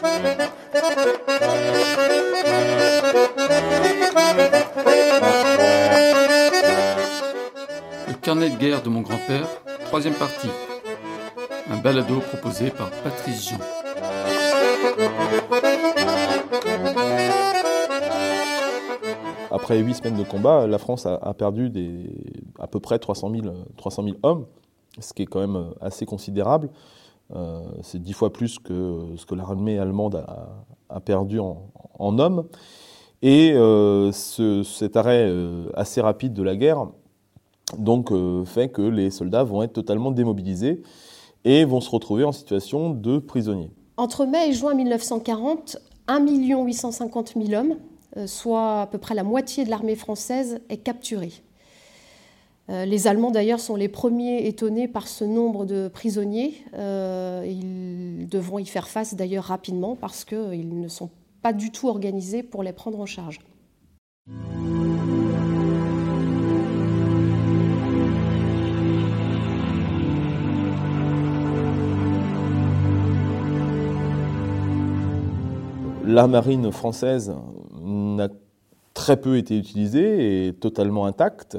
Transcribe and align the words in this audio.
Le 0.00 0.06
carnet 8.22 8.50
de 8.50 8.56
guerre 8.56 8.82
de 8.82 8.88
mon 8.88 9.00
grand-père, 9.00 9.48
troisième 9.86 10.14
partie. 10.14 10.50
Un 11.70 11.78
balado 11.78 12.20
proposé 12.20 12.70
par 12.70 12.90
Patrice 12.90 13.50
Jean. 13.50 13.58
Après 19.50 19.78
huit 19.78 19.94
semaines 19.94 20.16
de 20.16 20.22
combat, 20.22 20.66
la 20.68 20.78
France 20.78 21.06
a, 21.06 21.34
perdu 21.34 21.70
des, 21.70 22.06
à 22.60 22.68
peu 22.68 22.78
près 22.78 23.00
300 23.00 23.32
000, 23.32 23.54
300 23.76 24.04
000 24.04 24.16
hommes, 24.22 24.46
ce 25.00 25.12
qui 25.12 25.22
est 25.22 25.26
quand 25.26 25.40
même 25.40 25.70
assez 25.80 26.06
considérable. 26.06 26.70
Euh, 27.36 27.60
c'est 27.82 28.00
dix 28.00 28.12
fois 28.12 28.32
plus 28.32 28.58
que 28.58 29.14
ce 29.16 29.26
que 29.26 29.34
l'armée 29.34 29.78
allemande 29.78 30.24
a, 30.88 31.00
perdu 31.00 31.38
en, 31.38 32.18
hommes. 32.18 32.46
Et 33.20 33.52
euh, 33.52 34.12
ce, 34.12 34.62
cet 34.62 34.96
arrêt 34.96 35.26
euh, 35.28 35.68
assez 35.74 36.00
rapide 36.00 36.32
de 36.32 36.42
la 36.42 36.56
guerre 36.56 36.86
donc, 37.76 38.10
fait 38.46 38.70
que 38.70 38.80
les 38.80 39.10
soldats 39.10 39.42
vont 39.42 39.62
être 39.62 39.74
totalement 39.74 40.10
démobilisés 40.10 40.80
et 41.44 41.66
vont 41.66 41.82
se 41.82 41.90
retrouver 41.90 42.24
en 42.24 42.32
situation 42.32 42.88
de 42.88 43.18
prisonniers. 43.18 43.70
Entre 43.98 44.24
mai 44.24 44.48
et 44.48 44.52
juin 44.54 44.72
1940, 44.72 45.76
1 46.06 46.26
850 46.64 47.34
000 47.36 47.60
hommes, 47.60 47.76
soit 48.26 48.80
à 48.80 48.86
peu 48.86 48.96
près 48.96 49.14
la 49.14 49.22
moitié 49.22 49.66
de 49.66 49.70
l'armée 49.70 49.96
française, 49.96 50.62
est 50.70 50.78
capturée. 50.78 51.32
Euh, 52.70 52.84
les 52.84 53.06
Allemands 53.06 53.30
d'ailleurs 53.30 53.60
sont 53.60 53.76
les 53.76 53.88
premiers 53.88 54.46
étonnés 54.46 54.88
par 54.88 55.08
ce 55.08 55.24
nombre 55.24 55.64
de 55.64 55.88
prisonniers. 55.88 56.54
Euh, 56.74 57.42
ils 57.46 58.28
devront 58.28 58.58
y 58.58 58.66
faire 58.66 58.88
face 58.88 59.14
d'ailleurs 59.14 59.44
rapidement 59.44 59.96
parce 59.96 60.24
qu'ils 60.24 60.78
ne 60.78 60.88
sont 60.88 61.08
pas 61.40 61.54
du 61.54 61.70
tout 61.70 61.88
organisés 61.88 62.42
pour 62.42 62.62
les 62.62 62.72
prendre 62.72 63.00
en 63.00 63.06
charge. 63.06 63.38
La 76.04 76.26
marine 76.26 76.70
française 76.72 77.34
n'a 77.82 78.28
très 78.94 79.18
peu 79.18 79.36
été 79.36 79.56
utilisée 79.58 80.48
et 80.48 80.52
totalement 80.54 81.04
intacte, 81.04 81.58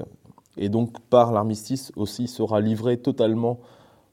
et 0.60 0.70
donc 0.70 1.00
par 1.10 1.32
l'armistice 1.32 1.92
aussi 1.96 2.28
sera 2.28 2.62
livrée 2.62 2.98
totalement 2.98 3.60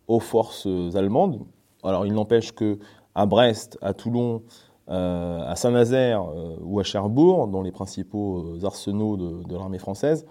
aux 0.08 0.20
forces 0.20 0.66
allemandes. 0.94 1.40
Alors 1.82 2.06
il 2.06 2.14
n'empêche 2.14 2.52
que 2.52 2.78
à 3.14 3.26
Brest, 3.26 3.78
à 3.82 3.92
Toulon, 3.92 4.42
euh, 4.88 5.40
à 5.46 5.56
Saint-Nazaire 5.56 6.22
euh, 6.22 6.56
ou 6.62 6.80
à 6.80 6.84
Cherbourg, 6.84 7.48
dans 7.48 7.60
les 7.62 7.72
principaux 7.72 8.56
arsenaux 8.62 9.16
de, 9.16 9.54
l'armée 9.54 9.78
française, 9.78 10.24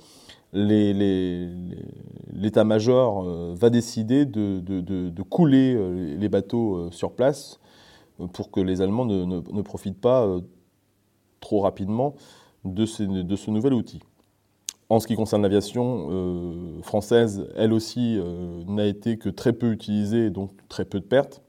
l'état-major 2.34 3.24
euh, 3.26 3.54
va 3.56 3.70
décider 3.70 4.26
de, 4.26 5.22
couler 5.24 5.76
euh, 5.76 6.16
les 6.18 6.30
bateaux 6.30 6.76
euh, 6.76 6.92
sur 6.92 7.12
place 7.12 7.60
pour 8.32 8.50
que 8.52 8.62
les 8.62 8.82
Allemands 8.82 9.06
ne, 9.06 9.62
profitent 9.62 10.00
pas 10.00 10.26
euh, 10.26 10.40
trop 11.42 11.60
rapidement 11.60 12.16
de 12.64 12.86
ce, 12.86 13.04
nouvel 13.52 13.74
outil. 13.74 14.00
En 14.88 15.00
ce 15.00 15.08
qui 15.08 15.16
concerne 15.16 15.42
l'aviation 15.42 16.10
euh, 16.12 16.82
française, 16.84 17.48
elle 17.56 17.74
aussi 17.74 18.20
euh, 18.20 18.64
n'a 18.68 18.86
été 18.86 19.18
que 19.18 19.30
très 19.30 19.52
peu 19.52 19.72
utilisée, 19.72 20.30
donc 20.30 20.52
très 20.70 20.86
peu 20.86 21.00
de 21.00 21.06
pertes, 21.06 21.42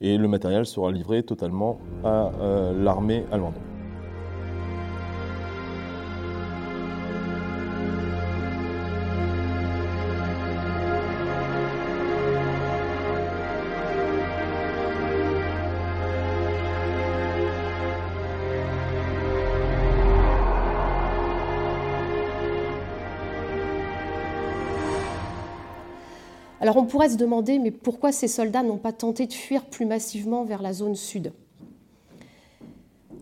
et 0.00 0.16
le 0.16 0.28
matériel 0.28 0.64
sera 0.64 0.92
livré 0.92 1.24
totalement 1.24 1.80
à 2.04 2.30
euh, 2.40 2.84
l'armée 2.84 3.24
allemande. 3.32 3.54
Alors 26.68 26.82
on 26.82 26.84
pourrait 26.84 27.08
se 27.08 27.16
demander, 27.16 27.58
mais 27.58 27.70
pourquoi 27.70 28.12
ces 28.12 28.28
soldats 28.28 28.62
n'ont 28.62 28.76
pas 28.76 28.92
tenté 28.92 29.26
de 29.26 29.32
fuir 29.32 29.64
plus 29.64 29.86
massivement 29.86 30.44
vers 30.44 30.60
la 30.60 30.74
zone 30.74 30.96
sud? 30.96 31.32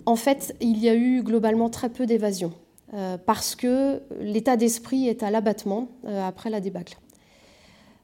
En 0.04 0.16
fait, 0.16 0.56
il 0.60 0.78
y 0.78 0.88
a 0.88 0.96
eu 0.96 1.22
globalement 1.22 1.70
très 1.70 1.88
peu 1.88 2.06
d'évasion, 2.06 2.52
euh, 2.92 3.16
parce 3.24 3.54
que 3.54 4.02
l'état 4.18 4.56
d'esprit 4.56 5.06
est 5.06 5.22
à 5.22 5.30
l'abattement 5.30 5.86
euh, 6.06 6.26
après 6.26 6.50
la 6.50 6.60
débâcle. 6.60 6.98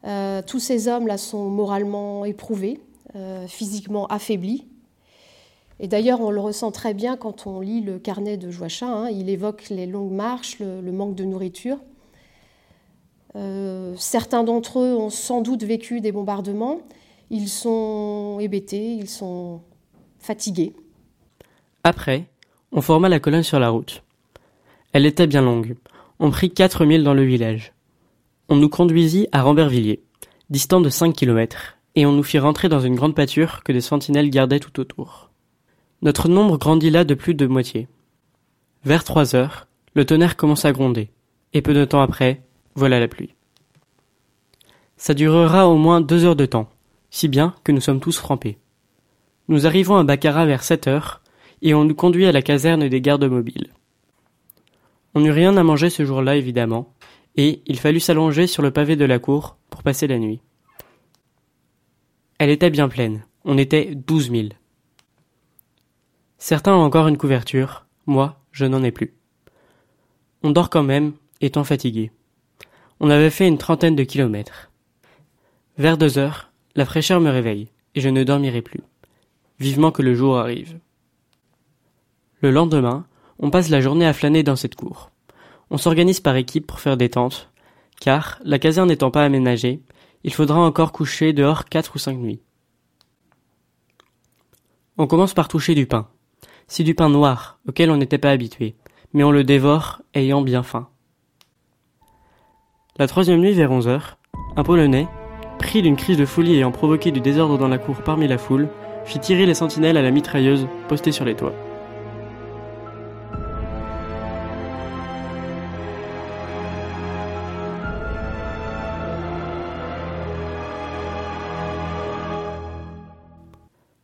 Euh, 0.04 0.42
tous 0.46 0.60
ces 0.60 0.86
hommes-là 0.86 1.18
sont 1.18 1.50
moralement 1.50 2.24
éprouvés, 2.24 2.80
physiquement 3.48 4.06
affaiblis. 4.06 4.68
Et 5.80 5.88
d'ailleurs, 5.88 6.20
on 6.20 6.30
le 6.30 6.40
ressent 6.40 6.70
très 6.70 6.94
bien 6.94 7.16
quand 7.16 7.48
on 7.48 7.58
lit 7.58 7.80
le 7.80 7.98
carnet 7.98 8.36
de 8.36 8.48
Joachim. 8.48 8.86
Hein, 8.86 9.10
il 9.10 9.28
évoque 9.28 9.70
les 9.70 9.86
longues 9.86 10.12
marches, 10.12 10.60
le 10.60 10.92
manque 10.92 11.16
de 11.16 11.24
nourriture. 11.24 11.78
Euh, 13.34 13.94
certains 13.96 14.44
d'entre 14.44 14.80
eux 14.80 14.94
ont 14.94 15.10
sans 15.10 15.40
doute 15.40 15.64
vécu 15.64 16.00
des 16.00 16.12
bombardements. 16.12 16.80
Ils 17.30 17.48
sont 17.48 18.38
hébétés, 18.40 18.92
ils 18.92 19.08
sont 19.08 19.62
fatigués. 20.18 20.74
Après, 21.84 22.26
on 22.72 22.80
forma 22.80 23.08
la 23.08 23.20
colonne 23.20 23.42
sur 23.42 23.58
la 23.58 23.70
route. 23.70 24.02
Elle 24.92 25.06
était 25.06 25.26
bien 25.26 25.42
longue. 25.42 25.76
On 26.18 26.30
prit 26.30 26.50
quatre 26.50 26.84
milles 26.84 27.04
dans 27.04 27.14
le 27.14 27.24
village. 27.24 27.72
On 28.48 28.56
nous 28.56 28.68
conduisit 28.68 29.28
à 29.32 29.42
Rambervilliers, 29.42 30.02
distant 30.50 30.80
de 30.80 30.90
5 30.90 31.14
kilomètres, 31.14 31.78
et 31.94 32.06
on 32.06 32.12
nous 32.12 32.22
fit 32.22 32.38
rentrer 32.38 32.68
dans 32.68 32.80
une 32.80 32.94
grande 32.94 33.14
pâture 33.14 33.62
que 33.64 33.72
des 33.72 33.80
sentinelles 33.80 34.30
gardaient 34.30 34.60
tout 34.60 34.78
autour. 34.78 35.30
Notre 36.02 36.28
nombre 36.28 36.58
grandit 36.58 36.90
là 36.90 37.04
de 37.04 37.14
plus 37.14 37.34
de 37.34 37.46
moitié. 37.46 37.88
Vers 38.84 39.04
trois 39.04 39.34
heures, 39.34 39.68
le 39.94 40.04
tonnerre 40.04 40.36
commence 40.36 40.64
à 40.64 40.72
gronder, 40.72 41.10
et 41.52 41.62
peu 41.62 41.72
de 41.74 41.84
temps 41.84 42.02
après, 42.02 42.42
voilà 42.74 43.00
la 43.00 43.08
pluie. 43.08 43.34
Ça 44.96 45.14
durera 45.14 45.68
au 45.68 45.76
moins 45.76 46.00
deux 46.00 46.24
heures 46.24 46.36
de 46.36 46.46
temps, 46.46 46.70
si 47.10 47.28
bien 47.28 47.54
que 47.64 47.72
nous 47.72 47.80
sommes 47.80 48.00
tous 48.00 48.18
frappés. 48.18 48.58
Nous 49.48 49.66
arrivons 49.66 49.96
à 49.96 50.04
Baccarat 50.04 50.46
vers 50.46 50.62
sept 50.62 50.86
heures, 50.86 51.22
et 51.60 51.74
on 51.74 51.84
nous 51.84 51.94
conduit 51.94 52.26
à 52.26 52.32
la 52.32 52.42
caserne 52.42 52.88
des 52.88 53.00
gardes 53.00 53.24
mobiles. 53.24 53.72
On 55.14 55.20
n'eut 55.20 55.30
rien 55.30 55.56
à 55.56 55.62
manger 55.62 55.90
ce 55.90 56.04
jour-là, 56.04 56.36
évidemment, 56.36 56.94
et 57.36 57.62
il 57.66 57.78
fallut 57.78 58.00
s'allonger 58.00 58.46
sur 58.46 58.62
le 58.62 58.70
pavé 58.70 58.96
de 58.96 59.04
la 59.04 59.18
cour 59.18 59.56
pour 59.70 59.82
passer 59.82 60.06
la 60.06 60.18
nuit. 60.18 60.40
Elle 62.38 62.50
était 62.50 62.70
bien 62.70 62.88
pleine, 62.88 63.24
on 63.44 63.58
était 63.58 63.94
douze 63.94 64.30
mille. 64.30 64.54
Certains 66.38 66.74
ont 66.74 66.82
encore 66.82 67.08
une 67.08 67.18
couverture, 67.18 67.86
moi, 68.06 68.40
je 68.50 68.64
n'en 68.64 68.82
ai 68.82 68.90
plus. 68.90 69.14
On 70.42 70.50
dort 70.50 70.70
quand 70.70 70.82
même, 70.82 71.12
étant 71.40 71.64
fatigué. 71.64 72.10
On 73.04 73.10
avait 73.10 73.30
fait 73.30 73.48
une 73.48 73.58
trentaine 73.58 73.96
de 73.96 74.04
kilomètres. 74.04 74.70
Vers 75.76 75.98
deux 75.98 76.18
heures, 76.18 76.52
la 76.76 76.84
fraîcheur 76.84 77.20
me 77.20 77.30
réveille, 77.30 77.68
et 77.96 78.00
je 78.00 78.08
ne 78.08 78.22
dormirai 78.22 78.62
plus. 78.62 78.78
Vivement 79.58 79.90
que 79.90 80.02
le 80.02 80.14
jour 80.14 80.38
arrive. 80.38 80.78
Le 82.42 82.52
lendemain, 82.52 83.04
on 83.40 83.50
passe 83.50 83.70
la 83.70 83.80
journée 83.80 84.06
à 84.06 84.12
flâner 84.12 84.44
dans 84.44 84.54
cette 84.54 84.76
cour. 84.76 85.10
On 85.70 85.78
s'organise 85.78 86.20
par 86.20 86.36
équipe 86.36 86.64
pour 86.64 86.78
faire 86.78 86.96
des 86.96 87.08
tentes, 87.08 87.50
car, 88.00 88.38
la 88.44 88.60
caserne 88.60 88.86
n'étant 88.86 89.10
pas 89.10 89.24
aménagée, 89.24 89.82
il 90.22 90.32
faudra 90.32 90.60
encore 90.60 90.92
coucher 90.92 91.32
dehors 91.32 91.64
quatre 91.64 91.96
ou 91.96 91.98
cinq 91.98 92.18
nuits. 92.18 92.40
On 94.96 95.08
commence 95.08 95.34
par 95.34 95.48
toucher 95.48 95.74
du 95.74 95.86
pain. 95.86 96.08
C'est 96.68 96.84
du 96.84 96.94
pain 96.94 97.08
noir, 97.08 97.58
auquel 97.66 97.90
on 97.90 97.96
n'était 97.96 98.18
pas 98.18 98.30
habitué, 98.30 98.76
mais 99.12 99.24
on 99.24 99.32
le 99.32 99.42
dévore, 99.42 100.02
ayant 100.14 100.42
bien 100.42 100.62
faim. 100.62 100.88
La 102.98 103.06
troisième 103.06 103.40
nuit 103.40 103.54
vers 103.54 103.72
onze 103.72 103.88
heures, 103.88 104.18
un 104.54 104.62
Polonais, 104.62 105.08
pris 105.58 105.80
d'une 105.80 105.96
crise 105.96 106.18
de 106.18 106.26
folie 106.26 106.56
ayant 106.56 106.72
provoqué 106.72 107.10
du 107.10 107.22
désordre 107.22 107.56
dans 107.56 107.68
la 107.68 107.78
cour 107.78 108.02
parmi 108.02 108.28
la 108.28 108.36
foule, 108.36 108.68
fit 109.06 109.18
tirer 109.18 109.46
les 109.46 109.54
sentinelles 109.54 109.96
à 109.96 110.02
la 110.02 110.10
mitrailleuse 110.10 110.68
postée 110.88 111.10
sur 111.10 111.24
les 111.24 111.34
toits. 111.34 111.54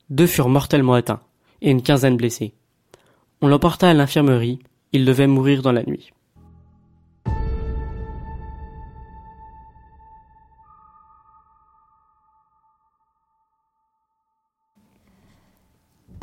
Deux 0.08 0.26
furent 0.26 0.49
mortellement 0.49 0.94
atteints, 0.94 1.20
et 1.61 1.70
une 1.70 1.82
quinzaine 1.82 2.17
blessés. 2.17 2.55
On 3.43 3.49
l'emporta 3.49 3.91
à 3.91 3.93
l'infirmerie, 3.93 4.61
il 4.94 5.05
devait 5.05 5.26
mourir 5.26 5.61
dans 5.61 5.73
la 5.73 5.82
nuit. 5.82 6.11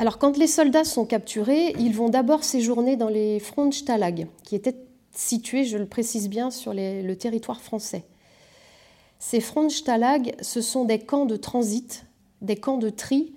Alors 0.06 0.20
quand 0.20 0.38
les 0.38 0.46
soldats 0.46 0.84
sont 0.84 1.04
capturés, 1.04 1.74
ils 1.80 1.96
vont 1.96 2.10
d'abord 2.10 2.44
séjourner 2.44 2.96
dans 2.96 3.10
les 3.10 3.40
Frontstalag, 3.40 4.28
qui 4.44 4.56
étaient 4.56 4.78
situés, 5.10 5.64
je 5.64 5.80
le 5.80 5.88
précise 5.88 6.30
bien, 6.30 6.52
sur 6.52 6.76
le 6.76 7.14
territoire 7.16 7.60
français. 7.60 8.04
Ces 9.18 9.40
Frontstalag, 9.40 10.36
ce 10.42 10.62
sont 10.62 10.86
des 10.86 11.00
camps 11.00 11.26
de 11.26 11.36
transit, 11.36 12.06
des 12.44 12.56
camps 12.56 12.78
de 12.78 12.92
tri, 12.92 13.34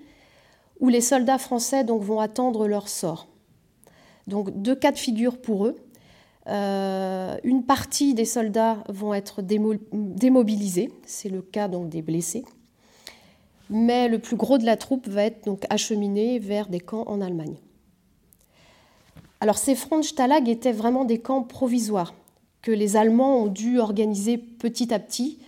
où 0.78 0.90
les 0.90 1.00
soldats 1.00 1.38
français 1.38 1.84
vont 1.84 2.20
attendre 2.20 2.68
leur 2.68 2.88
sort. 2.88 3.28
Donc 4.26 4.50
deux 4.50 4.76
cas 4.76 4.92
de 4.92 4.98
figure 4.98 5.40
pour 5.40 5.64
eux. 5.64 5.76
Euh, 6.48 7.34
une 7.44 7.64
partie 7.64 8.12
des 8.12 8.26
soldats 8.26 8.84
vont 8.90 9.14
être 9.14 9.40
démobilisés, 9.40 10.92
c'est 11.06 11.30
le 11.30 11.40
cas 11.40 11.66
des 11.66 12.02
blessés, 12.02 12.44
mais 13.70 14.08
le 14.08 14.18
plus 14.18 14.36
gros 14.36 14.58
de 14.58 14.64
la 14.64 14.76
troupe 14.76 15.08
va 15.08 15.24
être 15.24 15.44
donc 15.44 15.64
acheminé 15.70 16.38
vers 16.38 16.68
des 16.68 16.80
camps 16.80 17.04
en 17.06 17.20
Allemagne. 17.20 17.56
Alors 19.40 19.58
ces 19.58 19.74
Frontstalag 19.74 20.48
étaient 20.48 20.72
vraiment 20.72 21.04
des 21.04 21.18
camps 21.18 21.42
provisoires 21.42 22.14
que 22.62 22.72
les 22.72 22.96
Allemands 22.96 23.44
ont 23.44 23.46
dû 23.46 23.78
organiser 23.78 24.36
petit 24.38 24.92
à 24.92 24.98
petit, 24.98 25.38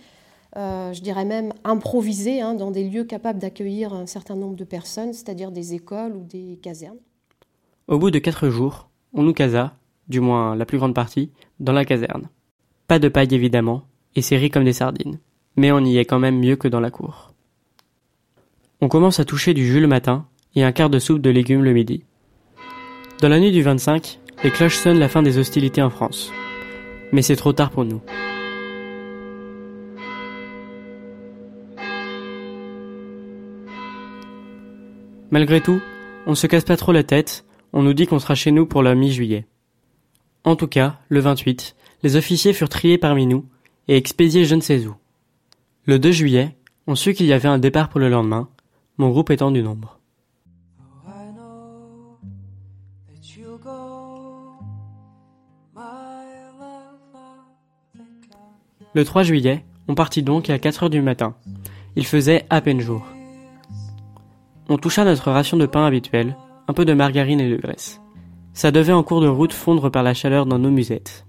euh, 0.57 0.93
je 0.93 1.01
dirais 1.01 1.25
même 1.25 1.53
improviser, 1.63 2.41
hein, 2.41 2.53
dans 2.53 2.71
des 2.71 2.87
lieux 2.87 3.03
capables 3.03 3.39
d'accueillir 3.39 3.93
un 3.93 4.05
certain 4.05 4.35
nombre 4.35 4.55
de 4.55 4.63
personnes, 4.63 5.13
c'est-à-dire 5.13 5.51
des 5.51 5.73
écoles 5.73 6.15
ou 6.15 6.23
des 6.23 6.59
casernes. 6.61 6.99
Au 7.87 7.97
bout 7.97 8.11
de 8.11 8.19
quatre 8.19 8.49
jours, 8.49 8.89
on 9.13 9.23
nous 9.23 9.33
casa, 9.33 9.75
du 10.07 10.19
moins 10.19 10.55
la 10.55 10.65
plus 10.65 10.77
grande 10.77 10.95
partie, 10.95 11.31
dans 11.59 11.73
la 11.73 11.85
caserne. 11.85 12.29
Pas 12.87 12.99
de 12.99 13.07
paille 13.07 13.33
évidemment, 13.33 13.83
et 14.15 14.21
serré 14.21 14.49
comme 14.49 14.65
des 14.65 14.73
sardines, 14.73 15.19
mais 15.55 15.71
on 15.71 15.79
y 15.79 15.97
est 15.97 16.05
quand 16.05 16.19
même 16.19 16.39
mieux 16.39 16.55
que 16.55 16.67
dans 16.67 16.79
la 16.79 16.91
cour. 16.91 17.30
On 18.83 18.87
commence 18.87 19.19
à 19.19 19.25
toucher 19.25 19.53
du 19.53 19.63
jus 19.67 19.79
le 19.79 19.85
matin 19.85 20.25
et 20.55 20.63
un 20.63 20.71
quart 20.71 20.89
de 20.89 20.97
soupe 20.97 21.21
de 21.21 21.29
légumes 21.29 21.63
le 21.63 21.71
midi. 21.71 22.03
Dans 23.21 23.29
la 23.29 23.39
nuit 23.39 23.51
du 23.51 23.61
25, 23.61 24.19
les 24.43 24.49
cloches 24.49 24.75
sonnent 24.75 24.97
la 24.97 25.07
fin 25.07 25.21
des 25.21 25.37
hostilités 25.37 25.83
en 25.83 25.91
France. 25.91 26.31
Mais 27.11 27.21
c'est 27.21 27.35
trop 27.35 27.53
tard 27.53 27.69
pour 27.69 27.85
nous. 27.85 28.01
Malgré 35.29 35.61
tout, 35.61 35.79
on 36.25 36.33
se 36.33 36.47
casse 36.47 36.65
pas 36.65 36.75
trop 36.75 36.91
la 36.91 37.03
tête, 37.03 37.45
on 37.73 37.83
nous 37.83 37.93
dit 37.93 38.07
qu'on 38.07 38.17
sera 38.17 38.33
chez 38.33 38.49
nous 38.49 38.65
pour 38.65 38.81
la 38.81 38.95
mi-juillet. 38.95 39.45
En 40.43 40.55
tout 40.55 40.67
cas, 40.67 40.97
le 41.07 41.19
28, 41.19 41.75
les 42.01 42.15
officiers 42.15 42.53
furent 42.53 42.67
triés 42.67 42.97
parmi 42.97 43.27
nous 43.27 43.45
et 43.87 43.95
expédiés 43.95 44.45
je 44.45 44.55
ne 44.55 44.61
sais 44.61 44.87
où. 44.87 44.95
Le 45.85 45.99
2 45.99 46.11
juillet, 46.11 46.57
on 46.87 46.95
sut 46.95 47.13
qu'il 47.13 47.27
y 47.27 47.33
avait 47.33 47.47
un 47.47 47.59
départ 47.59 47.87
pour 47.87 47.99
le 47.99 48.09
lendemain, 48.09 48.49
mon 49.01 49.09
groupe 49.09 49.31
étant 49.31 49.49
du 49.49 49.63
nombre. 49.63 49.99
Le 58.93 59.05
3 59.05 59.23
juillet, 59.23 59.65
on 59.87 59.95
partit 59.95 60.21
donc 60.21 60.51
à 60.51 60.59
4 60.59 60.83
heures 60.83 60.89
du 60.91 61.01
matin. 61.01 61.33
Il 61.95 62.05
faisait 62.05 62.45
à 62.51 62.61
peine 62.61 62.79
jour. 62.79 63.03
On 64.69 64.77
toucha 64.77 65.03
notre 65.03 65.31
ration 65.31 65.57
de 65.57 65.65
pain 65.65 65.85
habituelle, 65.85 66.37
un 66.67 66.73
peu 66.73 66.85
de 66.85 66.93
margarine 66.93 67.39
et 67.39 67.49
de 67.49 67.57
graisse. 67.57 68.01
Ça 68.53 68.69
devait 68.69 68.93
en 68.93 69.01
cours 69.01 69.21
de 69.21 69.27
route 69.27 69.53
fondre 69.53 69.89
par 69.89 70.03
la 70.03 70.13
chaleur 70.13 70.45
dans 70.45 70.59
nos 70.59 70.69
musettes. 70.69 71.25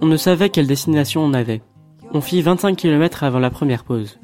On 0.00 0.06
ne 0.06 0.16
savait 0.16 0.50
quelle 0.50 0.66
destination 0.66 1.22
on 1.22 1.32
avait. 1.32 1.62
On 2.12 2.20
fit 2.20 2.42
25 2.42 2.76
km 2.76 3.22
avant 3.22 3.38
la 3.38 3.50
première 3.50 3.84
pause. 3.84 4.18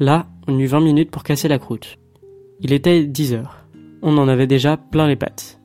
Là, 0.00 0.26
on 0.48 0.58
eut 0.58 0.66
20 0.66 0.80
minutes 0.80 1.10
pour 1.10 1.24
casser 1.24 1.46
la 1.46 1.58
croûte. 1.58 1.98
Il 2.60 2.72
était 2.72 3.04
10 3.04 3.34
heures. 3.34 3.66
On 4.00 4.16
en 4.16 4.28
avait 4.28 4.46
déjà 4.46 4.78
plein 4.78 5.06
les 5.06 5.14
pattes. 5.14 5.60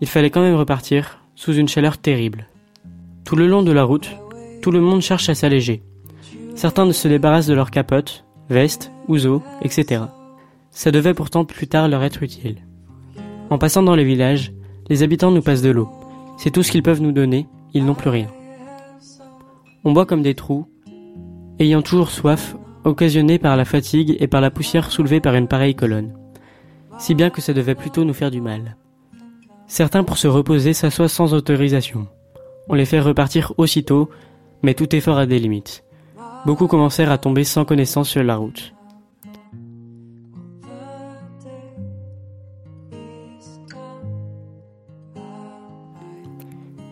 Il 0.00 0.08
fallait 0.08 0.30
quand 0.30 0.40
même 0.40 0.54
repartir, 0.54 1.20
sous 1.34 1.52
une 1.52 1.68
chaleur 1.68 1.98
terrible. 1.98 2.48
Tout 3.26 3.36
le 3.36 3.46
long 3.46 3.62
de 3.62 3.70
la 3.70 3.84
route, 3.84 4.10
tout 4.62 4.70
le 4.70 4.80
monde 4.80 5.02
cherche 5.02 5.28
à 5.28 5.34
s'alléger. 5.34 5.82
Certains 6.54 6.90
se 6.90 7.06
débarrassent 7.06 7.46
de 7.46 7.52
leurs 7.52 7.70
capotes, 7.70 8.24
vestes, 8.48 8.90
ouzo, 9.08 9.42
etc. 9.60 10.04
Ça 10.70 10.90
devait 10.90 11.12
pourtant 11.12 11.44
plus 11.44 11.66
tard 11.66 11.88
leur 11.88 12.02
être 12.02 12.22
utile. 12.22 12.64
En 13.50 13.58
passant 13.58 13.82
dans 13.82 13.94
les 13.94 14.04
villages, 14.04 14.54
les 14.88 15.02
habitants 15.02 15.30
nous 15.30 15.42
passent 15.42 15.60
de 15.60 15.70
l'eau. 15.70 15.90
C'est 16.38 16.50
tout 16.50 16.62
ce 16.62 16.72
qu'ils 16.72 16.82
peuvent 16.82 17.02
nous 17.02 17.12
donner, 17.12 17.46
ils 17.74 17.84
n'ont 17.84 17.94
plus 17.94 18.08
rien. 18.08 18.28
On 19.84 19.92
boit 19.92 20.06
comme 20.06 20.22
des 20.22 20.34
trous, 20.34 20.66
ayant 21.58 21.82
toujours 21.82 22.10
soif, 22.10 22.56
occasionné 22.84 23.38
par 23.38 23.56
la 23.56 23.64
fatigue 23.64 24.16
et 24.20 24.26
par 24.26 24.40
la 24.40 24.50
poussière 24.50 24.90
soulevée 24.90 25.20
par 25.20 25.34
une 25.34 25.48
pareille 25.48 25.74
colonne. 25.74 26.14
Si 26.98 27.14
bien 27.14 27.30
que 27.30 27.40
ça 27.40 27.52
devait 27.52 27.74
plutôt 27.74 28.04
nous 28.04 28.14
faire 28.14 28.30
du 28.30 28.40
mal. 28.40 28.76
Certains 29.66 30.04
pour 30.04 30.18
se 30.18 30.28
reposer 30.28 30.72
s'assoient 30.72 31.08
sans 31.08 31.34
autorisation. 31.34 32.06
On 32.68 32.74
les 32.74 32.84
fait 32.84 33.00
repartir 33.00 33.52
aussitôt, 33.56 34.10
mais 34.62 34.74
tout 34.74 34.94
effort 34.94 35.18
a 35.18 35.26
des 35.26 35.38
limites. 35.38 35.84
Beaucoup 36.46 36.66
commencèrent 36.66 37.10
à 37.10 37.18
tomber 37.18 37.44
sans 37.44 37.64
connaissance 37.64 38.08
sur 38.08 38.22
la 38.22 38.36
route. 38.36 38.74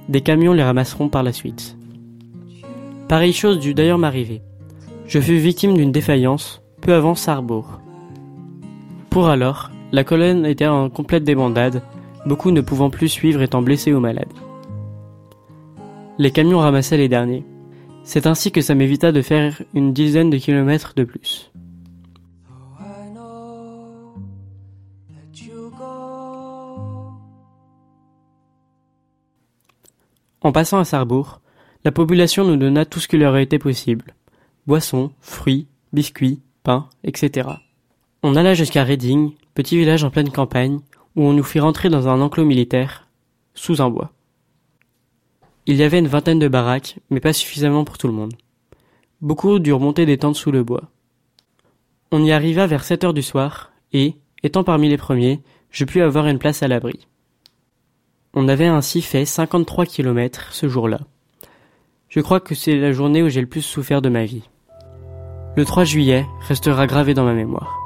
Des 0.09 0.21
camions 0.21 0.53
les 0.53 0.63
ramasseront 0.63 1.09
par 1.09 1.23
la 1.23 1.33
suite. 1.33 1.77
Pareille 3.09 3.33
chose 3.33 3.59
dut 3.59 3.75
d'ailleurs 3.75 3.99
m'arriver. 3.99 4.43
Je 5.13 5.21
fus 5.21 5.37
victime 5.37 5.77
d'une 5.77 5.93
défaillance 5.93 6.63
peu 6.81 6.95
avant 6.95 7.15
Sarrebourg. 7.15 7.83
Pour 9.11 9.29
alors, 9.29 9.71
la 9.93 10.05
colonne 10.05 10.47
était 10.47 10.67
en 10.67 10.89
complète 10.89 11.23
débandade, 11.23 11.83
beaucoup 12.25 12.51
ne 12.51 12.63
pouvant 12.63 12.89
plus 12.89 13.11
suivre 13.11 13.43
étant 13.43 13.61
blessés 13.61 13.93
ou 13.93 14.01
malades. 14.01 14.33
Les 16.17 16.31
camions 16.31 16.61
ramassaient 16.61 16.97
les 16.97 17.11
derniers. 17.11 17.45
C'est 18.05 18.27
ainsi 18.27 18.53
que 18.53 18.63
ça 18.63 18.75
m'évita 18.75 19.13
de 19.13 19.21
faire 19.21 19.61
une 19.75 19.93
dizaine 19.93 20.31
de 20.31 20.39
kilomètres 20.39 20.95
de 20.97 21.05
plus. 21.05 21.53
En 30.41 30.53
passant 30.53 30.79
à 30.79 30.87
Sarrebourg, 30.87 31.43
la 31.85 31.93
population 31.93 32.47
nous 32.47 32.57
donna 32.57 32.87
tout 32.87 32.99
ce 32.99 33.09
qui 33.09 33.19
leur 33.19 33.37
était 33.37 33.59
possible. 33.59 34.15
Boissons, 34.67 35.11
fruits, 35.21 35.67
biscuits, 35.93 36.41
pain, 36.63 36.89
etc. 37.03 37.49
On 38.23 38.37
alla 38.37 38.55
jusqu'à 38.55 38.85
Reading, 38.85 39.33
petit 39.55 39.77
village 39.77 40.05
en 40.05 40.11
pleine 40.11 40.31
campagne, 40.31 40.79
où 41.17 41.25
on 41.25 41.33
nous 41.33 41.43
fit 41.43 41.59
rentrer 41.59 41.89
dans 41.89 42.07
un 42.07 42.21
enclos 42.21 42.45
militaire, 42.45 43.09
sous 43.55 43.83
un 43.83 43.91
bois. 43.91 44.13
Il 45.67 45.77
y 45.77 45.83
avait 45.83 45.99
une 45.99 46.07
vingtaine 46.07 46.39
de 46.39 46.47
baraques, 46.47 46.99
mais 47.11 47.19
pas 47.19 47.33
suffisamment 47.33 47.85
pour 47.85 47.99
tout 47.99 48.07
le 48.07 48.13
monde. 48.13 48.35
Beaucoup 49.21 49.59
durent 49.59 49.81
monter 49.81 50.07
des 50.07 50.19
tentes 50.19 50.37
sous 50.37 50.53
le 50.53 50.63
bois. 50.63 50.91
On 52.13 52.23
y 52.23 52.31
arriva 52.31 52.69
vers 52.69 52.85
sept 52.85 53.03
heures 53.03 53.15
du 53.15 53.23
soir, 53.23 53.73
et, 53.93 54.15
étant 54.45 54.63
parmi 54.63 54.89
les 54.89 54.97
premiers, 54.97 55.41
je 55.71 55.85
pus 55.85 56.03
avoir 56.03 56.29
une 56.29 56.39
place 56.39 56.63
à 56.63 56.69
l'abri. 56.69 57.09
On 58.33 58.47
avait 58.47 58.67
ainsi 58.67 59.03
fait 59.03 59.25
53 59.25 59.87
kilomètres 59.87 60.53
ce 60.53 60.69
jour-là. 60.69 61.01
Je 62.09 62.21
crois 62.21 62.41
que 62.41 62.55
c'est 62.55 62.79
la 62.79 62.93
journée 62.93 63.23
où 63.23 63.29
j'ai 63.29 63.41
le 63.41 63.49
plus 63.49 63.63
souffert 63.63 64.03
de 64.03 64.09
ma 64.09 64.25
vie. 64.25 64.49
Le 65.55 65.67
3 65.67 65.85
juillet 65.85 66.27
restera 66.41 66.87
gravé 66.87 67.13
dans 67.13 67.25
ma 67.25 67.35
mémoire. 67.35 67.79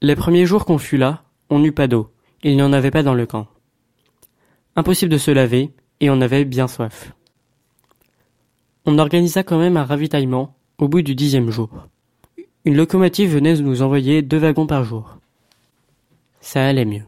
Les 0.00 0.14
premiers 0.14 0.46
jours 0.46 0.64
qu'on 0.64 0.78
fut 0.78 0.98
là, 0.98 1.24
on 1.50 1.58
n'eut 1.58 1.72
pas 1.72 1.88
d'eau. 1.88 2.12
Il 2.44 2.54
n'y 2.54 2.62
en 2.62 2.72
avait 2.72 2.92
pas 2.92 3.02
dans 3.02 3.14
le 3.14 3.26
camp. 3.26 3.48
Impossible 4.76 5.10
de 5.10 5.18
se 5.18 5.32
laver, 5.32 5.74
et 5.98 6.10
on 6.10 6.20
avait 6.20 6.44
bien 6.44 6.68
soif. 6.68 7.12
On 8.84 9.00
organisa 9.00 9.42
quand 9.42 9.58
même 9.58 9.76
un 9.76 9.84
ravitaillement 9.84 10.54
au 10.78 10.86
bout 10.86 11.02
du 11.02 11.16
dixième 11.16 11.50
jour. 11.50 11.88
Une 12.66 12.76
locomotive 12.76 13.32
venait 13.32 13.54
de 13.54 13.62
nous 13.62 13.82
envoyer 13.82 14.22
deux 14.22 14.38
wagons 14.38 14.66
par 14.66 14.82
jour. 14.82 15.18
Ça 16.40 16.66
allait 16.66 16.84
mieux. 16.84 17.04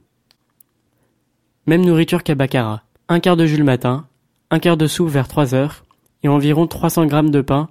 Même 1.66 1.84
nourriture 1.84 2.22
qu'à 2.22 2.36
Baccarat. 2.36 2.84
Un 3.08 3.18
quart 3.18 3.36
de 3.36 3.44
jus 3.44 3.56
le 3.56 3.64
matin, 3.64 4.06
un 4.52 4.60
quart 4.60 4.76
de 4.76 4.86
soupe 4.86 5.08
vers 5.08 5.26
trois 5.26 5.56
heures, 5.56 5.84
et 6.22 6.28
environ 6.28 6.68
300 6.68 7.06
grammes 7.06 7.32
de 7.32 7.40
pain 7.40 7.68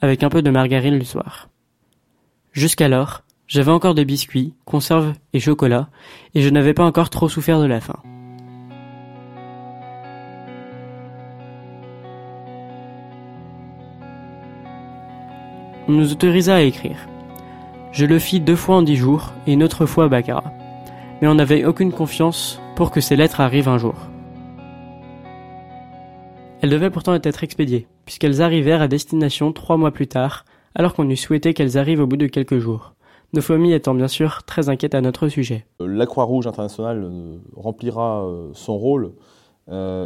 avec 0.00 0.22
un 0.22 0.28
peu 0.28 0.42
de 0.42 0.50
margarine 0.50 0.96
le 0.96 1.04
soir. 1.04 1.48
Jusqu'alors, 2.52 3.24
j'avais 3.48 3.72
encore 3.72 3.96
des 3.96 4.04
biscuits, 4.04 4.54
conserves 4.64 5.14
et 5.32 5.40
chocolat, 5.40 5.88
et 6.36 6.42
je 6.42 6.50
n'avais 6.50 6.74
pas 6.74 6.84
encore 6.84 7.10
trop 7.10 7.28
souffert 7.28 7.60
de 7.60 7.66
la 7.66 7.80
faim. 7.80 8.00
On 15.88 15.92
nous 15.92 16.12
autorisa 16.12 16.56
à 16.56 16.60
écrire. 16.60 17.08
Je 17.92 18.04
le 18.04 18.18
fis 18.18 18.40
deux 18.40 18.56
fois 18.56 18.76
en 18.76 18.82
dix 18.82 18.96
jours 18.96 19.32
et 19.46 19.54
une 19.54 19.62
autre 19.62 19.86
fois 19.86 20.04
à 20.04 20.08
Baccarat. 20.08 20.52
Mais 21.20 21.28
on 21.28 21.34
n'avait 21.34 21.64
aucune 21.64 21.92
confiance 21.92 22.60
pour 22.76 22.90
que 22.90 23.00
ces 23.00 23.16
lettres 23.16 23.40
arrivent 23.40 23.68
un 23.68 23.78
jour. 23.78 23.94
Elles 26.60 26.70
devaient 26.70 26.90
pourtant 26.90 27.14
être 27.14 27.42
expédiées, 27.42 27.86
puisqu'elles 28.04 28.42
arrivèrent 28.42 28.82
à 28.82 28.88
destination 28.88 29.52
trois 29.52 29.76
mois 29.76 29.92
plus 29.92 30.08
tard, 30.08 30.44
alors 30.74 30.92
qu'on 30.92 31.08
eût 31.08 31.16
souhaité 31.16 31.54
qu'elles 31.54 31.78
arrivent 31.78 32.00
au 32.00 32.06
bout 32.06 32.16
de 32.16 32.26
quelques 32.26 32.58
jours. 32.58 32.94
Nos 33.32 33.42
familles 33.42 33.74
étant 33.74 33.94
bien 33.94 34.08
sûr 34.08 34.42
très 34.44 34.68
inquiètes 34.68 34.94
à 34.94 35.00
notre 35.00 35.28
sujet. 35.28 35.66
La 35.80 36.06
Croix-Rouge 36.06 36.46
internationale 36.46 37.10
remplira 37.56 38.26
son 38.52 38.76
rôle 38.76 39.12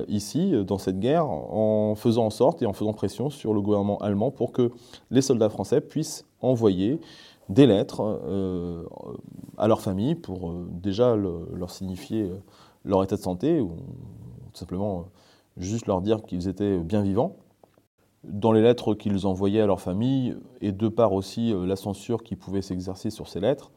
ici, 0.08 0.52
dans 0.66 0.78
cette 0.78 0.98
guerre, 0.98 1.26
en 1.26 1.94
faisant 1.94 2.26
en 2.26 2.30
sorte 2.30 2.62
et 2.62 2.66
en 2.66 2.72
faisant 2.72 2.92
pression 2.92 3.30
sur 3.30 3.54
le 3.54 3.60
gouvernement 3.60 3.98
allemand 3.98 4.30
pour 4.30 4.52
que 4.52 4.70
les 5.10 5.22
soldats 5.22 5.50
français 5.50 5.80
puissent 5.80 6.24
envoyer 6.40 7.00
des 7.48 7.66
lettres 7.66 8.20
euh, 8.24 8.84
à 9.58 9.68
leur 9.68 9.80
famille 9.80 10.14
pour 10.14 10.50
euh, 10.50 10.68
déjà 10.70 11.16
leur 11.16 11.70
signifier 11.70 12.22
euh, 12.22 12.36
leur 12.84 13.02
état 13.02 13.16
de 13.16 13.20
santé 13.20 13.60
ou 13.60 13.76
tout 14.52 14.58
simplement 14.58 15.06
juste 15.56 15.86
leur 15.86 16.00
dire 16.00 16.22
qu'ils 16.22 16.48
étaient 16.48 16.78
bien 16.78 17.02
vivants. 17.02 17.36
Dans 18.24 18.52
les 18.52 18.62
lettres 18.62 18.94
qu'ils 18.94 19.26
envoyaient 19.26 19.60
à 19.60 19.66
leur 19.66 19.80
famille, 19.80 20.36
et 20.60 20.70
de 20.70 20.88
part 20.88 21.12
aussi 21.12 21.52
la 21.66 21.74
censure 21.74 22.22
qui 22.22 22.36
pouvait 22.36 22.62
s'exercer 22.62 23.10
sur 23.10 23.28
ces 23.28 23.40
lettres, 23.40 23.72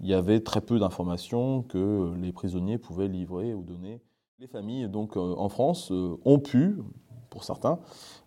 il 0.00 0.08
y 0.08 0.14
avait 0.14 0.40
très 0.40 0.62
peu 0.62 0.78
d'informations 0.78 1.62
que 1.62 2.12
les 2.16 2.32
prisonniers 2.32 2.78
pouvaient 2.78 3.08
livrer 3.08 3.52
ou 3.52 3.62
donner. 3.62 4.00
Les 4.42 4.48
familles, 4.48 4.88
donc 4.88 5.16
en 5.16 5.48
France, 5.48 5.92
ont 5.92 6.38
pu, 6.40 6.76
pour 7.30 7.44
certains, 7.44 7.78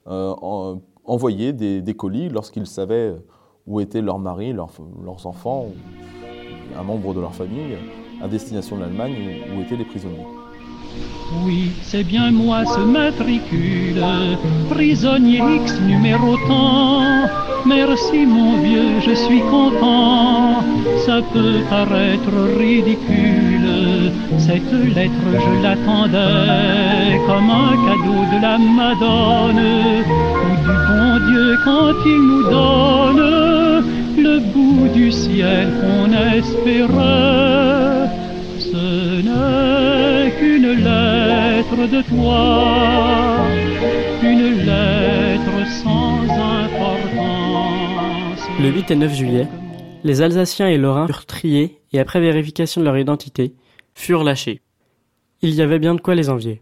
envoyer 0.06 1.52
des, 1.52 1.94
colis 1.94 2.30
lorsqu'ils 2.30 2.68
savaient 2.68 3.14
où 3.68 3.82
étaient 3.82 4.00
leurs 4.00 4.18
maris, 4.18 4.54
leurs, 4.54 4.72
enfants, 5.28 5.66
un 6.74 6.84
membre 6.84 7.14
de 7.14 7.20
leur 7.20 7.36
famille, 7.36 7.76
à 8.22 8.30
destination 8.30 8.78
de 8.78 8.84
l'Allemagne, 8.84 9.42
où, 9.58 9.62
étaient 9.62 9.76
les 9.76 9.84
prisonniers. 9.84 10.26
Oui, 11.44 11.72
c'est 11.84 12.06
bien 12.06 12.32
moi 12.32 12.64
ce 12.66 12.80
matricule, 12.80 14.02
prisonnier 14.70 15.42
X 15.58 15.82
numéro 15.82 16.38
tant. 16.48 17.28
Merci 17.66 18.26
mon 18.26 18.62
vieux, 18.62 19.02
je 19.02 19.16
suis 19.16 19.42
content. 19.42 20.62
Ça 21.06 21.22
peut 21.34 21.60
paraître 21.70 22.32
ridicule, 22.58 23.75
cette 24.38 24.72
lettre 24.96 25.28
je 25.34 25.64
l'attendais 25.64 27.20
comme 27.28 27.50
un 27.50 27.74
cadeau 27.86 28.22
de 28.34 28.42
la 28.42 28.58
Madone 28.58 30.04
ou 30.44 30.54
du 30.66 30.76
bon 30.88 31.14
Dieu 31.30 31.58
quand 31.64 31.94
il 32.06 32.22
nous 32.28 32.44
donne 32.50 33.46
le 34.18 34.40
bout 34.40 34.88
du 34.94 35.12
ciel 35.12 35.68
qu'on 35.82 36.12
espérait. 36.38 38.10
Ce 38.60 39.22
n'est 39.28 40.32
qu'une 40.40 40.72
lettre 40.84 41.88
de 41.92 42.02
toi, 42.10 43.38
une 44.24 44.66
lettre 44.66 45.58
sans 45.84 46.22
importance. 46.64 48.42
Le 48.62 48.70
8 48.70 48.92
et 48.92 48.96
9 48.96 49.14
juillet, 49.14 49.48
les 50.04 50.22
Alsaciens 50.22 50.68
et 50.68 50.78
Lorrains 50.78 51.08
furent 51.08 51.26
triés 51.26 51.80
et 51.94 52.00
après 52.00 52.20
vérification 52.20 52.82
de 52.82 52.86
leur 52.86 52.98
identité, 52.98 53.54
furent 53.96 54.24
lâchés. 54.24 54.62
Il 55.42 55.54
y 55.54 55.62
avait 55.62 55.80
bien 55.80 55.96
de 55.96 56.02
quoi 56.02 56.14
les 56.14 56.30
envier. 56.30 56.62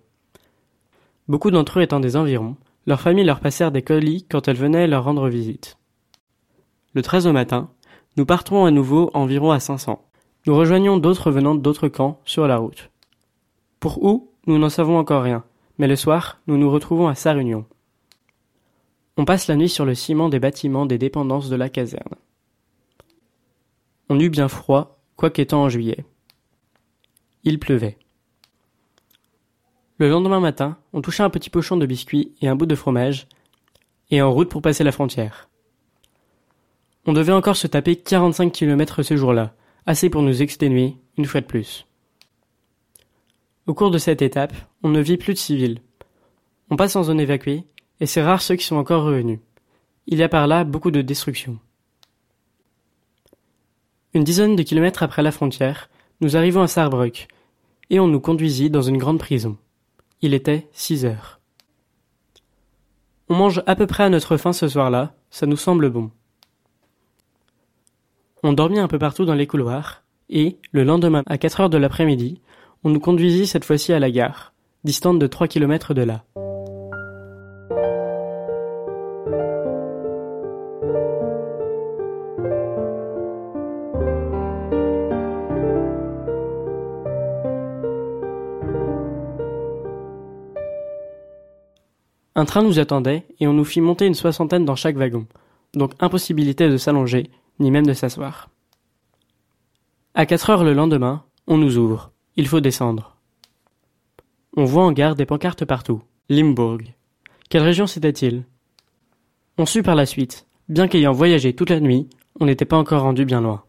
Beaucoup 1.28 1.52
d'entre 1.52 1.80
eux 1.80 1.82
étant 1.82 2.00
des 2.00 2.16
environs, 2.16 2.56
leurs 2.86 3.02
familles 3.02 3.26
leur 3.26 3.40
passèrent 3.40 3.72
des 3.72 3.82
colis 3.82 4.26
quand 4.30 4.48
elles 4.48 4.58
venaient 4.58 4.88
leur 4.88 5.04
rendre 5.04 5.28
visite. 5.30 5.78
Le 6.94 7.02
13 7.02 7.28
au 7.28 7.34
matin, 7.34 7.70
nous 8.18 8.26
partons 8.26 8.66
à 8.66 8.72
nouveau 8.72 9.10
environ 9.14 9.52
à 9.52 9.60
500. 9.60 10.04
Nous 10.46 10.56
rejoignons 10.56 10.98
d'autres 10.98 11.32
venant 11.32 11.56
d'autres 11.56 11.88
camps 11.88 12.22
sur 12.26 12.48
la 12.48 12.58
route. 12.58 12.92
Pour 13.80 14.04
où, 14.04 14.30
nous 14.46 14.58
n'en 14.58 14.70
savons 14.70 14.98
encore 14.98 15.24
rien, 15.24 15.44
mais 15.78 15.88
le 15.88 15.96
soir, 15.96 16.40
nous 16.48 16.58
nous 16.58 16.70
retrouvons 16.70 17.08
à 17.08 17.16
Sarunion. 17.16 17.66
On 19.16 19.26
passe 19.26 19.48
la 19.48 19.56
nuit 19.56 19.70
sur 19.70 19.86
le 19.86 19.96
ciment 19.96 20.30
des 20.30 20.40
bâtiments 20.40 20.86
des 20.86 20.98
dépendances 20.98 21.50
de 21.50 21.56
la 21.56 21.70
caserne. 21.70 22.16
On 24.10 24.20
eut 24.20 24.30
bien 24.30 24.48
froid, 24.48 25.00
quoiqu'étant 25.16 25.64
en 25.64 25.70
juillet. 25.70 26.06
Il 27.44 27.60
pleuvait. 27.60 27.98
Le 29.98 30.10
lendemain 30.10 30.40
matin, 30.40 30.78
on 30.94 31.02
toucha 31.02 31.26
un 31.26 31.30
petit 31.30 31.50
pochon 31.50 31.78
de 31.78 31.86
biscuits 31.86 32.34
et 32.42 32.48
un 32.48 32.56
bout 32.56 32.66
de 32.66 32.76
fromage, 32.76 33.28
et 34.12 34.22
en 34.22 34.32
route 34.32 34.50
pour 34.50 34.62
passer 34.62 34.84
la 34.84 34.92
frontière. 34.92 35.50
On 37.06 37.14
devait 37.14 37.34
encore 37.34 37.58
se 37.58 37.68
taper 37.68 37.98
45 37.98 38.52
kilomètres 38.52 39.04
ce 39.04 39.18
jour-là, 39.18 39.54
assez 39.86 40.10
pour 40.10 40.22
nous 40.22 40.42
exténuer, 40.42 40.96
une 41.18 41.26
fois 41.26 41.42
de 41.42 41.46
plus. 41.46 41.86
Au 43.68 43.74
cours 43.74 43.92
de 43.92 43.98
cette 43.98 44.22
étape, 44.22 44.54
on 44.82 44.90
ne 44.90 45.02
vit 45.02 45.18
plus 45.18 45.34
de 45.34 45.40
civils. 45.40 45.82
On 46.70 46.78
passe 46.78 46.96
en 46.96 47.04
zone 47.04 47.20
évacuée, 47.20 47.66
et 48.00 48.06
c'est 48.06 48.24
rare 48.24 48.42
ceux 48.42 48.56
qui 48.56 48.66
sont 48.66 48.78
encore 48.78 49.04
revenus. 49.04 49.40
Il 50.08 50.18
y 50.18 50.24
a 50.24 50.30
par 50.30 50.48
là 50.48 50.64
beaucoup 50.64 50.92
de 50.92 51.02
destruction. 51.02 51.60
Une 54.14 54.24
dizaine 54.24 54.56
de 54.56 54.64
kilomètres 54.64 55.04
après 55.04 55.24
la 55.24 55.32
frontière, 55.32 55.90
nous 56.22 56.38
arrivons 56.38 56.62
à 56.62 56.68
Saarbrück, 56.68 57.28
et 57.90 58.00
on 58.00 58.08
nous 58.08 58.20
conduisit 58.20 58.70
dans 58.70 58.82
une 58.82 58.98
grande 58.98 59.20
prison. 59.20 59.58
Il 60.22 60.34
était 60.34 60.68
six 60.72 61.06
heures. 61.06 61.40
On 63.30 63.36
mange 63.36 63.64
à 63.66 63.76
peu 63.76 63.88
près 63.88 64.04
à 64.04 64.10
notre 64.10 64.38
faim 64.38 64.54
ce 64.54 64.68
soir-là, 64.68 65.14
ça 65.30 65.46
nous 65.46 65.58
semble 65.58 65.90
bon. 65.90 66.12
On 68.44 68.54
dormit 68.54 68.80
un 68.80 68.88
peu 68.88 69.00
partout 69.00 69.26
dans 69.26 69.34
les 69.34 69.48
couloirs, 69.48 70.04
et, 70.30 70.58
le 70.72 70.84
lendemain, 70.84 71.24
à 71.28 71.38
quatre 71.38 71.62
heures 71.62 71.70
de 71.70 71.78
l'après-midi, 71.78 72.42
on 72.84 72.90
nous 72.90 73.00
conduisit 73.00 73.48
cette 73.48 73.66
fois-ci 73.66 73.94
à 73.94 74.00
la 74.00 74.12
gare, 74.12 74.54
distante 74.84 75.20
de 75.20 75.28
trois 75.28 75.48
kilomètres 75.48 75.94
de 75.94 76.02
là. 76.02 76.24
Un 92.36 92.46
train 92.46 92.64
nous 92.64 92.80
attendait 92.80 93.26
et 93.40 93.48
on 93.48 93.54
nous 93.54 93.66
fit 93.66 93.82
monter 93.82 94.06
une 94.06 94.16
soixantaine 94.16 94.66
dans 94.66 94.76
chaque 94.76 94.96
wagon, 94.96 95.28
donc 95.74 95.94
impossibilité 96.00 96.70
de 96.70 96.78
s'allonger 96.78 97.30
ni 97.60 97.70
même 97.70 97.86
de 97.86 97.94
s'asseoir. 97.94 98.50
À 100.16 100.26
quatre 100.26 100.50
heures 100.50 100.64
le 100.64 100.74
lendemain, 100.74 101.24
on 101.48 101.58
nous 101.58 101.78
ouvre. 101.78 102.12
Il 102.36 102.48
faut 102.48 102.60
descendre. 102.60 103.16
On 104.56 104.66
voit 104.66 104.84
en 104.84 104.92
gare 104.92 105.16
des 105.16 105.26
pancartes 105.26 105.66
partout. 105.66 106.02
Limbourg. 106.30 106.80
Quelle 107.50 107.64
région 107.64 107.86
c'était-il? 107.88 108.44
On 109.58 109.66
sut 109.66 109.84
par 109.84 109.96
la 109.96 110.06
suite, 110.06 110.48
bien 110.70 110.88
qu'ayant 110.88 111.12
voyagé 111.12 111.54
toute 111.54 111.70
la 111.70 111.80
nuit, 111.80 112.08
on 112.40 112.46
n'était 112.46 112.66
pas 112.66 112.78
encore 112.78 113.04
rendu 113.04 113.26
bien 113.26 113.42
loin. 113.42 113.64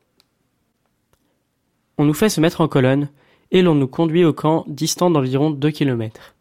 On 1.98 2.04
nous 2.04 2.14
fait 2.14 2.28
se 2.28 2.40
mettre 2.40 2.60
en 2.60 2.68
colonne 2.68 3.08
et 3.50 3.62
l'on 3.62 3.74
nous 3.74 3.88
conduit 3.88 4.24
au 4.24 4.32
camp 4.32 4.64
distant 4.66 5.10
d'environ 5.10 5.50
deux 5.50 5.70
kilomètres. 5.70 6.34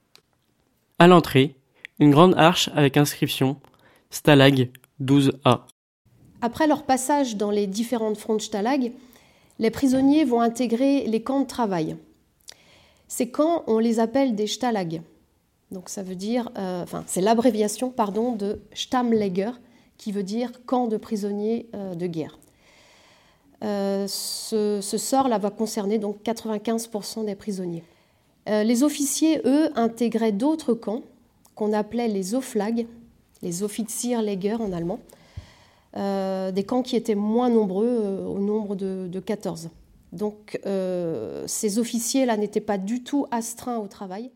À 0.99 1.07
l'entrée, 1.07 1.55
une 1.99 2.11
grande 2.11 2.35
arche 2.37 2.69
avec 2.75 2.97
inscription 2.97 3.57
Stalag 4.09 4.69
12A. 5.01 5.61
Après 6.41 6.67
leur 6.67 6.83
passage 6.83 7.37
dans 7.37 7.51
les 7.51 7.67
différentes 7.67 8.17
Frontstalag, 8.17 8.91
les 9.59 9.71
prisonniers 9.71 10.25
vont 10.25 10.41
intégrer 10.41 11.05
les 11.05 11.21
camps 11.21 11.41
de 11.41 11.47
travail. 11.47 11.95
Ces 13.07 13.29
camps, 13.29 13.63
on 13.67 13.79
les 13.79 13.99
appelle 13.99 14.35
des 14.35 14.47
Stalag. 14.47 15.01
Donc 15.71 15.89
ça 15.89 16.03
veut 16.03 16.15
dire, 16.15 16.49
euh, 16.57 16.83
enfin, 16.83 17.03
c'est 17.07 17.21
l'abréviation, 17.21 17.89
pardon, 17.89 18.35
de 18.35 18.59
Stammlager, 18.73 19.51
qui 19.97 20.11
veut 20.11 20.23
dire 20.23 20.51
camp 20.65 20.87
de 20.87 20.97
prisonniers 20.97 21.67
euh, 21.75 21.95
de 21.95 22.07
guerre. 22.07 22.37
Euh, 23.63 24.05
ce, 24.07 24.81
sort-là 24.81 25.37
va 25.37 25.49
concerner 25.49 25.97
donc 25.97 26.17
95% 26.25 27.25
des 27.25 27.35
prisonniers. 27.35 27.83
les 28.47 28.83
officiers, 28.83 29.41
eux, 29.45 29.69
intégraient 29.75 30.33
d'autres 30.33 30.73
camps 30.73 31.03
qu'on 31.55 31.73
appelait 31.73 32.07
les 32.07 32.35
Oflag, 32.35 32.87
les 33.41 33.63
Offizierlager 33.63 34.55
en 34.55 34.71
allemand, 34.71 34.99
euh, 35.95 36.51
des 36.51 36.63
camps 36.63 36.81
qui 36.81 36.95
étaient 36.95 37.15
moins 37.15 37.49
nombreux, 37.49 37.85
euh, 37.87 38.25
au 38.25 38.39
nombre 38.39 38.75
de, 38.75 39.19
14. 39.19 39.69
Donc 40.11 40.59
euh, 40.65 41.43
ces 41.45 41.77
officiers-là 41.77 42.37
n'étaient 42.37 42.61
pas 42.61 42.77
du 42.77 43.03
tout 43.03 43.27
astreints 43.31 43.77
au 43.77 43.87
travail. 43.87 44.31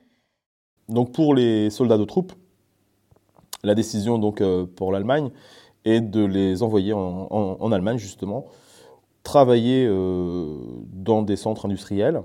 Donc 0.87 1.11
pour 1.11 1.33
les 1.33 1.69
soldats 1.69 1.97
de 1.97 2.05
troupes, 2.05 2.33
la 3.63 3.75
décision 3.75 4.19
donc 4.19 4.41
pour 4.75 4.91
l'Allemagne 4.91 5.31
est 5.83 6.01
de 6.01 6.23
les 6.23 6.63
envoyer 6.63 6.93
en, 6.93 7.71
Allemagne 7.71 7.97
justement, 7.97 8.45
travailler 9.23 9.87
dans 10.93 11.23
des 11.23 11.35
centres 11.35 11.65
industriels, 11.65 12.21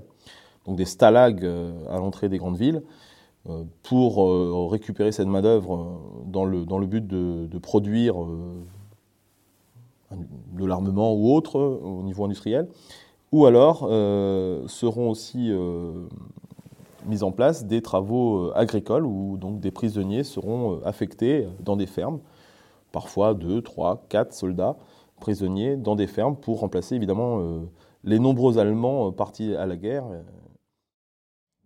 donc 0.65 0.77
des 0.77 0.85
stalags 0.85 1.45
à 1.89 1.97
l'entrée 1.97 2.29
des 2.29 2.37
grandes 2.37 2.57
villes, 2.57 2.83
pour 3.83 4.71
récupérer 4.71 5.11
cette 5.11 5.27
main-d'œuvre 5.27 5.99
dans 6.25 6.45
le, 6.45 6.65
dans 6.65 6.77
le 6.77 6.87
but 6.87 7.05
de, 7.05 7.57
produire 7.57 8.15
de 10.11 10.65
l'armement 10.65 11.13
ou 11.13 11.33
autre 11.33 11.59
au 11.59 12.03
niveau 12.03 12.23
industriel, 12.23 12.67
ou 13.31 13.45
alors 13.45 13.87
euh, 13.89 14.67
seront 14.67 15.09
aussi 15.09 15.51
euh, 15.51 16.05
mis 17.05 17.23
en 17.23 17.31
place 17.31 17.65
des 17.65 17.81
travaux 17.81 18.51
agricoles 18.53 19.05
où 19.05 19.37
donc 19.37 19.59
des 19.59 19.71
prisonniers 19.71 20.23
seront 20.23 20.81
affectés 20.85 21.47
dans 21.59 21.75
des 21.75 21.87
fermes, 21.87 22.19
parfois 22.91 23.33
deux, 23.33 23.61
trois, 23.61 24.03
quatre 24.07 24.33
soldats 24.33 24.77
prisonniers 25.19 25.75
dans 25.75 25.95
des 25.95 26.07
fermes 26.07 26.35
pour 26.35 26.59
remplacer 26.59 26.95
évidemment 26.95 27.41
les 28.03 28.19
nombreux 28.19 28.57
Allemands 28.57 29.11
partis 29.11 29.55
à 29.55 29.65
la 29.65 29.77
guerre. 29.77 30.03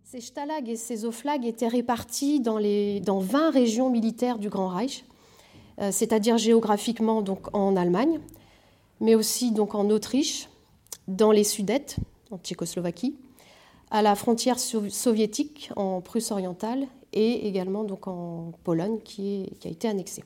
Ces 0.10 0.22
stalags 0.22 0.70
et 0.70 0.78
ces 0.78 1.04
oflags 1.04 1.46
étaient 1.46 1.68
répartis 1.68 2.40
dans, 2.40 2.58
les, 2.58 3.02
dans 3.02 3.20
20 3.20 3.50
régions 3.50 3.90
militaires 3.90 4.40
du 4.40 4.48
Grand 4.48 4.70
Reich, 4.70 5.04
c'est-à-dire 5.92 6.38
géographiquement 6.38 7.22
donc 7.22 7.54
en 7.54 7.76
Allemagne, 7.76 8.22
mais 9.02 9.16
aussi 9.16 9.52
donc 9.52 9.76
en 9.76 9.90
Autriche, 9.90 10.48
dans 11.10 11.34
les 11.34 11.44
Sudètes, 11.44 11.98
en 12.32 12.38
Tchécoslovaquie, 12.38 13.18
à 13.92 14.02
la 14.02 14.16
frontière 14.16 14.60
soviétique 14.60 15.72
en 15.76 16.00
Prusse 16.00 16.32
orientale 16.32 16.88
et 17.12 17.46
également 17.46 17.84
donc 17.84 18.08
en 18.08 18.54
Pologne 18.64 19.00
qui, 19.04 19.52
qui 19.60 19.68
a 19.68 19.72
été 19.72 19.90
annexée. 19.90 20.24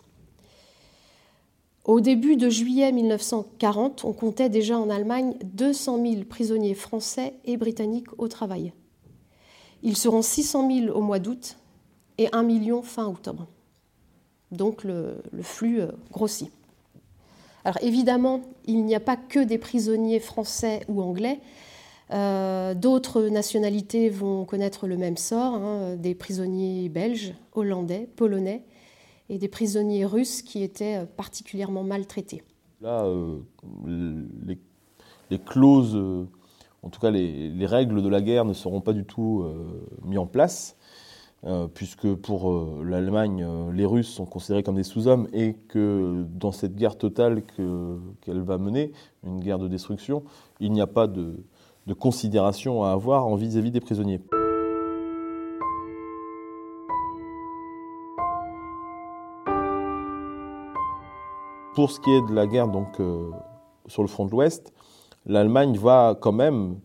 Au 1.85 2.01
début 2.01 2.35
de 2.35 2.49
juillet 2.49 2.91
1940, 2.91 4.05
on 4.05 4.13
comptait 4.13 4.49
déjà 4.49 4.77
en 4.77 4.91
Allemagne 4.91 5.33
200 5.43 6.05
000 6.05 6.23
prisonniers 6.29 6.75
français 6.75 7.33
et 7.45 7.57
britanniques 7.57 8.09
au 8.19 8.27
travail. 8.27 8.73
Ils 9.83 9.97
seront 9.97 10.21
600 10.21 10.69
000 10.71 10.97
au 10.97 11.01
mois 11.01 11.19
d'août 11.19 11.57
et 12.17 12.27
1 12.31 12.43
million 12.43 12.81
fin 12.81 13.07
octobre. 13.07 13.47
Donc 14.51 14.83
le, 14.83 15.21
flux 15.41 15.81
euh, 15.81 15.91
grossit. 16.11 16.51
Alors 17.63 17.77
évidemment, 17.81 18.41
il 18.65 18.85
n'y 18.85 18.95
a 18.95 18.99
pas 18.99 19.15
que 19.15 19.39
des 19.39 19.57
prisonniers 19.57 20.19
français 20.19 20.81
ou 20.87 21.01
anglais. 21.01 21.39
Euh, 22.11 22.73
d'autres 22.73 23.23
nationalités 23.23 24.09
vont 24.09 24.43
connaître 24.43 24.87
le 24.87 24.97
même 24.97 25.17
sort, 25.17 25.53
hein, 25.53 25.95
des 25.95 26.13
prisonniers 26.13 26.89
belges, 26.89 27.33
hollandais, 27.53 28.09
polonais 28.15 28.65
et 29.29 29.37
des 29.37 29.47
prisonniers 29.47 30.05
russes 30.05 30.41
qui 30.41 30.61
étaient 30.61 31.05
particulièrement 31.15 31.83
maltraités. 31.83 32.43
Là, 32.81 33.05
euh, 33.05 33.37
les, 35.29 35.39
clauses, 35.39 35.95
euh, 35.95 36.25
en 36.83 36.89
tout 36.89 36.99
cas 36.99 37.11
les, 37.11 37.65
règles 37.65 38.01
de 38.01 38.09
la 38.09 38.21
guerre 38.21 38.45
ne 38.45 38.53
seront 38.53 38.81
pas 38.81 38.93
du 38.93 39.05
tout 39.05 39.45
mises 40.03 40.17
en 40.17 40.25
place. 40.25 40.77
Euh, 41.43 41.67
puisque 41.67 42.13
pour 42.13 42.51
euh, 42.51 42.83
l'Allemagne, 42.85 43.43
euh, 43.43 43.71
les 43.71 43.85
Russes 43.85 44.13
sont 44.13 44.27
considérés 44.27 44.61
comme 44.61 44.75
des 44.75 44.83
sous-hommes 44.83 45.27
et 45.33 45.55
que 45.69 46.23
dans 46.29 46.51
cette 46.51 46.75
guerre 46.75 46.99
totale 46.99 47.41
qu'elle 48.21 48.41
va 48.41 48.59
mener, 48.59 48.91
une 49.23 49.39
guerre 49.39 49.57
de 49.57 49.67
destruction, 49.67 50.23
il 50.59 50.71
n'y 50.71 50.81
a 50.81 50.87
pas 50.87 51.07
de, 51.07 51.43
considération 51.97 52.83
à 52.83 52.91
avoir 52.91 53.25
en 53.25 53.35
vis-à-vis 53.35 53.71
des 53.71 53.79
prisonniers. 53.79 54.21
Pour 61.73 61.89
ce 61.89 61.99
qui 61.99 62.11
est 62.11 62.21
de 62.29 62.33
la 62.33 62.45
guerre 62.45 62.67
donc, 62.67 63.01
sur 63.87 64.03
le 64.03 64.07
front 64.07 64.25
de 64.25 64.31
l'Ouest, 64.31 64.73
l'Allemagne 65.25 65.77
va 65.77 66.17
quand 66.19 66.31
même 66.33 66.77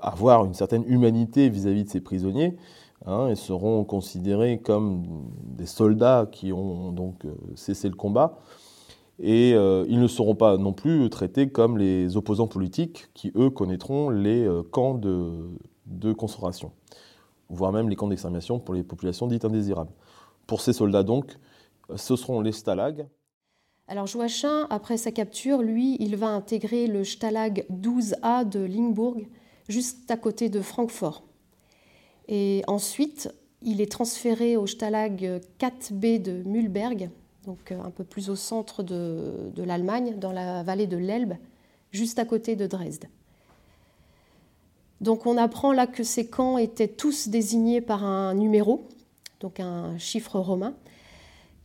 avoir 0.00 0.44
une 0.44 0.54
certaine 0.54 0.84
humanité 0.86 1.48
vis 1.48 1.66
à 1.66 1.70
-vis 1.70 1.84
de 1.84 1.88
ses 1.88 2.00
prisonniers, 2.02 2.56
hein, 3.06 3.28
et 3.28 3.34
seront 3.34 3.84
considérés 3.84 4.58
comme 4.58 5.04
des 5.44 5.66
soldats 5.66 6.26
qui 6.30 6.52
ont 6.52 6.92
donc 6.92 7.24
euh, 7.24 7.34
cessé 7.54 7.88
le 7.88 7.94
combat. 7.94 8.38
Et 9.18 9.54
euh, 9.54 9.86
ils 9.88 10.00
ne 10.00 10.06
seront 10.06 10.34
pas 10.34 10.58
non 10.58 10.72
plus 10.72 11.08
traités 11.08 11.48
comme 11.48 11.78
les 11.78 12.16
opposants 12.16 12.48
politiques 12.48 13.06
qui, 13.14 13.32
eux, 13.34 13.48
connaîtront 13.48 14.10
les 14.10 14.46
euh, 14.46 14.62
camps 14.62 14.94
de, 14.94 15.48
de 15.86 16.12
concentration, 16.12 16.72
voire 17.48 17.72
même 17.72 17.88
les 17.88 17.96
camps 17.96 18.08
d'extermination 18.08 18.58
pour 18.58 18.74
les 18.74 18.82
populations 18.82 19.26
dites 19.26 19.44
indésirables. 19.44 19.92
Pour 20.46 20.60
ces 20.60 20.74
soldats, 20.74 21.02
donc, 21.02 21.38
ce 21.94 22.14
seront 22.14 22.40
les 22.40 22.52
stalags. 22.52 23.06
Alors 23.88 24.06
Joachim, 24.06 24.66
après 24.70 24.96
sa 24.96 25.12
capture, 25.12 25.62
lui, 25.62 25.96
il 26.00 26.16
va 26.16 26.28
intégrer 26.28 26.88
le 26.88 27.04
stalag 27.04 27.64
12A 27.70 28.48
de 28.48 28.60
Limbourg, 28.60 29.18
juste 29.68 30.10
à 30.10 30.16
côté 30.16 30.48
de 30.48 30.60
Francfort. 30.60 31.22
Et 32.28 32.64
ensuite, 32.66 33.30
il 33.62 33.80
est 33.80 33.90
transféré 33.90 34.56
au 34.56 34.66
Stalag 34.66 35.40
4B 35.58 36.20
de 36.20 36.42
Mühlberg, 36.44 37.10
donc 37.44 37.72
euh, 37.72 37.80
un 37.80 37.90
peu 37.90 38.04
plus 38.04 38.28
au 38.28 38.36
centre 38.36 38.82
de, 38.82 39.52
l'Allemagne, 39.56 40.18
dans 40.18 40.32
la 40.32 40.62
vallée 40.62 40.86
de 40.86 40.96
l'Elbe, 40.96 41.34
juste 41.92 42.18
à 42.18 42.24
côté 42.24 42.56
de 42.56 42.66
Dresde. 42.66 43.06
Donc 45.00 45.26
on 45.26 45.36
apprend 45.36 45.72
là 45.72 45.86
que 45.86 46.02
ces 46.02 46.26
camps 46.26 46.58
étaient 46.58 46.88
tous 46.88 47.28
désignés 47.28 47.80
par 47.80 48.04
un 48.04 48.34
numéro, 48.34 48.88
donc 49.40 49.60
un 49.60 49.96
chiffre 49.98 50.38
romain, 50.38 50.74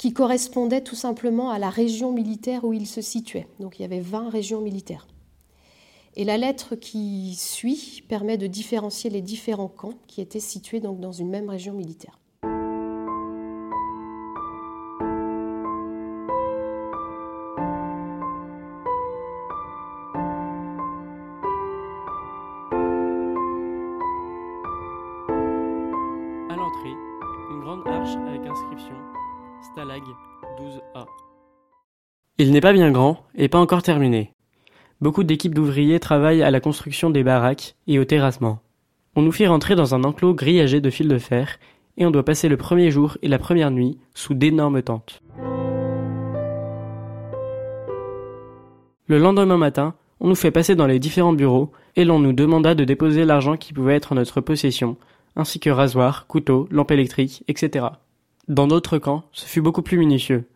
qui 0.02 0.14
correspondait 0.14 0.82
tout 0.82 0.96
simplement 0.96 1.52
à 1.52 1.60
la 1.60 1.70
région 1.70 2.12
militaire 2.12 2.64
où 2.64 2.74
ils 2.74 2.88
se 2.88 3.02
situaient. 3.02 3.46
Donc 3.60 3.78
il 3.78 3.84
y 3.84 3.86
avait 3.86 4.00
20 4.00 4.32
régions 4.32 4.60
militaires. 4.60 5.06
Et 6.16 6.24
la 6.24 6.40
lettre 6.40 6.74
qui 6.74 7.36
suit 7.36 8.04
permet 8.10 8.40
de 8.40 8.48
différencier 8.48 9.12
les 9.12 9.22
différents 9.22 9.68
camps 9.68 9.94
qui 10.08 10.20
étaient 10.20 10.40
situés 10.40 10.80
dans 10.80 11.12
une 11.12 11.30
même 11.30 11.52
région 11.52 11.74
militaire. 11.74 12.18
Il 32.42 32.52
n'est 32.52 32.60
pas 32.60 32.74
bien 32.74 32.90
grand 32.90 33.24
et 33.36 33.50
pas 33.50 33.60
encore 33.60 33.84
terminé. 33.84 34.34
Beaucoup 35.00 35.24
d'équipes 35.24 35.54
d'ouvriers 35.54 36.00
travaillent 36.00 36.42
à 36.42 36.50
la 36.50 36.60
construction 36.60 37.12
des 37.12 37.24
baraques 37.24 37.76
et 37.86 38.00
au 38.00 38.04
terrassement. 38.04 38.62
On 39.16 39.22
nous 39.22 39.32
fit 39.32 39.46
rentrer 39.46 39.76
dans 39.76 39.94
un 39.94 40.04
enclos 40.04 40.34
grillagé 40.34 40.82
de 40.82 40.90
fils 40.90 41.08
de 41.08 41.20
fer 41.20 41.60
et 41.98 42.06
on 42.08 42.10
doit 42.10 42.26
passer 42.26 42.50
le 42.50 42.58
premier 42.58 42.90
jour 42.90 43.16
et 43.22 43.28
la 43.28 43.38
première 43.38 43.70
nuit 43.70 44.00
sous 44.16 44.34
d'énormes 44.34 44.82
tentes. 44.82 45.22
Le 49.06 49.20
lendemain 49.20 49.58
matin, 49.58 49.94
on 50.20 50.28
nous 50.28 50.34
fait 50.34 50.50
passer 50.50 50.74
dans 50.74 50.88
les 50.88 50.98
différents 50.98 51.34
bureaux 51.34 51.72
et 51.96 52.06
l'on 52.06 52.18
nous 52.18 52.34
demanda 52.34 52.74
de 52.74 52.86
déposer 52.86 53.24
l'argent 53.24 53.56
qui 53.56 53.72
pouvait 53.72 53.98
être 53.98 54.14
en 54.14 54.16
notre 54.16 54.42
possession, 54.42 54.98
ainsi 55.36 55.60
que 55.60 55.70
rasoirs, 55.70 56.26
couteaux, 56.26 56.68
lampes 56.72 56.90
électriques, 56.90 57.44
etc. 57.48 57.86
Dans 58.48 58.66
d'autres 58.66 58.98
camps, 58.98 59.26
ce 59.32 59.46
fut 59.46 59.62
beaucoup 59.62 59.84
plus 59.84 60.00
minutieux. 60.00 60.48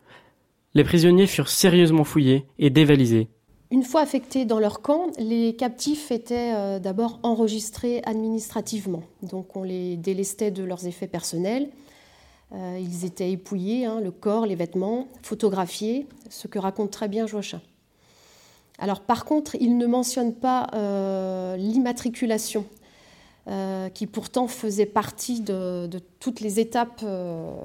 Les 0.76 0.84
prisonniers 0.84 1.26
furent 1.26 1.48
sérieusement 1.48 2.04
fouillés 2.04 2.44
et 2.58 2.68
dévalisés. 2.68 3.28
Une 3.70 3.82
fois 3.82 4.02
affectés 4.02 4.44
dans 4.44 4.58
leur 4.58 4.82
camp, 4.82 5.06
les 5.18 5.56
captifs 5.56 6.10
étaient 6.10 6.52
euh, 6.54 6.78
d'abord 6.78 7.18
enregistrés 7.22 8.02
administrativement. 8.04 9.02
Donc 9.22 9.56
on 9.56 9.62
les 9.62 9.96
délestait 9.96 10.50
de 10.50 10.62
leurs 10.62 10.86
effets 10.86 11.06
personnels. 11.06 11.70
Euh, 12.52 12.78
ils 12.78 13.06
étaient 13.06 13.30
épouillés, 13.30 13.86
hein, 13.86 14.00
le 14.02 14.10
corps, 14.10 14.44
les 14.44 14.54
vêtements, 14.54 15.08
photographiés, 15.22 16.06
ce 16.28 16.46
que 16.46 16.58
raconte 16.58 16.90
très 16.90 17.08
bien 17.08 17.26
Joachim. 17.26 17.62
Alors 18.78 19.00
par 19.00 19.24
contre, 19.24 19.56
il 19.58 19.78
ne 19.78 19.86
mentionne 19.86 20.34
pas 20.34 20.66
euh, 20.74 21.56
l'immatriculation, 21.56 22.66
qui 23.94 24.08
pourtant 24.08 24.48
faisait 24.48 24.86
partie 24.86 25.40
de, 25.40 25.88
toutes 26.18 26.40
les 26.40 26.58
étapes 26.58 27.04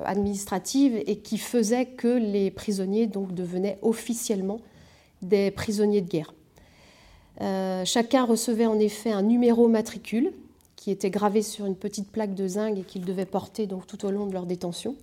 administratives 0.05 1.01
et 1.07 1.17
qui 1.17 1.39
faisait 1.39 1.87
que 1.87 2.07
les 2.07 2.51
prisonniers 2.51 3.07
devenaient 3.07 3.79
officiellement 3.81 4.59
des 5.21 5.51
prisonniers 5.51 6.01
de 6.01 6.09
guerre. 6.09 6.33
Euh, 7.41 7.85
chacun 7.85 8.25
recevait 8.25 8.65
en 8.65 8.79
effet 8.79 9.11
un 9.11 9.23
numéro 9.23 9.67
matricule 9.67 10.31
qui 10.75 10.91
était 10.91 11.09
gravé 11.09 11.41
sur 11.41 11.65
une 11.65 11.75
petite 11.75 12.11
plaque 12.11 12.35
de 12.35 12.47
zinc 12.47 12.77
et 12.77 12.83
qu'ils 12.83 13.05
devaient 13.05 13.25
porter 13.25 13.67
tout 13.87 14.05
au 14.05 14.11
long 14.11 14.25
de 14.25 14.33
leur 14.33 14.45
détention. 14.45 14.95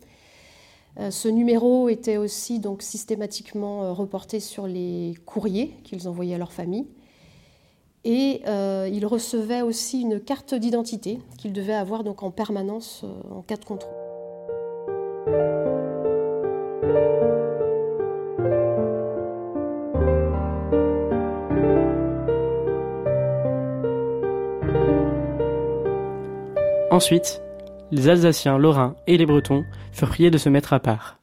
Euh, 0.99 1.11
ce 1.11 1.29
numéro 1.29 1.89
était 1.89 2.17
aussi 2.17 2.59
donc 2.59 2.83
systématiquement 2.83 3.85
euh, 3.85 3.93
reporté 3.93 4.41
sur 4.41 4.67
les 4.67 5.15
courriers 5.27 5.75
qu'ils 5.85 6.09
envoyaient 6.09 6.35
à 6.35 6.39
leur 6.39 6.53
famille. 6.53 6.87
Et 8.11 8.41
ils 8.47 9.05
recevaient 9.05 9.61
aussi 9.61 10.01
une 10.01 10.19
carte 10.19 10.55
d'identité 10.55 11.19
qu'ils 11.37 11.53
devaient 11.53 11.75
avoir 11.75 12.05
donc 12.05 12.23
en 12.23 12.31
permanence 12.31 13.05
en 13.31 13.43
cas 13.43 13.57
de 13.57 13.67
contrôle. 13.67 13.93
Ensuite, 26.91 27.43
les 27.91 28.09
Alsaciens, 28.09 28.57
Lorrains 28.57 28.97
et 29.07 29.19
les 29.19 29.27
Bretons 29.27 29.65
furent 29.93 30.09
priés 30.09 30.31
de 30.31 30.39
se 30.39 30.49
mettre 30.49 30.73
à 30.73 30.81
part. 30.81 31.19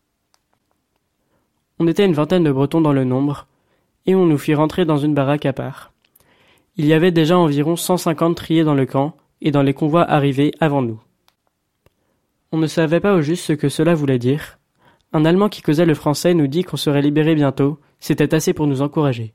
On 1.80 1.88
était 1.88 2.06
une 2.06 2.14
vingtaine 2.14 2.44
de 2.44 2.52
Bretons 2.52 2.82
dans 2.82 2.94
le 2.94 3.04
nombre, 3.06 3.48
et 4.06 4.14
on 4.14 4.28
nous 4.28 4.38
fit 4.38 4.54
rentrer 4.54 4.86
dans 4.86 4.98
une 4.98 5.16
baraque 5.16 5.48
à 5.48 5.54
part. 5.54 5.95
Il 6.78 6.86
y 6.86 6.94
avait 6.94 7.12
déjà 7.12 7.38
environ 7.38 7.78
150 7.78 8.36
triés 8.36 8.66
dans 8.66 8.74
le 8.74 8.86
camp, 8.86 9.16
et 9.42 9.52
dans 9.52 9.64
les 9.64 9.74
convois 9.74 10.04
arrivés 10.04 10.54
avant 10.60 10.82
nous. 10.82 11.02
On 12.52 12.58
ne 12.58 12.68
savait 12.68 13.00
pas 13.00 13.14
au 13.14 13.22
juste 13.22 13.46
ce 13.46 13.54
que 13.54 13.70
cela 13.70 13.96
voulait 13.96 14.20
dire. 14.20 14.60
Un 15.14 15.24
Allemand 15.24 15.48
qui 15.48 15.62
causait 15.62 15.86
le 15.86 15.94
français 15.94 16.34
nous 16.34 16.48
dit 16.48 16.64
qu'on 16.64 16.76
serait 16.76 17.02
libéré 17.02 17.34
bientôt, 17.34 17.80
c'était 18.02 18.34
assez 18.34 18.54
pour 18.54 18.68
nous 18.68 18.82
encourager. 18.82 19.34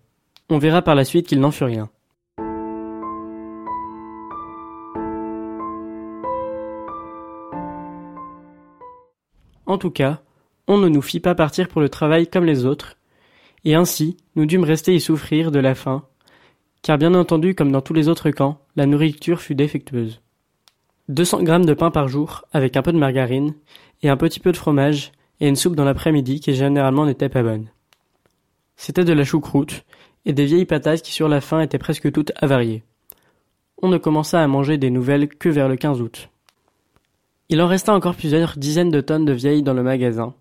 On 0.50 0.58
verra 0.58 0.82
par 0.82 0.94
la 0.94 1.04
suite 1.04 1.26
qu'il 1.28 1.40
n'en 1.40 1.50
fut 1.50 1.64
rien. 1.64 1.88
En 9.64 9.78
tout 9.78 9.90
cas, 9.90 10.20
on 10.66 10.76
ne 10.76 10.88
nous 10.88 11.02
fit 11.02 11.20
pas 11.20 11.34
partir 11.34 11.68
pour 11.68 11.80
le 11.80 11.88
travail 11.88 12.26
comme 12.26 12.44
les 12.44 12.66
autres, 12.66 12.96
et 13.64 13.74
ainsi 13.74 14.18
nous 14.36 14.44
dûmes 14.44 14.64
rester 14.64 14.94
y 14.94 15.00
souffrir 15.00 15.50
de 15.50 15.58
la 15.58 15.74
faim, 15.74 16.02
car 16.82 16.98
bien 16.98 17.14
entendu, 17.14 17.54
comme 17.54 17.72
dans 17.72 17.80
tous 17.80 17.94
les 17.94 18.08
autres 18.08 18.30
camps, 18.30 18.58
la 18.76 18.86
nourriture 18.86 19.40
fut 19.40 19.54
défectueuse. 19.54 20.20
200 21.08 21.42
grammes 21.42 21.66
de 21.66 21.74
pain 21.74 21.90
par 21.90 22.08
jour, 22.08 22.44
avec 22.52 22.76
un 22.76 22.82
peu 22.82 22.92
de 22.92 22.98
margarine, 22.98 23.54
et 24.02 24.08
un 24.08 24.16
petit 24.16 24.40
peu 24.40 24.52
de 24.52 24.56
fromage, 24.56 25.12
et 25.40 25.48
une 25.48 25.56
soupe 25.56 25.76
dans 25.76 25.84
l'après-midi 25.84 26.40
qui 26.40 26.54
généralement 26.54 27.06
n'était 27.06 27.28
pas 27.28 27.42
bonne. 27.42 27.66
C'était 28.76 29.04
de 29.04 29.12
la 29.12 29.24
choucroute, 29.24 29.84
et 30.24 30.32
des 30.32 30.46
vieilles 30.46 30.66
patates 30.66 31.02
qui 31.02 31.12
sur 31.12 31.28
la 31.28 31.40
fin 31.40 31.60
étaient 31.60 31.78
presque 31.78 32.10
toutes 32.12 32.32
avariées. 32.36 32.82
On 33.82 33.88
ne 33.88 33.98
commença 33.98 34.42
à 34.42 34.46
manger 34.46 34.78
des 34.78 34.90
nouvelles 34.90 35.28
que 35.28 35.48
vers 35.48 35.68
le 35.68 35.76
15 35.76 36.00
août. 36.00 36.28
Il 37.48 37.60
en 37.60 37.66
resta 37.66 37.92
encore 37.92 38.14
plusieurs 38.14 38.56
dizaines 38.56 38.90
de 38.90 39.00
tonnes 39.00 39.24
de 39.24 39.32
vieilles 39.32 39.62
dans 39.62 39.74
le 39.74 39.82
magasin, 39.82 40.34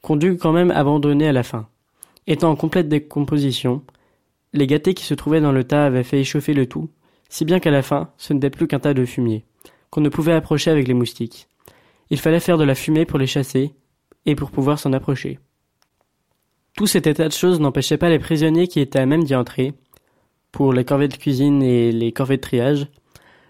qu'on 0.00 0.16
dut 0.16 0.36
quand 0.36 0.52
même 0.52 0.70
abandonner 0.70 1.28
à 1.28 1.32
la 1.32 1.42
fin. 1.44 1.68
Étant 2.26 2.50
en 2.50 2.56
complète 2.56 2.88
décomposition, 2.88 3.82
les 4.52 4.66
gâtés 4.66 4.94
qui 4.94 5.04
se 5.04 5.14
trouvaient 5.14 5.40
dans 5.40 5.52
le 5.52 5.64
tas 5.64 5.86
avaient 5.86 6.02
fait 6.02 6.20
échauffer 6.20 6.54
le 6.54 6.66
tout, 6.66 6.90
si 7.28 7.44
bien 7.44 7.60
qu'à 7.60 7.70
la 7.70 7.82
fin, 7.82 8.10
ce 8.18 8.32
n'était 8.32 8.50
plus 8.50 8.66
qu'un 8.66 8.78
tas 8.78 8.94
de 8.94 9.04
fumier, 9.04 9.44
qu'on 9.90 10.00
ne 10.00 10.08
pouvait 10.08 10.32
approcher 10.32 10.70
avec 10.70 10.86
les 10.88 10.94
moustiques. 10.94 11.48
Il 12.10 12.20
fallait 12.20 12.40
faire 12.40 12.58
de 12.58 12.64
la 12.64 12.74
fumée 12.74 13.06
pour 13.06 13.18
les 13.18 13.26
chasser, 13.26 13.74
et 14.26 14.34
pour 14.34 14.50
pouvoir 14.50 14.78
s'en 14.78 14.92
approcher. 14.92 15.38
Tout 16.76 16.86
cet 16.86 17.06
état 17.06 17.28
de 17.28 17.32
choses 17.32 17.60
n'empêchait 17.60 17.98
pas 17.98 18.08
les 18.08 18.18
prisonniers 18.18 18.68
qui 18.68 18.80
étaient 18.80 18.98
à 18.98 19.06
même 19.06 19.24
d'y 19.24 19.34
entrer, 19.34 19.74
pour 20.52 20.72
les 20.72 20.84
corvées 20.84 21.08
de 21.08 21.16
cuisine 21.16 21.62
et 21.62 21.92
les 21.92 22.12
corvées 22.12 22.36
de 22.36 22.42
triage, 22.42 22.86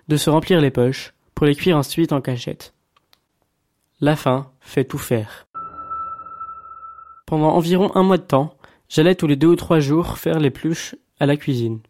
de 0.08 0.16
se 0.16 0.30
remplir 0.30 0.60
les 0.60 0.70
poches, 0.70 1.14
pour 1.34 1.46
les 1.46 1.54
cuire 1.54 1.76
ensuite 1.76 2.12
en 2.12 2.20
cachette. 2.20 2.74
La 4.00 4.16
faim 4.16 4.50
fait 4.60 4.84
tout 4.84 4.98
faire. 4.98 5.46
Pendant 7.26 7.54
environ 7.54 7.94
un 7.94 8.02
mois 8.02 8.18
de 8.18 8.22
temps, 8.22 8.56
j'allais 8.92 9.14
tous 9.14 9.26
les 9.26 9.36
deux 9.36 9.48
ou 9.48 9.56
trois 9.56 9.80
jours 9.80 10.18
faire 10.18 10.38
les 10.38 10.50
pluches 10.50 10.94
à 11.18 11.26
la 11.26 11.36
cuisine. 11.36 11.80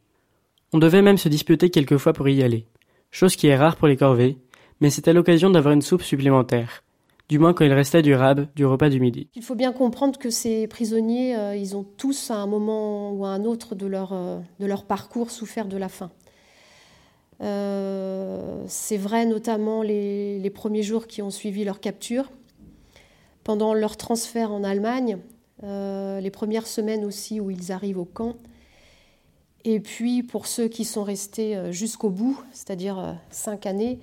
On 0.73 0.79
devait 0.79 1.03
même 1.03 1.19
se 1.19 1.29
disputer 1.29 1.69
quelquefois 1.69 2.13
pour 2.13 2.29
y 2.29 2.43
aller, 2.43 2.67
chose 3.11 3.35
qui 3.35 3.49
est 3.49 3.57
rare 3.57 3.77
pour 3.77 3.89
les 3.89 3.97
corvées, 3.97 4.39
mais 4.81 4.89
c'était 4.89 5.13
l'occasion 5.13 5.51
d'avoir 5.51 5.75
une 5.75 5.83
soupe 5.83 6.03
supplémentaire, 6.03 6.85
du 7.29 7.41
moins 7.41 7.55
quand 7.55 7.65
il 7.65 7.73
restait 7.73 8.03
du 8.03 8.15
rab 8.15 8.47
du 8.55 8.65
repas 8.65 8.89
du 8.89 9.01
midi. 9.01 9.29
Il 9.35 9.43
faut 9.43 9.57
bien 9.57 9.73
comprendre 9.73 10.17
que 10.19 10.31
ces 10.31 10.69
prisonniers, 10.69 11.37
euh, 11.37 11.57
ils 11.57 11.77
ont 11.77 11.85
tous 11.85 12.31
à 12.31 12.37
un 12.37 12.47
moment 12.47 13.13
ou 13.13 13.25
à 13.25 13.31
un 13.31 13.45
autre 13.45 13.75
de 13.75 13.87
leur, 13.87 14.13
euh, 14.13 14.39
de 14.61 14.67
leur 14.67 14.85
parcours 14.85 15.33
souffert 15.33 15.67
de 15.67 15.77
la 15.77 15.89
faim. 15.89 16.13
Euh, 17.41 18.63
c'est 18.69 18.97
vrai 18.97 19.27
notamment 19.27 19.83
les, 19.83 20.53
premiers 20.55 20.85
jours 20.85 21.09
qui 21.09 21.21
ont 21.21 21.31
suivi 21.31 21.65
leur 21.65 21.81
capture. 21.81 22.31
Pendant 23.43 23.75
leur 23.75 23.97
transfert 23.97 24.53
en 24.53 24.63
Allemagne, 24.63 25.19
euh, 25.63 26.21
les 26.21 26.31
premières 26.31 26.67
semaines 26.67 27.05
aussi 27.05 27.41
où 27.41 27.51
ils 27.51 27.73
arrivent 27.73 27.99
au 27.99 28.05
camp. 28.05 28.37
Et 29.65 29.81
puis 29.81 30.23
pour 30.23 30.47
ceux 30.47 30.69
qui 30.69 30.85
sont 30.85 31.05
restés 31.05 31.57
euh, 31.57 31.73
jusqu'au 31.73 32.11
bout, 32.11 32.41
c'est-à-dire 32.53 33.17
cinq 33.31 33.67
années, 33.67 33.99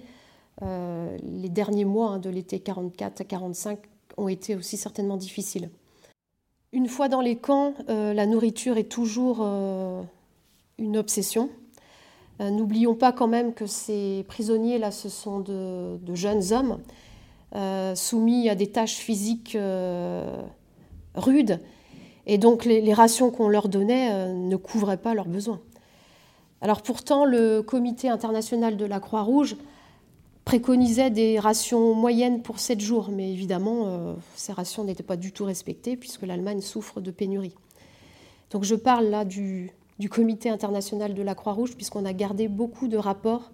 les 0.62 1.48
derniers 1.48 1.86
mois 1.86 2.10
hein, 2.10 2.20
de 2.20 2.30
l'été 2.30 2.60
44 2.60 3.22
à 3.22 3.24
45 3.24 3.80
ont 4.18 4.28
été 4.28 4.56
aussi 4.56 4.76
certainement 4.76 5.16
difficiles. 5.16 5.70
Une 6.74 6.90
fois 6.90 7.08
dans 7.08 7.22
les 7.22 7.38
camps, 7.38 7.74
la 7.88 8.26
nourriture 8.26 8.78
est 8.78 8.92
toujours 8.92 9.42
une 10.78 10.98
obsession. 10.98 11.50
Euh, 12.42 12.52
n'oublions 12.52 12.96
pas 12.96 13.12
quand 13.12 13.28
même 13.28 13.54
que 13.54 13.66
ces 13.66 14.24
prisonniers-là, 14.28 14.92
ce 14.92 15.10
sont 15.10 15.40
de, 15.40 16.00
jeunes 16.14 16.54
hommes 16.54 16.80
euh, 17.56 17.96
soumis 17.96 18.50
à 18.50 18.56
des 18.56 18.68
tâches 18.68 18.96
physiques 18.96 19.56
euh, 19.56 20.42
rudes. 21.16 21.60
Et 22.26 22.38
donc 22.38 22.66
les, 22.66 22.94
rations 22.94 23.32
qu'on 23.32 23.50
leur 23.50 23.70
donnait 23.70 24.34
ne 24.34 24.56
couvraient 24.56 24.98
pas 24.98 25.14
leurs 25.14 25.28
besoins. 25.28 25.60
Alors 26.62 26.82
pourtant, 26.82 27.26
le 27.26 27.62
Comité 27.62 28.10
international 28.10 28.78
de 28.78 28.86
la 28.86 29.00
Croix-Rouge 29.00 29.56
préconisait 30.46 31.10
des 31.10 31.40
rations 31.40 31.96
moyennes 31.96 32.42
pour 32.42 32.60
7 32.60 32.80
jours, 32.82 33.10
mais 33.12 33.32
évidemment, 33.32 34.16
ces 34.36 34.52
rations 34.52 34.84
n'étaient 34.84 35.04
pas 35.04 35.16
du 35.16 35.32
tout 35.32 35.46
respectées 35.46 35.96
puisque 35.96 36.24
l'Allemagne 36.24 36.62
souffre 36.62 37.02
de 37.02 37.10
pénurie. 37.12 37.56
Donc 38.52 38.64
je 38.64 38.76
parle 38.76 39.06
là 39.06 39.26
du, 39.26 39.72
Comité 40.10 40.50
international 40.50 41.14
de 41.14 41.22
la 41.22 41.36
Croix-Rouge, 41.36 41.76
puisqu'on 41.76 42.06
a 42.06 42.14
gardé 42.14 42.48
beaucoup 42.48 42.88
de 42.88 42.96
rapports 42.98 43.52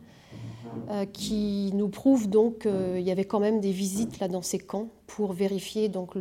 euh, 0.92 1.06
qui 1.06 1.72
nous 1.74 1.90
prouvent 1.90 2.30
donc 2.30 2.60
qu'il 2.60 3.02
y 3.02 3.10
avait 3.10 3.26
quand 3.26 3.40
même 3.40 3.62
des 3.62 3.72
visites 3.72 4.20
là 4.20 4.28
dans 4.28 4.44
ces 4.44 4.60
camps 4.60 4.90
pour 5.08 5.34
vérifier 5.34 5.90
donc 5.90 6.16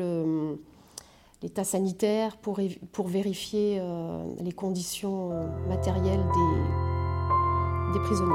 l'état 1.45 1.63
sanitaire, 1.63 2.39
pour, 2.39 2.59
pour 2.91 3.07
vérifier 3.07 3.79
euh, 3.79 4.25
les 4.41 4.53
conditions 4.53 5.31
euh, 5.31 5.47
matérielles 5.69 6.25
des 7.93 8.01
prisonniers. 8.01 8.33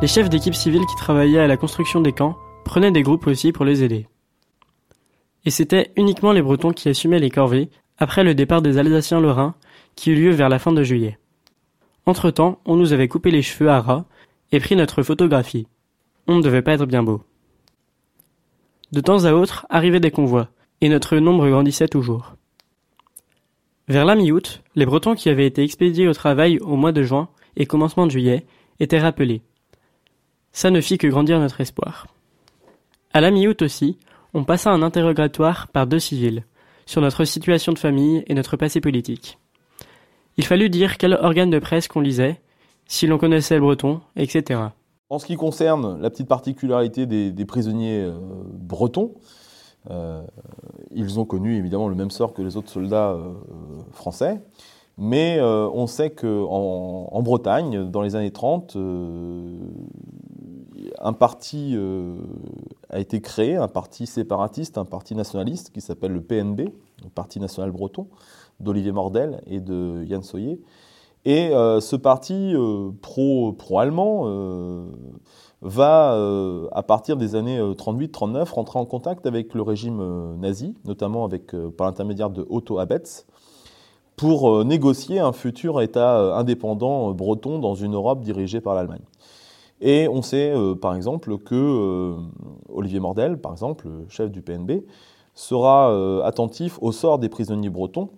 Les 0.00 0.08
chefs 0.08 0.30
d'équipe 0.30 0.54
civile 0.54 0.86
qui 0.86 0.96
travaillaient 0.96 1.38
à 1.38 1.46
la 1.46 1.58
construction 1.58 2.00
des 2.00 2.12
camps 2.12 2.38
prenaient 2.64 2.90
des 2.90 3.02
groupes 3.02 3.26
aussi 3.26 3.52
pour 3.52 3.66
les 3.66 3.84
aider. 3.84 4.06
Et 5.44 5.50
c'était 5.50 5.90
uniquement 5.96 6.32
les 6.32 6.42
Bretons 6.42 6.72
qui 6.72 6.88
assumaient 6.88 7.18
les 7.18 7.30
corvées 7.30 7.70
après 7.98 8.24
le 8.24 8.34
départ 8.34 8.62
des 8.62 8.78
Alsaciens 8.78 9.20
lorrains 9.20 9.54
qui 9.96 10.10
eut 10.10 10.14
lieu 10.14 10.30
vers 10.30 10.48
la 10.48 10.58
fin 10.58 10.72
de 10.72 10.82
juillet. 10.82 11.18
Entre-temps, 12.06 12.60
on 12.64 12.76
nous 12.76 12.92
avait 12.92 13.08
coupé 13.08 13.30
les 13.30 13.42
cheveux 13.42 13.70
à 13.70 13.80
ras 13.80 14.04
et 14.50 14.60
pris 14.60 14.76
notre 14.76 15.02
photographie. 15.02 15.66
On 16.26 16.36
ne 16.36 16.42
devait 16.42 16.62
pas 16.62 16.74
être 16.74 16.86
bien 16.86 17.02
beau. 17.02 17.22
De 18.92 19.00
temps 19.00 19.24
à 19.24 19.32
autre 19.32 19.66
arrivaient 19.70 20.00
des 20.00 20.10
convois, 20.10 20.48
et 20.80 20.88
notre 20.88 21.16
nombre 21.16 21.48
grandissait 21.48 21.88
toujours. 21.88 22.34
Vers 23.88 24.04
la 24.04 24.14
mi-août, 24.14 24.62
les 24.74 24.86
Bretons 24.86 25.14
qui 25.14 25.28
avaient 25.28 25.46
été 25.46 25.62
expédiés 25.62 26.08
au 26.08 26.12
travail 26.12 26.58
au 26.58 26.76
mois 26.76 26.92
de 26.92 27.02
juin 27.02 27.28
et 27.56 27.66
commencement 27.66 28.06
de 28.06 28.10
juillet 28.10 28.46
étaient 28.80 29.00
rappelés, 29.00 29.42
ça 30.52 30.70
ne 30.70 30.80
fit 30.80 30.98
que 30.98 31.06
grandir 31.06 31.40
notre 31.40 31.60
espoir. 31.60 32.06
À 33.14 33.20
la 33.20 33.30
mi-août 33.30 33.62
aussi, 33.62 33.98
on 34.34 34.44
passa 34.44 34.70
un 34.70 34.82
interrogatoire 34.82 35.68
par 35.68 35.86
deux 35.86 35.98
civils, 35.98 36.44
sur 36.86 37.00
notre 37.00 37.24
situation 37.24 37.72
de 37.72 37.78
famille 37.78 38.24
et 38.26 38.34
notre 38.34 38.56
passé 38.56 38.80
politique. 38.80 39.38
Il 40.36 40.44
fallut 40.44 40.70
dire 40.70 40.96
quel 40.96 41.14
organe 41.14 41.50
de 41.50 41.58
presse 41.58 41.88
qu'on 41.88 42.00
lisait, 42.00 42.40
si 42.86 43.06
l'on 43.06 43.18
connaissait 43.18 43.56
le 43.56 43.60
breton, 43.60 44.00
etc. 44.16 44.60
En 45.10 45.18
ce 45.18 45.26
qui 45.26 45.36
concerne 45.36 46.00
la 46.00 46.08
petite 46.08 46.28
particularité 46.28 47.04
des, 47.04 47.44
prisonniers 47.44 48.00
euh, 48.00 48.18
bretons, 48.54 49.12
euh, 49.90 50.22
ils 50.90 51.20
ont 51.20 51.26
connu 51.26 51.56
évidemment 51.56 51.88
le 51.88 51.94
même 51.94 52.10
sort 52.10 52.32
que 52.32 52.40
les 52.40 52.56
autres 52.56 52.70
soldats 52.70 53.10
euh, 53.10 53.34
français. 53.92 54.40
Mais 54.98 55.40
on 55.40 55.86
sait 55.86 56.10
qu'en 56.10 57.08
en, 57.10 57.22
Bretagne, 57.22 57.90
dans 57.90 58.02
les 58.02 58.14
années 58.14 58.30
30, 58.30 58.76
un 61.02 61.12
parti 61.12 61.72
euh, 61.74 62.16
a 62.88 63.00
été 63.00 63.20
créé, 63.20 63.56
un 63.56 63.68
parti 63.68 64.06
séparatiste, 64.06 64.78
un 64.78 64.84
parti 64.84 65.14
nationaliste 65.14 65.70
qui 65.72 65.80
s'appelle 65.80 66.12
le 66.12 66.20
PNB, 66.22 66.60
le 67.02 67.10
Parti 67.12 67.40
national 67.40 67.72
breton, 67.72 68.06
d'Olivier 68.60 68.92
Mordel 68.92 69.42
et 69.46 69.60
de 69.60 70.04
Yann 70.04 70.22
Soyer. 70.22 70.60
Et 71.24 71.48
euh, 71.48 71.80
ce 71.80 71.96
parti 71.96 72.54
euh, 72.54 72.90
pro-allemand 73.02 74.26
va, 75.60 76.12
à 76.72 76.82
partir 76.82 77.16
des 77.16 77.34
années 77.34 77.60
38-39, 77.60 78.50
rentrer 78.52 78.78
en 78.78 78.84
contact 78.84 79.26
avec 79.26 79.54
le 79.54 79.62
régime 79.62 80.36
nazi, 80.38 80.74
notamment 80.84 81.28
par 81.76 81.86
l'intermédiaire 81.86 82.30
de 82.30 82.46
Otto 82.48 82.78
Abetz, 82.78 83.26
pour 84.16 84.64
négocier 84.64 85.20
un 85.20 85.32
futur 85.32 85.80
État 85.80 86.36
indépendant 86.36 87.12
breton 87.12 87.60
dans 87.60 87.74
une 87.74 87.94
Europe 87.94 88.22
dirigée 88.22 88.60
par 88.60 88.74
l'Allemagne. 88.74 89.02
Et 89.84 90.06
on 90.08 90.22
sait, 90.22 90.52
euh, 90.54 90.76
par 90.76 90.94
exemple, 90.94 91.36
que 91.38 91.54
euh, 91.56 92.14
Olivier 92.72 93.00
Mordel, 93.00 93.38
par 93.38 93.50
exemple, 93.50 93.88
chef 94.08 94.30
du 94.30 94.40
PNB, 94.40 94.84
sera 95.34 95.90
euh, 95.90 96.22
attentif 96.22 96.78
au 96.80 96.92
sort 96.92 97.18
des 97.18 97.28
prisonniers 97.28 97.68
bretons 97.68 98.10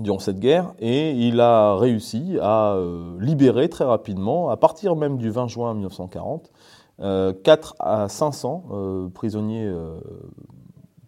durant 0.00 0.18
cette 0.18 0.40
guerre 0.40 0.74
et 0.80 1.12
il 1.12 1.40
a 1.40 1.76
réussi 1.76 2.38
à 2.40 2.78
libérer 3.20 3.68
très 3.68 3.84
rapidement, 3.84 4.48
à 4.48 4.56
partir 4.56 4.96
même 4.96 5.18
du 5.18 5.28
20 5.28 5.48
juin 5.48 5.74
1940, 5.74 6.50
4 6.98 7.76
à 7.78 8.08
500 8.08 9.10
prisonniers, 9.12 9.70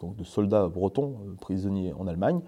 donc 0.00 0.16
de 0.16 0.24
soldats 0.24 0.68
bretons 0.68 1.14
prisonniers 1.40 1.94
en 1.98 2.06
Allemagne, 2.06 2.40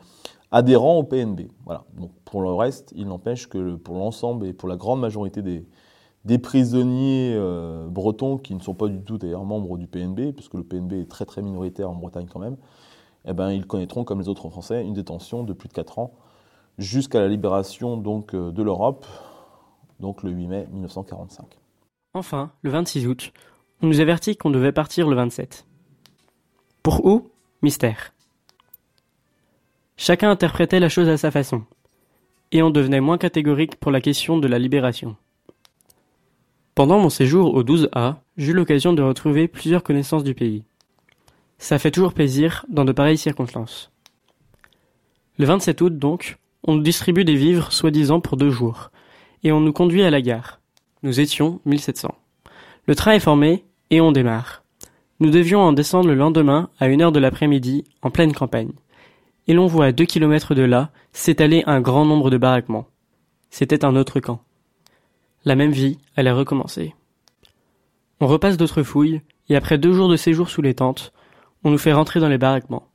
adhérents 0.51 0.99
au 0.99 1.05
PNB. 1.05 1.49
Voilà. 1.65 1.85
Donc 1.99 2.11
pour 2.27 2.43
le 2.43 2.53
reste, 2.53 2.93
il 2.95 3.09
n'empêche 3.09 3.49
que 3.49 3.77
pour 3.77 3.97
l'ensemble 3.97 4.45
et 4.45 4.53
pour 4.53 4.69
la 4.69 4.77
grande 4.77 5.01
majorité 5.01 5.41
des, 5.41 5.65
des 6.27 6.39
prisonniers 6.39 7.35
euh, 7.37 7.87
bretons 7.89 8.37
qui 8.37 8.57
ne 8.57 8.61
sont 8.61 8.75
pas 8.75 8.89
du 8.89 9.01
tout 9.01 9.17
d'ailleurs 9.17 9.45
membres 9.45 9.79
du 9.79 9.87
PNB, 9.87 10.33
puisque 10.35 10.55
le 10.55 10.65
PNB 10.65 10.95
est 10.95 11.09
très 11.09 11.25
très 11.25 11.41
minoritaire 11.41 11.89
en 11.89 11.95
Bretagne 11.95 12.27
quand 12.31 12.41
même, 12.41 12.57
eh 13.27 13.33
ben, 13.33 13.53
ils 13.53 13.65
connaîtront, 13.65 14.03
comme 14.03 14.21
les 14.21 14.29
autres 14.29 14.49
Français, 14.49 14.85
une 14.85 14.93
détention 14.93 15.45
de 15.45 15.53
plus 15.53 15.69
de 15.69 15.73
4 15.75 16.01
ans 16.01 16.13
jusqu'à 16.79 17.21
la 17.21 17.29
libération 17.29 17.97
donc, 17.97 18.35
euh, 18.35 18.51
de 18.51 18.63
l'Europe, 18.65 19.07
donc 20.01 20.25
le 20.25 20.33
8 20.33 20.47
mai 20.49 20.69
1945. 20.73 21.47
Enfin, 22.13 22.51
le 22.63 22.71
26 22.71 23.07
août, 23.07 23.33
on 23.81 23.87
nous 23.87 24.01
avertit 24.01 24.37
qu'on 24.37 24.51
devait 24.51 24.73
partir 24.73 25.09
le 25.09 25.15
27. 25.15 25.65
Pour 26.83 27.07
où? 27.07 27.31
Mystère. 27.63 28.13
Chacun 29.97 30.31
interprétait 30.31 30.81
la 30.81 30.89
chose 30.89 31.09
à 31.09 31.17
sa 31.17 31.31
façon, 31.31 31.63
et 32.51 32.65
on 32.65 32.71
devenait 32.71 33.01
moins 33.01 33.17
catégorique 33.17 33.77
pour 33.77 33.93
la 33.93 34.01
question 34.01 34.39
de 34.39 34.49
la 34.49 34.59
libération. 34.59 35.17
Pendant 36.77 36.99
mon 36.99 37.09
séjour 37.09 37.55
au 37.55 37.65
12A, 37.65 38.17
j'eus 38.37 38.53
l'occasion 38.53 38.93
de 38.93 39.01
retrouver 39.01 39.49
plusieurs 39.49 39.83
connaissances 39.83 40.25
du 40.25 40.35
pays. 40.35 40.63
Ça 41.57 41.79
fait 41.79 41.91
toujours 41.91 42.13
plaisir 42.13 42.67
dans 42.69 42.85
de 42.85 42.93
pareilles 42.93 43.17
circonstances. 43.17 43.91
Le 45.39 45.47
27 45.47 45.81
août 45.81 45.99
donc, 45.99 46.37
on 46.65 46.75
nous 46.75 46.83
distribue 46.83 47.25
des 47.25 47.35
vivres 47.35 47.73
soi-disant 47.73 48.21
pour 48.21 48.37
deux 48.37 48.51
jours, 48.51 48.91
et 49.43 49.53
on 49.53 49.61
nous 49.61 49.73
conduit 49.73 50.03
à 50.03 50.11
la 50.11 50.21
gare. 50.21 50.61
Nous 51.03 51.19
étions 51.19 51.63
1700. 51.65 52.15
Le 52.87 52.95
train 52.95 53.13
est 53.13 53.21
formé, 53.21 53.65
et 53.89 54.03
on 54.03 54.13
démarre. 54.13 54.63
Nous 55.19 55.31
devions 55.31 55.63
en 55.63 55.73
descendre 55.73 56.09
le 56.09 56.15
lendemain 56.15 56.69
à 56.79 56.89
une 56.89 57.01
heure 57.01 57.13
de 57.13 57.21
l'après-midi, 57.21 57.85
en 58.03 58.11
pleine 58.11 58.35
campagne. 58.35 58.73
Et 59.49 59.55
l'on 59.55 59.67
voit 59.67 59.87
à 59.87 59.93
deux 59.93 60.05
kilomètres 60.05 60.55
de 60.55 60.61
là 60.63 60.91
s'étaler 61.15 61.65
un 61.67 61.81
grand 61.81 62.05
nombre 62.05 62.29
de 62.29 62.37
baraquements. 62.37 62.87
C'était 63.49 63.83
un 63.87 63.97
autre 63.97 64.21
camp. 64.21 64.43
La 65.47 65.55
même 65.55 65.71
vie 65.71 65.97
allait 66.17 66.33
recommencer. 66.33 66.95
On 68.21 68.27
repasse 68.27 68.57
d'autres 68.57 68.83
fouilles, 68.83 69.23
et 69.49 69.55
après 69.55 69.79
deux 69.79 69.93
jours 69.93 70.09
de 70.09 70.17
séjour 70.17 70.51
sous 70.51 70.61
les 70.61 70.75
tentes, 70.75 71.13
on 71.63 71.71
nous 71.71 71.79
fait 71.79 71.93
rentrer 71.93 72.19
dans 72.19 72.29
les 72.29 72.37
baraquements. 72.37 72.89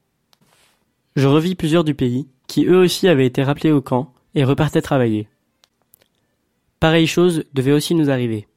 Je 1.15 1.29
revis 1.29 1.55
plusieurs 1.55 1.85
du 1.85 1.95
pays, 1.95 2.27
qui 2.47 2.65
eux 2.65 2.77
aussi 2.77 3.07
avaient 3.07 3.25
été 3.25 3.41
rappelés 3.41 3.71
au 3.71 3.81
camp 3.81 4.13
et 4.35 4.43
repartaient 4.43 4.81
travailler. 4.81 5.29
Pareille 6.81 7.07
chose 7.07 7.45
devait 7.53 7.71
aussi 7.71 7.95
nous 7.95 8.09
arriver. 8.09 8.47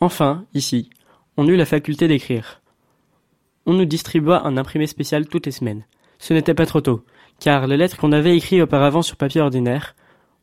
Enfin, 0.00 0.46
ici, 0.54 0.90
on 1.36 1.46
eut 1.46 1.56
la 1.56 1.66
faculté 1.66 2.08
d'écrire. 2.08 2.62
On 3.66 3.74
nous 3.74 3.84
distribua 3.84 4.46
un 4.46 4.56
imprimé 4.56 4.86
spécial 4.86 5.26
toutes 5.26 5.46
les 5.46 5.52
semaines. 5.52 5.84
Ce 6.18 6.32
n'était 6.34 6.54
pas 6.54 6.66
trop 6.66 6.80
tôt, 6.80 7.04
car 7.38 7.66
les 7.66 7.76
lettres 7.76 7.96
qu'on 7.96 8.12
avait 8.12 8.36
écrites 8.36 8.62
auparavant 8.62 9.02
sur 9.02 9.16
papier 9.16 9.40
ordinaire, 9.40 9.94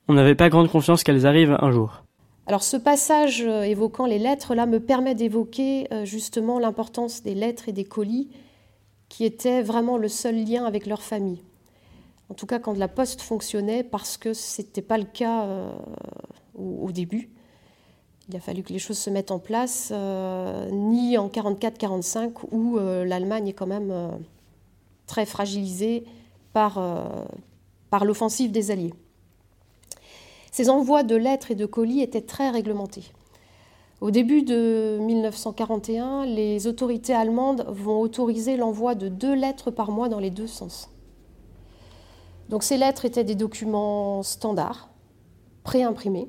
on 0.07 0.13
n'avait 0.13 0.35
pas 0.35 0.49
grande 0.49 0.69
confiance 0.69 1.03
qu'elles 1.03 1.25
arrivent 1.25 1.57
un 1.59 1.71
jour. 1.71 2.03
Alors 2.47 2.63
ce 2.63 2.77
passage 2.77 3.41
euh, 3.41 3.63
évoquant 3.63 4.05
les 4.05 4.19
lettres 4.19 4.55
là 4.55 4.65
me 4.65 4.79
permet 4.79 5.15
d'évoquer 5.15 5.87
euh, 5.91 6.05
justement 6.05 6.59
l'importance 6.59 7.21
des 7.21 7.35
lettres 7.35 7.67
et 7.67 7.73
des 7.73 7.83
colis 7.83 8.29
qui 9.09 9.25
étaient 9.25 9.61
vraiment 9.61 9.97
le 9.97 10.07
seul 10.07 10.45
lien 10.45 10.63
avec 10.63 10.85
leur 10.85 11.01
famille. 11.01 11.43
En 12.29 12.35
tout 12.35 12.45
cas 12.45 12.59
quand 12.59 12.77
la 12.77 12.87
poste 12.87 13.21
fonctionnait 13.21 13.83
parce 13.83 14.15
que 14.15 14.33
ce 14.33 14.61
n'était 14.61 14.81
pas 14.81 14.97
le 14.97 15.03
cas 15.03 15.43
euh, 15.43 15.71
au, 16.55 16.91
début. 16.93 17.29
Il 18.29 18.35
a 18.35 18.41
fallu 18.41 18.61
que 18.61 18.73
les 18.73 18.79
choses 18.79 18.97
se 18.97 19.09
mettent 19.09 19.31
en 19.31 19.39
place, 19.39 19.89
euh, 19.93 20.69
ni 20.71 21.17
en 21.17 21.29
44-45 21.29 22.31
où 22.51 22.77
euh, 22.77 23.05
l'Allemagne 23.05 23.47
est 23.47 23.53
quand 23.53 23.67
même 23.67 23.89
euh, 23.89 24.09
très 25.05 25.25
fragilisée 25.25 26.03
par, 26.51 26.81
par 27.89 28.03
l'offensive 28.03 28.51
des 28.51 28.71
Alliés. 28.71 28.93
Ces 30.51 30.69
envois 30.69 31.03
de 31.03 31.15
lettres 31.15 31.51
et 31.51 31.55
de 31.55 31.65
colis 31.67 32.01
étaient 32.01 32.21
très 32.21 32.49
réglementés. 32.49 33.03
Au 34.01 34.11
début 34.11 34.41
de 34.41 34.97
1941, 34.99 36.25
les 36.25 36.65
autorités 36.65 37.13
allemandes 37.13 37.63
vont 37.69 38.01
autoriser 38.01 38.57
l'envoi 38.57 38.95
de 38.95 39.07
deux 39.07 39.35
lettres 39.35 39.71
par 39.71 39.91
mois 39.91 40.09
dans 40.09 40.19
les 40.19 40.31
deux 40.31 40.47
sens. 40.47 40.89
Donc 42.49 42.63
ces 42.63 42.77
lettres 42.77 43.05
étaient 43.05 43.23
des 43.23 43.35
documents 43.35 44.23
standards, 44.23 44.89
préimprimés, 45.63 46.27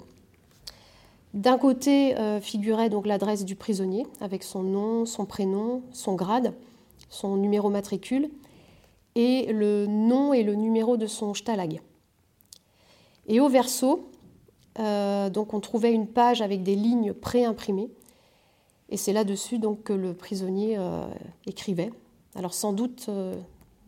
d'un 1.35 1.59
côté 1.59 2.17
euh, 2.17 2.41
figurait 2.41 2.89
donc 2.89 3.07
l'adresse 3.07 3.45
du 3.45 3.55
prisonnier 3.55 4.07
avec 4.21 4.43
son 4.43 4.63
nom, 4.63 5.05
son 5.05 5.27
prénom, 5.27 5.83
son 5.93 6.15
grade, 6.15 6.55
son 7.11 7.37
numéro 7.37 7.69
matricule 7.71 8.31
et 9.15 9.53
le 9.53 9.87
nom 9.87 10.33
et 10.33 10.43
le 10.43 10.55
numéro 10.55 10.97
de 10.97 11.07
son 11.07 11.35
stalag. 11.35 11.81
Et 13.27 13.41
au 13.41 13.49
verso, 13.49 14.09
euh, 14.79 15.29
donc 15.29 15.53
on 15.53 15.61
trouvait 15.61 15.93
une 15.93 16.07
page 16.07 16.41
avec 16.41 16.63
des 16.63 16.77
lignes 16.77 17.13
préimprimées 17.13 17.91
et 18.89 18.97
c'est 18.97 19.13
là-dessus 19.13 19.59
donc 19.59 19.83
que 19.83 19.93
le 19.93 20.15
prisonnier 20.15 20.77
euh, 20.79 21.07
écrivait. 21.47 21.91
Alors 22.35 22.55
sans 22.55 22.73
doute 22.73 23.11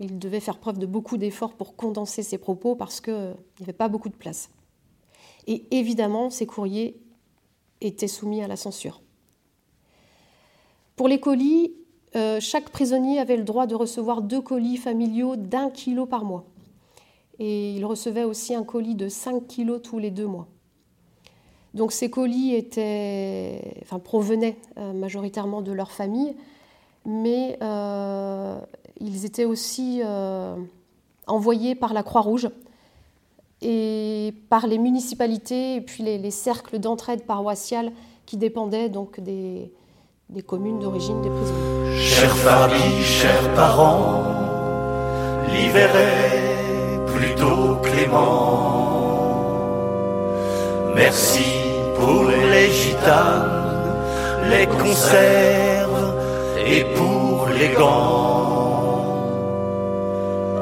il 0.00 0.18
devait 0.18 0.40
faire 0.40 0.58
preuve 0.58 0.78
de 0.78 0.86
beaucoup 0.86 1.18
d'efforts 1.18 1.52
pour 1.52 1.76
condenser 1.76 2.22
ses 2.22 2.38
propos 2.38 2.74
parce 2.74 3.00
qu'il 3.00 3.14
n'y 3.14 3.64
avait 3.64 3.72
pas 3.72 3.88
beaucoup 3.88 4.08
de 4.08 4.16
place. 4.16 4.50
Et 5.46 5.64
évidemment, 5.70 6.30
ces 6.30 6.46
courriers 6.46 7.00
étaient 7.80 8.08
soumis 8.08 8.42
à 8.42 8.48
la 8.48 8.56
censure. 8.56 9.02
Pour 10.96 11.08
les 11.08 11.20
colis, 11.20 11.72
euh, 12.16 12.40
chaque 12.40 12.70
prisonnier 12.70 13.18
avait 13.18 13.36
le 13.36 13.44
droit 13.44 13.66
de 13.66 13.74
recevoir 13.74 14.20
deux 14.22 14.40
colis 14.40 14.76
familiaux 14.76 15.36
d'un 15.36 15.70
kilo 15.70 16.06
par 16.06 16.24
mois. 16.24 16.44
Et 17.38 17.72
il 17.72 17.84
recevait 17.86 18.24
aussi 18.24 18.54
un 18.54 18.64
colis 18.64 18.94
de 18.94 19.08
5 19.08 19.46
kilos 19.46 19.80
tous 19.82 19.98
les 19.98 20.10
deux 20.10 20.26
mois. 20.26 20.46
Donc 21.72 21.92
ces 21.92 22.10
colis 22.10 22.68
provenaient 24.04 24.56
euh, 24.76 24.92
majoritairement 24.92 25.62
de 25.62 25.72
leur 25.72 25.92
famille, 25.92 26.34
mais 27.06 27.56
euh, 27.62 28.58
ils 29.00 29.24
étaient 29.24 29.44
aussi 29.44 30.02
envoyés 31.26 31.74
par 31.74 31.94
la 31.94 32.02
Croix-Rouge 32.02 32.50
et 33.62 34.32
par 34.48 34.66
les 34.66 34.78
municipalités 34.78 35.76
et 35.76 35.80
puis 35.80 36.02
les, 36.02 36.30
cercles 36.30 36.78
d'entraide 36.78 37.24
paroissiale 37.24 37.92
qui 38.26 38.36
dépendaient 38.36 38.88
donc 38.88 39.20
des, 39.20 39.72
communes 40.46 40.78
d'origine 40.78 41.20
des 41.20 41.28
prisonniers. 41.28 41.98
Chère 41.98 42.36
famille, 42.36 43.02
chers 43.02 43.54
parents, 43.54 44.22
l'hiver 45.52 45.90
est 45.94 47.06
plutôt 47.12 47.76
clément. 47.82 48.70
Merci 50.94 51.44
pour 51.98 52.24
les 52.24 52.70
gitanes, 52.70 53.94
les 54.48 54.66
conserves 54.66 56.14
et 56.64 56.84
pour 56.96 57.48
les 57.48 57.68
gants. 57.74 58.30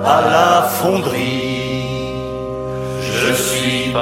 À 0.05 0.23
la 0.23 0.63
fonderie 0.63 1.48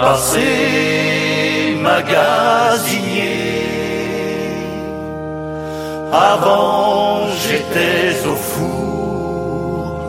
passé 0.00 1.76
magasinier. 1.80 3.36
Avant 6.12 7.26
j'étais 7.42 8.26
au 8.26 8.34
four, 8.34 10.00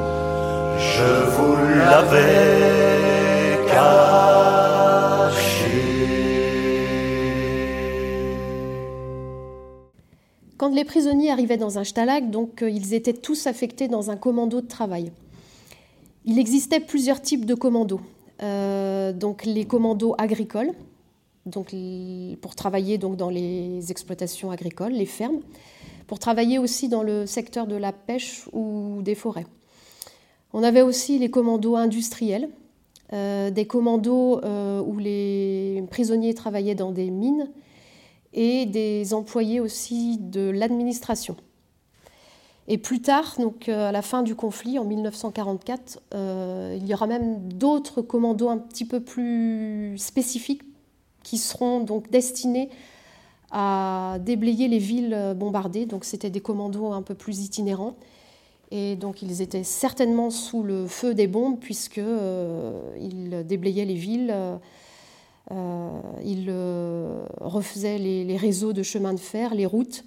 je 0.78 1.10
vous 1.34 1.56
l'avais 1.80 3.66
caché. 3.68 4.08
Quand 10.58 10.74
les 10.74 10.86
prisonniers 10.86 11.32
arrivaient 11.32 11.58
dans 11.58 11.78
un 11.78 11.84
stalag, 11.84 12.30
donc 12.30 12.62
euh, 12.64 12.70
ils 12.70 12.94
étaient 12.94 13.14
tous 13.14 13.48
affectés 13.48 13.88
dans 13.88 14.12
un 14.12 14.18
commando 14.18 14.62
de 14.62 14.68
travail. 14.68 15.12
Il 16.26 16.40
existait 16.40 16.80
plusieurs 16.80 17.22
types 17.22 17.46
de 17.46 17.56
commandos. 17.56 18.02
Euh, 18.44 19.14
donc 19.14 19.46
les 19.46 19.66
commandos 19.66 20.16
agricoles, 20.18 20.72
pour 22.42 22.56
travailler 22.56 22.98
donc 22.98 23.16
dans 23.16 23.30
les 23.30 23.90
exploitations 23.90 24.52
agricoles, 24.52 24.92
les 24.92 25.06
fermes, 25.06 25.40
pour 26.06 26.20
travailler 26.20 26.60
aussi 26.60 26.90
dans 26.90 27.04
le 27.04 27.26
secteur 27.26 27.68
de 27.68 27.76
la 27.76 27.94
pêche 27.94 28.48
ou 28.54 29.02
des 29.02 29.16
forêts. 29.16 29.46
On 30.54 30.64
avait 30.64 30.82
aussi 30.82 31.20
les 31.20 31.30
commandos 31.30 31.76
industriels, 31.76 32.50
des 33.12 33.66
commandos 33.68 34.42
où 34.44 34.98
les 34.98 35.84
prisonniers 35.90 36.34
travaillaient 36.34 36.76
dans 36.76 36.92
des 36.92 37.10
mines 37.10 37.50
et 38.34 38.66
des 38.66 39.14
employés 39.14 39.60
aussi 39.60 40.18
de 40.18 40.50
l'administration. 40.50 41.38
Et 42.68 42.78
plus 42.78 43.02
tard, 43.02 43.36
donc 43.40 43.70
à 43.70 43.92
la 43.92 44.02
fin 44.02 44.24
du 44.24 44.36
conflit, 44.36 44.78
en 44.78 44.84
1944, 44.84 46.00
il 46.14 46.86
y 46.86 46.94
aura 46.94 47.08
même 47.08 47.48
d'autres 47.48 48.02
commandos 48.02 48.50
un 48.50 48.58
petit 48.58 48.84
peu 48.84 49.00
plus 49.00 49.98
spécifiques 49.98 50.64
qui 51.24 51.38
seront 51.38 51.80
donc 51.80 52.10
destinés 52.10 52.70
à 53.52 54.18
déblayer 54.20 54.68
les 54.68 54.80
villes 54.80 55.34
bombardées. 55.38 55.86
Donc 55.86 56.04
c'était 56.04 56.30
des 56.30 56.42
commandos 56.42 56.92
un 56.92 57.02
peu 57.02 57.16
plus 57.16 57.40
itinérants. 57.40 57.96
Et 58.72 58.96
donc 58.96 59.22
ils 59.22 59.42
étaient 59.42 59.64
certainement 59.64 60.30
sous 60.30 60.64
le 60.64 60.88
feu 60.88 61.14
des 61.14 61.28
bombes 61.28 61.60
puisqu'ils 61.60 62.04
euh, 62.06 63.44
déblayaient 63.44 63.86
les 63.86 63.96
villes, 63.96 64.34
euh, 65.52 66.00
ils 66.24 66.48
euh, 66.50 67.24
refaisaient 67.40 67.98
les, 67.98 68.38
réseaux 68.38 68.74
de 68.74 68.84
chemin 68.84 69.14
de 69.14 69.20
fer, 69.20 69.56
les 69.56 69.66
routes. 69.66 70.04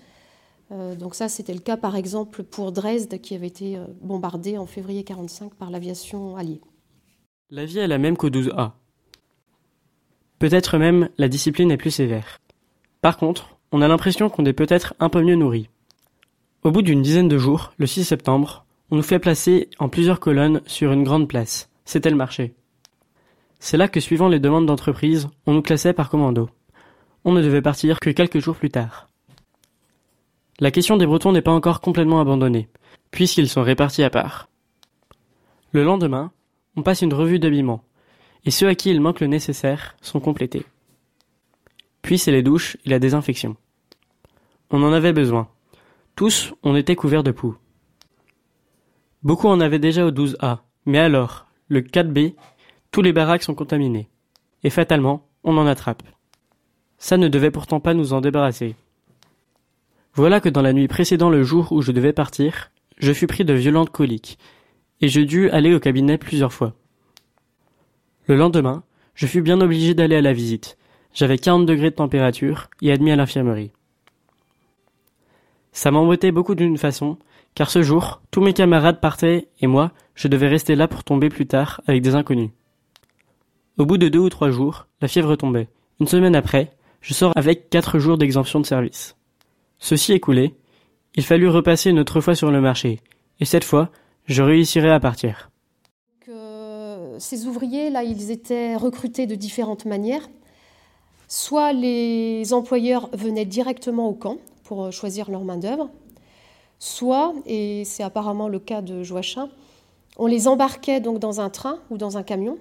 Donc 0.70 1.14
ça 1.14 1.28
c'était 1.28 1.54
le 1.54 1.60
cas 1.60 1.76
par 1.76 1.96
exemple 1.96 2.44
pour 2.44 2.72
Dresde 2.72 3.20
qui 3.20 3.34
avait 3.34 3.48
été 3.48 3.78
bombardée 4.00 4.56
en 4.56 4.66
février 4.66 5.00
1945 5.00 5.54
par 5.54 5.70
l'aviation 5.70 6.36
alliée. 6.36 6.60
La 7.50 7.64
vie 7.64 7.78
est 7.78 7.88
la 7.88 7.98
même 7.98 8.16
qu'au 8.16 8.30
12A. 8.30 8.72
Peut-être 10.38 10.78
même 10.78 11.08
la 11.18 11.28
discipline 11.28 11.70
est 11.70 11.76
plus 11.76 11.90
sévère. 11.90 12.38
Par 13.00 13.16
contre, 13.16 13.58
on 13.72 13.82
a 13.82 13.88
l'impression 13.88 14.30
qu'on 14.30 14.44
est 14.44 14.52
peut-être 14.52 14.94
un 15.00 15.08
peu 15.08 15.22
mieux 15.22 15.34
nourri. 15.34 15.68
Au 16.62 16.70
bout 16.70 16.82
d'une 16.82 17.02
dizaine 17.02 17.28
de 17.28 17.38
jours, 17.38 17.72
le 17.78 17.86
6 17.86 18.04
septembre, 18.04 18.64
on 18.90 18.96
nous 18.96 19.02
fait 19.02 19.18
placer 19.18 19.68
en 19.78 19.88
plusieurs 19.88 20.20
colonnes 20.20 20.62
sur 20.66 20.92
une 20.92 21.04
grande 21.04 21.28
place. 21.28 21.68
C'était 21.84 22.10
le 22.10 22.16
marché. 22.16 22.54
C'est 23.58 23.76
là 23.76 23.88
que, 23.88 24.00
suivant 24.00 24.28
les 24.28 24.40
demandes 24.40 24.66
d'entreprise, 24.66 25.28
on 25.46 25.52
nous 25.52 25.62
classait 25.62 25.92
par 25.92 26.08
commando. 26.08 26.48
On 27.24 27.32
ne 27.32 27.42
devait 27.42 27.62
partir 27.62 28.00
que 28.00 28.10
quelques 28.10 28.38
jours 28.38 28.56
plus 28.56 28.70
tard. 28.70 29.09
La 30.60 30.70
question 30.70 30.98
des 30.98 31.06
Bretons 31.06 31.32
n'est 31.32 31.40
pas 31.40 31.52
encore 31.52 31.80
complètement 31.80 32.20
abandonnée, 32.20 32.68
puisqu'ils 33.10 33.48
sont 33.48 33.62
répartis 33.62 34.02
à 34.02 34.10
part. 34.10 34.50
Le 35.72 35.82
lendemain, 35.82 36.32
on 36.76 36.82
passe 36.82 37.00
une 37.00 37.14
revue 37.14 37.38
d'habillement, 37.38 37.82
et 38.44 38.50
ceux 38.50 38.68
à 38.68 38.74
qui 38.74 38.90
il 38.90 39.00
manque 39.00 39.20
le 39.20 39.26
nécessaire 39.26 39.96
sont 40.02 40.20
complétés. 40.20 40.66
Puis 42.02 42.18
c'est 42.18 42.30
les 42.30 42.42
douches 42.42 42.76
et 42.84 42.90
la 42.90 42.98
désinfection. 42.98 43.56
On 44.70 44.82
en 44.82 44.92
avait 44.92 45.14
besoin. 45.14 45.48
Tous, 46.14 46.52
on 46.62 46.76
était 46.76 46.96
couverts 46.96 47.24
de 47.24 47.30
poux. 47.30 47.56
Beaucoup 49.22 49.48
en 49.48 49.60
avaient 49.60 49.78
déjà 49.78 50.04
au 50.04 50.10
12A, 50.10 50.58
mais 50.84 50.98
alors, 50.98 51.46
le 51.68 51.80
4B, 51.80 52.34
tous 52.90 53.00
les 53.00 53.14
baraques 53.14 53.44
sont 53.44 53.54
contaminés. 53.54 54.10
Et 54.62 54.70
fatalement, 54.70 55.26
on 55.42 55.56
en 55.56 55.66
attrape. 55.66 56.02
Ça 56.98 57.16
ne 57.16 57.28
devait 57.28 57.50
pourtant 57.50 57.80
pas 57.80 57.94
nous 57.94 58.12
en 58.12 58.20
débarrasser. 58.20 58.76
Voilà 60.14 60.40
que 60.40 60.48
dans 60.48 60.62
la 60.62 60.72
nuit 60.72 60.88
précédant 60.88 61.30
le 61.30 61.42
jour 61.44 61.70
où 61.72 61.82
je 61.82 61.92
devais 61.92 62.12
partir, 62.12 62.70
je 62.98 63.12
fus 63.12 63.26
pris 63.26 63.44
de 63.44 63.54
violentes 63.54 63.90
coliques, 63.90 64.38
et 65.00 65.08
je 65.08 65.20
dus 65.20 65.50
aller 65.50 65.74
au 65.74 65.80
cabinet 65.80 66.18
plusieurs 66.18 66.52
fois. 66.52 66.74
Le 68.26 68.36
lendemain, 68.36 68.82
je 69.14 69.26
fus 69.26 69.42
bien 69.42 69.60
obligé 69.60 69.94
d'aller 69.94 70.16
à 70.16 70.20
la 70.20 70.32
visite. 70.32 70.76
J'avais 71.14 71.38
40 71.38 71.66
degrés 71.66 71.90
de 71.90 71.96
température 71.96 72.68
et 72.82 72.92
admis 72.92 73.10
à 73.10 73.16
l'infirmerie. 73.16 73.72
Ça 75.72 75.90
m'embêtait 75.90 76.32
beaucoup 76.32 76.54
d'une 76.54 76.78
façon, 76.78 77.16
car 77.54 77.70
ce 77.70 77.82
jour, 77.82 78.20
tous 78.30 78.40
mes 78.40 78.52
camarades 78.52 79.00
partaient 79.00 79.48
et 79.60 79.66
moi, 79.66 79.92
je 80.14 80.28
devais 80.28 80.48
rester 80.48 80.74
là 80.74 80.88
pour 80.88 81.04
tomber 81.04 81.28
plus 81.28 81.46
tard 81.46 81.80
avec 81.86 82.02
des 82.02 82.14
inconnus. 82.14 82.50
Au 83.78 83.86
bout 83.86 83.98
de 83.98 84.08
deux 84.08 84.18
ou 84.18 84.28
trois 84.28 84.50
jours, 84.50 84.86
la 85.00 85.08
fièvre 85.08 85.36
tombait. 85.36 85.68
Une 86.00 86.06
semaine 86.06 86.36
après, 86.36 86.72
je 87.00 87.14
sors 87.14 87.32
avec 87.36 87.70
quatre 87.70 87.98
jours 87.98 88.18
d'exemption 88.18 88.60
de 88.60 88.66
service. 88.66 89.16
Ceci 89.80 90.12
écoulé, 90.12 90.54
il 91.14 91.24
fallut 91.24 91.48
repasser 91.48 91.90
une 91.90 91.98
autre 91.98 92.20
fois 92.20 92.34
sur 92.34 92.50
le 92.50 92.60
marché, 92.60 93.00
et 93.40 93.46
cette 93.46 93.64
fois, 93.64 93.90
je 94.26 94.42
réussirai 94.42 94.90
à 94.90 95.00
partir. 95.00 95.50
Euh, 96.28 97.16
ces 97.18 97.46
ouvriers, 97.46 97.88
là, 97.88 98.04
ils 98.04 98.30
étaient 98.30 98.76
recrutés 98.76 99.26
de 99.26 99.34
différentes 99.34 99.86
manières. 99.86 100.28
Soit 101.28 101.72
les 101.72 102.52
employeurs 102.52 103.08
venaient 103.14 103.46
directement 103.46 104.06
au 104.06 104.12
camp, 104.12 104.36
pour 104.64 104.84
euh, 104.84 104.90
choisir 104.90 105.30
leur 105.30 105.44
main-d'œuvre. 105.44 105.88
Soit, 106.78 107.34
et 107.46 107.84
c'est 107.86 108.02
apparemment 108.02 108.48
le 108.48 108.58
cas 108.58 108.82
de 108.82 109.02
Joachim, 109.02 109.48
on 110.18 110.26
les 110.26 110.46
embarquait 110.46 111.00
donc 111.00 111.18
dans 111.18 111.40
un 111.40 111.48
train 111.48 111.78
ou 111.90 111.96
dans 111.96 112.18
un 112.18 112.22
camion 112.22 112.58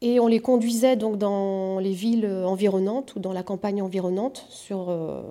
et 0.00 0.20
on 0.20 0.26
les 0.26 0.40
conduisait 0.40 0.96
donc 0.96 1.18
dans 1.18 1.78
les 1.80 1.92
villes 1.92 2.26
environnantes 2.26 3.16
ou 3.16 3.20
dans 3.20 3.32
la 3.32 3.42
campagne 3.42 3.82
environnante 3.82 4.46
sur, 4.48 4.90
euh, 4.90 5.22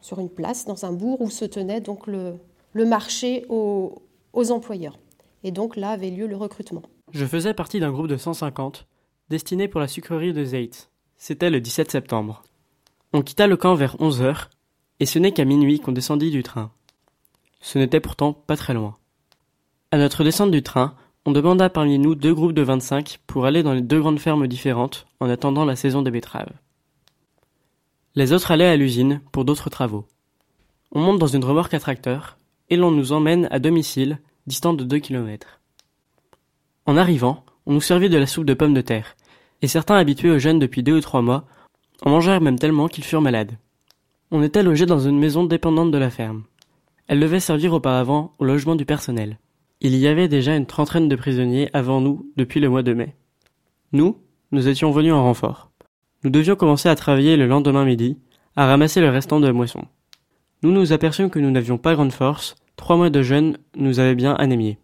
sur 0.00 0.18
une 0.18 0.28
place, 0.28 0.64
dans 0.64 0.84
un 0.84 0.92
bourg 0.92 1.20
où 1.20 1.30
se 1.30 1.44
tenait 1.44 1.80
donc 1.80 2.06
le, 2.06 2.34
le 2.72 2.84
marché 2.84 3.46
aux, 3.48 4.02
aux 4.32 4.50
employeurs. 4.50 4.98
Et 5.44 5.52
donc 5.52 5.76
là 5.76 5.90
avait 5.90 6.10
lieu 6.10 6.26
le 6.26 6.36
recrutement. 6.36 6.82
Je 7.12 7.24
faisais 7.24 7.54
partie 7.54 7.78
d'un 7.78 7.92
groupe 7.92 8.08
de 8.08 8.16
150 8.16 8.86
destiné 9.28 9.68
pour 9.68 9.80
la 9.80 9.88
sucrerie 9.88 10.32
de 10.32 10.44
Zeit. 10.44 10.88
C'était 11.16 11.50
le 11.50 11.60
17 11.60 11.90
septembre. 11.90 12.42
On 13.12 13.22
quitta 13.22 13.46
le 13.46 13.56
camp 13.56 13.74
vers 13.74 13.96
11 14.00 14.22
heures 14.22 14.50
et 15.00 15.06
ce 15.06 15.18
n'est 15.18 15.32
qu'à 15.32 15.44
minuit 15.44 15.80
qu'on 15.80 15.92
descendit 15.92 16.30
du 16.30 16.42
train. 16.42 16.70
Ce 17.60 17.78
n'était 17.78 18.00
pourtant 18.00 18.32
pas 18.32 18.56
très 18.56 18.74
loin. 18.74 18.96
À 19.90 19.98
notre 19.98 20.24
descente 20.24 20.50
du 20.50 20.62
train, 20.62 20.94
on 21.26 21.32
demanda 21.32 21.68
parmi 21.68 21.98
nous 21.98 22.14
deux 22.14 22.32
groupes 22.32 22.52
de 22.52 22.62
25 22.62 23.18
pour 23.26 23.46
aller 23.46 23.64
dans 23.64 23.74
les 23.74 23.82
deux 23.82 23.98
grandes 23.98 24.20
fermes 24.20 24.46
différentes 24.46 25.06
en 25.18 25.28
attendant 25.28 25.64
la 25.64 25.74
saison 25.74 26.02
des 26.02 26.12
betteraves. 26.12 26.52
Les 28.14 28.32
autres 28.32 28.52
allaient 28.52 28.64
à 28.64 28.76
l'usine 28.76 29.20
pour 29.32 29.44
d'autres 29.44 29.68
travaux. 29.68 30.06
On 30.92 31.00
monte 31.00 31.18
dans 31.18 31.26
une 31.26 31.44
remorque 31.44 31.74
à 31.74 31.80
tracteur 31.80 32.38
et 32.70 32.76
l'on 32.76 32.92
nous 32.92 33.10
emmène 33.10 33.48
à 33.50 33.58
domicile, 33.58 34.20
distant 34.46 34.72
de 34.72 34.84
deux 34.84 35.00
kilomètres. 35.00 35.60
En 36.86 36.96
arrivant, 36.96 37.44
on 37.66 37.74
nous 37.74 37.80
servit 37.80 38.08
de 38.08 38.18
la 38.18 38.26
soupe 38.28 38.46
de 38.46 38.54
pommes 38.54 38.74
de 38.74 38.80
terre, 38.80 39.16
et 39.62 39.66
certains 39.66 39.96
habitués 39.96 40.30
aux 40.30 40.38
jeunes 40.38 40.60
depuis 40.60 40.84
deux 40.84 40.96
ou 40.96 41.00
trois 41.00 41.22
mois 41.22 41.44
en 42.02 42.10
mangèrent 42.10 42.40
même 42.40 42.58
tellement 42.58 42.86
qu'ils 42.86 43.04
furent 43.04 43.20
malades. 43.20 43.58
On 44.30 44.44
était 44.44 44.62
logé 44.62 44.86
dans 44.86 45.00
une 45.00 45.18
maison 45.18 45.42
dépendante 45.42 45.90
de 45.90 45.98
la 45.98 46.10
ferme. 46.10 46.44
Elle 47.08 47.18
devait 47.18 47.40
servir 47.40 47.72
auparavant 47.72 48.32
au 48.38 48.44
logement 48.44 48.76
du 48.76 48.84
personnel. 48.84 49.38
Il 49.80 49.94
y 49.96 50.06
avait 50.06 50.28
déjà 50.28 50.56
une 50.56 50.66
trentaine 50.66 51.08
de 51.08 51.16
prisonniers 51.16 51.68
avant 51.74 52.00
nous 52.00 52.30
depuis 52.36 52.60
le 52.60 52.70
mois 52.70 52.82
de 52.82 52.94
mai. 52.94 53.14
Nous, 53.92 54.18
nous 54.50 54.68
étions 54.68 54.90
venus 54.90 55.12
en 55.12 55.22
renfort. 55.22 55.70
Nous 56.24 56.30
devions 56.30 56.56
commencer 56.56 56.88
à 56.88 56.96
travailler 56.96 57.36
le 57.36 57.46
lendemain 57.46 57.84
midi, 57.84 58.16
à 58.56 58.66
ramasser 58.66 59.00
le 59.00 59.10
restant 59.10 59.38
de 59.38 59.46
la 59.46 59.52
moisson. 59.52 59.84
Nous 60.62 60.72
nous 60.72 60.92
aperçûmes 60.92 61.28
que 61.28 61.38
nous 61.38 61.50
n'avions 61.50 61.76
pas 61.76 61.94
grande 61.94 62.12
force, 62.12 62.54
trois 62.76 62.96
mois 62.96 63.10
de 63.10 63.22
jeûne 63.22 63.58
nous 63.76 64.00
avaient 64.00 64.14
bien 64.14 64.32
anémiés. 64.34 64.78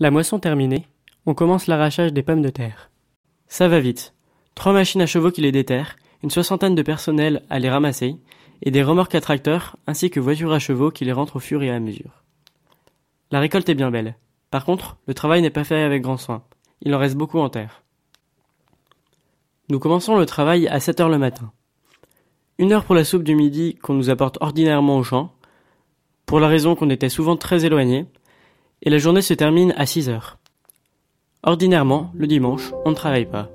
La 0.00 0.10
moisson 0.10 0.40
terminée, 0.40 0.86
on 1.24 1.34
commence 1.34 1.68
l'arrachage 1.68 2.12
des 2.12 2.24
pommes 2.24 2.42
de 2.42 2.50
terre. 2.50 2.90
Ça 3.46 3.68
va 3.68 3.78
vite. 3.78 4.12
Trois 4.56 4.72
machines 4.72 5.02
à 5.02 5.06
chevaux 5.06 5.30
qui 5.30 5.40
les 5.40 5.52
déterrent, 5.52 5.96
une 6.24 6.30
soixantaine 6.30 6.74
de 6.74 6.82
personnels 6.82 7.42
à 7.48 7.60
les 7.60 7.70
ramasser, 7.70 8.16
et 8.62 8.70
des 8.70 8.82
remorques 8.82 9.14
à 9.14 9.20
tracteurs, 9.20 9.76
ainsi 9.86 10.10
que 10.10 10.20
voitures 10.20 10.52
à 10.52 10.58
chevaux 10.58 10.90
qui 10.90 11.04
les 11.04 11.12
rentrent 11.12 11.36
au 11.36 11.40
fur 11.40 11.62
et 11.62 11.70
à 11.70 11.78
mesure. 11.80 12.24
La 13.30 13.40
récolte 13.40 13.68
est 13.68 13.74
bien 13.74 13.90
belle. 13.90 14.16
Par 14.52 14.66
contre, 14.66 14.98
le 15.06 15.14
travail 15.14 15.40
n'est 15.40 15.48
pas 15.48 15.64
fait 15.64 15.82
avec 15.82 16.02
grand 16.02 16.18
soin. 16.18 16.42
Il 16.82 16.94
en 16.94 16.98
reste 16.98 17.16
beaucoup 17.16 17.38
en 17.38 17.48
terre. 17.48 17.82
Nous 19.70 19.78
commençons 19.78 20.14
le 20.18 20.26
travail 20.26 20.68
à 20.68 20.78
7 20.78 21.00
heures 21.00 21.08
le 21.08 21.16
matin. 21.16 21.50
Une 22.58 22.72
heure 22.72 22.84
pour 22.84 22.94
la 22.94 23.04
soupe 23.04 23.22
du 23.22 23.34
midi 23.34 23.76
qu'on 23.76 23.94
nous 23.94 24.10
apporte 24.10 24.36
ordinairement 24.42 24.98
au 24.98 25.02
champ, 25.02 25.32
pour 26.26 26.38
la 26.38 26.48
raison 26.48 26.76
qu'on 26.76 26.90
était 26.90 27.08
souvent 27.08 27.36
très 27.36 27.64
éloignés, 27.64 28.04
et 28.82 28.90
la 28.90 28.98
journée 28.98 29.22
se 29.22 29.32
termine 29.32 29.72
à 29.78 29.86
6 29.86 30.10
heures. 30.10 30.36
Ordinairement, 31.42 32.12
le 32.14 32.26
dimanche, 32.26 32.74
on 32.84 32.90
ne 32.90 32.94
travaille 32.94 33.26
pas. 33.26 33.48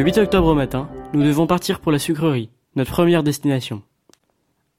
Le 0.00 0.06
8 0.06 0.16
octobre 0.16 0.48
au 0.48 0.54
matin, 0.54 0.88
nous 1.12 1.22
devons 1.22 1.46
partir 1.46 1.78
pour 1.78 1.92
la 1.92 1.98
sucrerie, 1.98 2.48
notre 2.74 2.90
première 2.90 3.22
destination. 3.22 3.82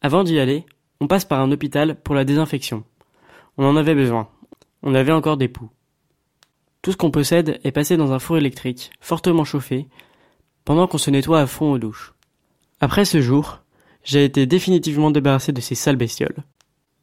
Avant 0.02 0.24
d'y 0.24 0.40
aller, 0.40 0.66
on 1.00 1.06
passe 1.06 1.26
par 1.26 1.42
un 1.42 1.52
hôpital 1.52 1.96
pour 2.02 2.16
la 2.16 2.26
désinfection. 2.26 2.84
On 3.56 3.66
en 3.66 3.76
avait 3.76 3.94
besoin. 3.94 4.30
On 4.82 4.96
avait 4.96 5.12
encore 5.12 5.38
des 5.38 5.48
poux. 5.48 5.70
Tout 6.82 6.92
ce 6.92 6.98
qu'on 6.98 7.12
possède 7.12 7.60
est 7.64 7.72
passé 7.72 7.98
dans 7.98 8.14
un 8.14 8.18
four 8.18 8.38
électrique, 8.38 8.90
fortement 9.00 9.44
chauffé, 9.44 9.86
pendant 10.66 10.88
qu'on 10.88 10.98
se 10.98 11.12
nettoie 11.12 11.42
à 11.42 11.46
fond 11.46 11.72
aux 11.72 11.78
douches. 11.78 12.16
Après 12.80 13.06
ce 13.06 13.22
jour, 13.22 13.60
j'ai 14.04 14.26
été 14.26 14.48
définitivement 14.48 15.12
débarrassé 15.12 15.52
de 15.52 15.62
ces 15.62 15.76
sales 15.76 15.98
bestioles. 15.98 16.44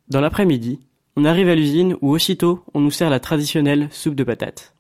Dans 0.09 0.21
l'après-midi, 0.21 0.81
on 1.15 1.25
arrive 1.25 1.49
à 1.49 1.55
l'usine 1.55 1.97
où 2.01 2.11
aussitôt 2.11 2.65
on 2.75 2.81
nous 2.81 2.91
sert 2.91 3.11
la 3.11 3.21
traditionnelle 3.21 3.87
soupe 3.93 4.17
de 4.17 4.25
patates. 4.25 4.75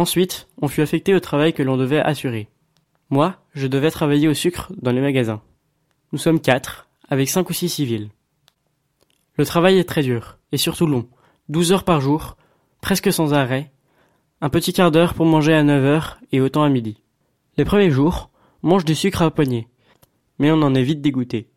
Ensuite, 0.00 0.48
on 0.62 0.66
fut 0.66 0.80
affecté 0.80 1.14
au 1.14 1.20
travail 1.20 1.52
que 1.52 1.62
l'on 1.62 1.76
devait 1.76 2.00
assurer. 2.00 2.48
Moi, 3.10 3.36
je 3.52 3.66
devais 3.66 3.90
travailler 3.90 4.28
au 4.28 4.32
sucre 4.32 4.72
dans 4.80 4.92
les 4.92 5.00
magasins. 5.02 5.42
Nous 6.12 6.18
sommes 6.18 6.40
quatre, 6.40 6.88
avec 7.10 7.28
cinq 7.28 7.50
ou 7.50 7.52
six 7.52 7.68
civils. 7.68 8.08
Le 9.36 9.44
travail 9.44 9.76
est 9.76 9.84
très 9.84 10.02
dur, 10.02 10.38
et 10.52 10.56
surtout 10.56 10.86
long. 10.86 11.06
Douze 11.50 11.70
heures 11.70 11.84
par 11.84 12.00
jour, 12.00 12.38
presque 12.80 13.12
sans 13.12 13.34
arrêt, 13.34 13.72
un 14.40 14.48
petit 14.48 14.72
quart 14.72 14.90
d'heure 14.90 15.12
pour 15.12 15.26
manger 15.26 15.52
à 15.52 15.62
neuf 15.62 15.84
heures 15.84 16.18
et 16.32 16.40
autant 16.40 16.62
à 16.62 16.70
midi. 16.70 17.02
Les 17.58 17.66
premiers 17.66 17.90
jours, 17.90 18.30
mange 18.62 18.86
du 18.86 18.94
sucre 18.94 19.20
à 19.20 19.30
poignée, 19.30 19.68
mais 20.38 20.50
on 20.50 20.62
en 20.62 20.74
est 20.74 20.82
vite 20.82 21.02
dégoûté. 21.02 21.50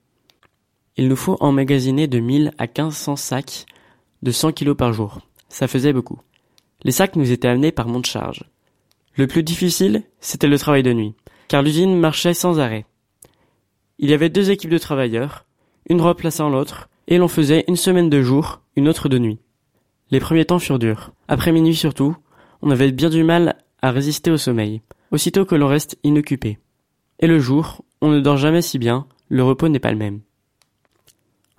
Il 0.97 1.07
nous 1.07 1.15
faut 1.15 1.37
emmagasiner 1.39 2.07
de 2.07 2.19
1000 2.19 2.51
à 2.57 2.67
1500 2.67 3.15
sacs 3.15 3.65
de 4.21 4.31
100 4.31 4.51
kilos 4.51 4.75
par 4.75 4.91
jour. 4.91 5.21
Ça 5.47 5.69
faisait 5.69 5.93
beaucoup. 5.93 6.19
Les 6.84 6.91
sacs 6.91 7.15
nous 7.15 7.31
étaient 7.31 7.47
amenés 7.47 7.71
par 7.71 7.88
monte 7.88 8.05
charge. 8.05 8.43
Le 9.15 9.27
plus 9.27 9.43
difficile, 9.43 10.03
c'était 10.19 10.47
le 10.47 10.57
travail 10.57 10.84
de 10.84 10.93
nuit, 10.93 11.13
car 11.47 11.61
l'usine 11.61 11.97
marchait 11.97 12.34
sans 12.34 12.59
arrêt. 12.59 12.86
Il 13.99 14.09
y 14.09 14.13
avait 14.13 14.29
deux 14.29 14.51
équipes 14.51 14.71
de 14.71 14.77
travailleurs, 14.77 15.45
une 15.89 16.01
remplaçant 16.01 16.49
l'autre, 16.49 16.89
et 17.07 17.17
l'on 17.17 17.27
faisait 17.27 17.65
une 17.67 17.75
semaine 17.75 18.09
de 18.09 18.21
jour, 18.21 18.61
une 18.75 18.88
autre 18.88 19.09
de 19.09 19.19
nuit. 19.19 19.39
Les 20.09 20.19
premiers 20.19 20.45
temps 20.45 20.59
furent 20.59 20.79
durs. 20.79 21.11
Après 21.27 21.51
minuit 21.51 21.75
surtout, 21.75 22.15
on 22.61 22.71
avait 22.71 22.91
bien 22.91 23.09
du 23.09 23.23
mal 23.23 23.57
à 23.81 23.91
résister 23.91 24.31
au 24.31 24.38
sommeil, 24.38 24.81
aussitôt 25.11 25.45
que 25.45 25.55
l'on 25.55 25.67
reste 25.67 25.97
inoccupé. 26.03 26.57
Et 27.19 27.27
le 27.27 27.39
jour, 27.39 27.84
on 28.01 28.09
ne 28.09 28.19
dort 28.19 28.38
jamais 28.38 28.61
si 28.61 28.79
bien, 28.79 29.05
le 29.29 29.43
repos 29.43 29.69
n'est 29.69 29.79
pas 29.79 29.91
le 29.91 29.97
même. 29.97 30.21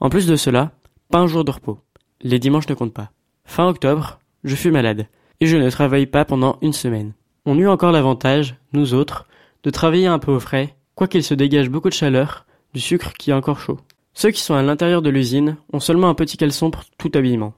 En 0.00 0.10
plus 0.10 0.26
de 0.26 0.36
cela, 0.36 0.72
pas 1.10 1.18
un 1.18 1.26
jour 1.26 1.44
de 1.44 1.50
repos. 1.50 1.78
Les 2.20 2.38
dimanches 2.38 2.68
ne 2.68 2.74
comptent 2.74 2.94
pas. 2.94 3.10
Fin 3.44 3.68
octobre, 3.68 4.18
je 4.44 4.54
fus 4.54 4.70
malade, 4.70 5.08
et 5.40 5.46
je 5.46 5.56
ne 5.56 5.70
travaille 5.70 6.06
pas 6.06 6.24
pendant 6.24 6.58
une 6.62 6.72
semaine. 6.72 7.12
On 7.46 7.58
eut 7.58 7.68
encore 7.68 7.92
l'avantage, 7.92 8.56
nous 8.72 8.94
autres, 8.94 9.26
de 9.64 9.70
travailler 9.70 10.06
un 10.06 10.18
peu 10.18 10.32
au 10.32 10.40
frais, 10.40 10.76
quoiqu'il 10.94 11.24
se 11.24 11.34
dégage 11.34 11.70
beaucoup 11.70 11.88
de 11.88 11.94
chaleur, 11.94 12.46
du 12.72 12.80
sucre 12.80 13.12
qui 13.14 13.30
est 13.30 13.34
encore 13.34 13.60
chaud. 13.60 13.80
Ceux 14.12 14.30
qui 14.30 14.40
sont 14.40 14.54
à 14.54 14.62
l'intérieur 14.62 15.02
de 15.02 15.10
l'usine 15.10 15.56
ont 15.72 15.80
seulement 15.80 16.08
un 16.08 16.14
petit 16.14 16.36
caleçon 16.36 16.70
pour 16.70 16.84
tout 16.98 17.10
habillement. 17.14 17.54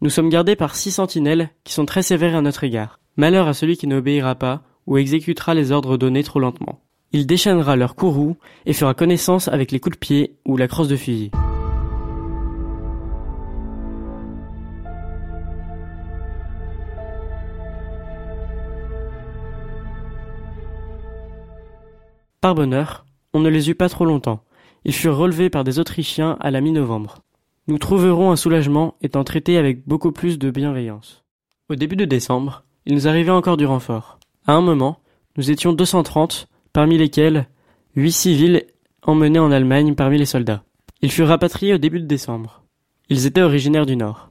Nous 0.00 0.10
sommes 0.10 0.28
gardés 0.28 0.56
par 0.56 0.74
six 0.74 0.92
sentinelles 0.92 1.50
qui 1.64 1.72
sont 1.72 1.86
très 1.86 2.02
sévères 2.02 2.36
à 2.36 2.42
notre 2.42 2.64
égard. 2.64 3.00
Malheur 3.16 3.48
à 3.48 3.54
celui 3.54 3.76
qui 3.76 3.86
n'obéira 3.86 4.34
pas 4.34 4.62
ou 4.86 4.96
exécutera 4.96 5.54
les 5.54 5.72
ordres 5.72 5.96
donnés 5.96 6.22
trop 6.22 6.40
lentement. 6.40 6.80
Il 7.12 7.26
déchaînera 7.26 7.76
leur 7.76 7.94
courroux 7.94 8.36
et 8.66 8.72
fera 8.72 8.94
connaissance 8.94 9.48
avec 9.48 9.72
les 9.72 9.80
coups 9.80 9.96
de 9.96 10.00
pied 10.00 10.36
ou 10.44 10.56
la 10.56 10.68
crosse 10.68 10.88
de 10.88 10.96
fusil. 10.96 11.30
Par 22.40 22.54
bonheur, 22.54 23.04
on 23.32 23.40
ne 23.40 23.48
les 23.48 23.68
eut 23.68 23.74
pas 23.74 23.88
trop 23.88 24.04
longtemps. 24.04 24.44
Ils 24.84 24.94
furent 24.94 25.16
relevés 25.16 25.50
par 25.50 25.64
des 25.64 25.80
Autrichiens 25.80 26.36
à 26.40 26.52
la 26.52 26.60
mi-novembre. 26.60 27.18
Nous 27.66 27.78
trouverons 27.78 28.30
un 28.30 28.36
soulagement 28.36 28.94
étant 29.02 29.24
traités 29.24 29.58
avec 29.58 29.86
beaucoup 29.86 30.12
plus 30.12 30.38
de 30.38 30.50
bienveillance. 30.50 31.24
Au 31.68 31.74
début 31.74 31.96
de 31.96 32.04
décembre, 32.04 32.62
il 32.86 32.94
nous 32.94 33.08
arrivait 33.08 33.32
encore 33.32 33.56
du 33.56 33.66
renfort. 33.66 34.18
À 34.46 34.52
un 34.52 34.60
moment, 34.60 35.00
nous 35.36 35.50
étions 35.50 35.72
230, 35.72 36.48
parmi 36.72 36.96
lesquels 36.96 37.48
8 37.96 38.12
civils 38.12 38.66
emmenés 39.02 39.40
en 39.40 39.50
Allemagne 39.50 39.96
parmi 39.96 40.16
les 40.16 40.24
soldats. 40.24 40.62
Ils 41.02 41.10
furent 41.10 41.28
rapatriés 41.28 41.74
au 41.74 41.78
début 41.78 42.00
de 42.00 42.06
décembre. 42.06 42.62
Ils 43.08 43.26
étaient 43.26 43.42
originaires 43.42 43.86
du 43.86 43.96
Nord. 43.96 44.30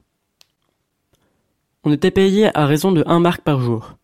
On 1.84 1.92
était 1.92 2.10
payé 2.10 2.50
à 2.56 2.66
raison 2.66 2.90
de 2.90 3.04
1 3.06 3.20
marque 3.20 3.42
par 3.42 3.60
jour. 3.60 3.98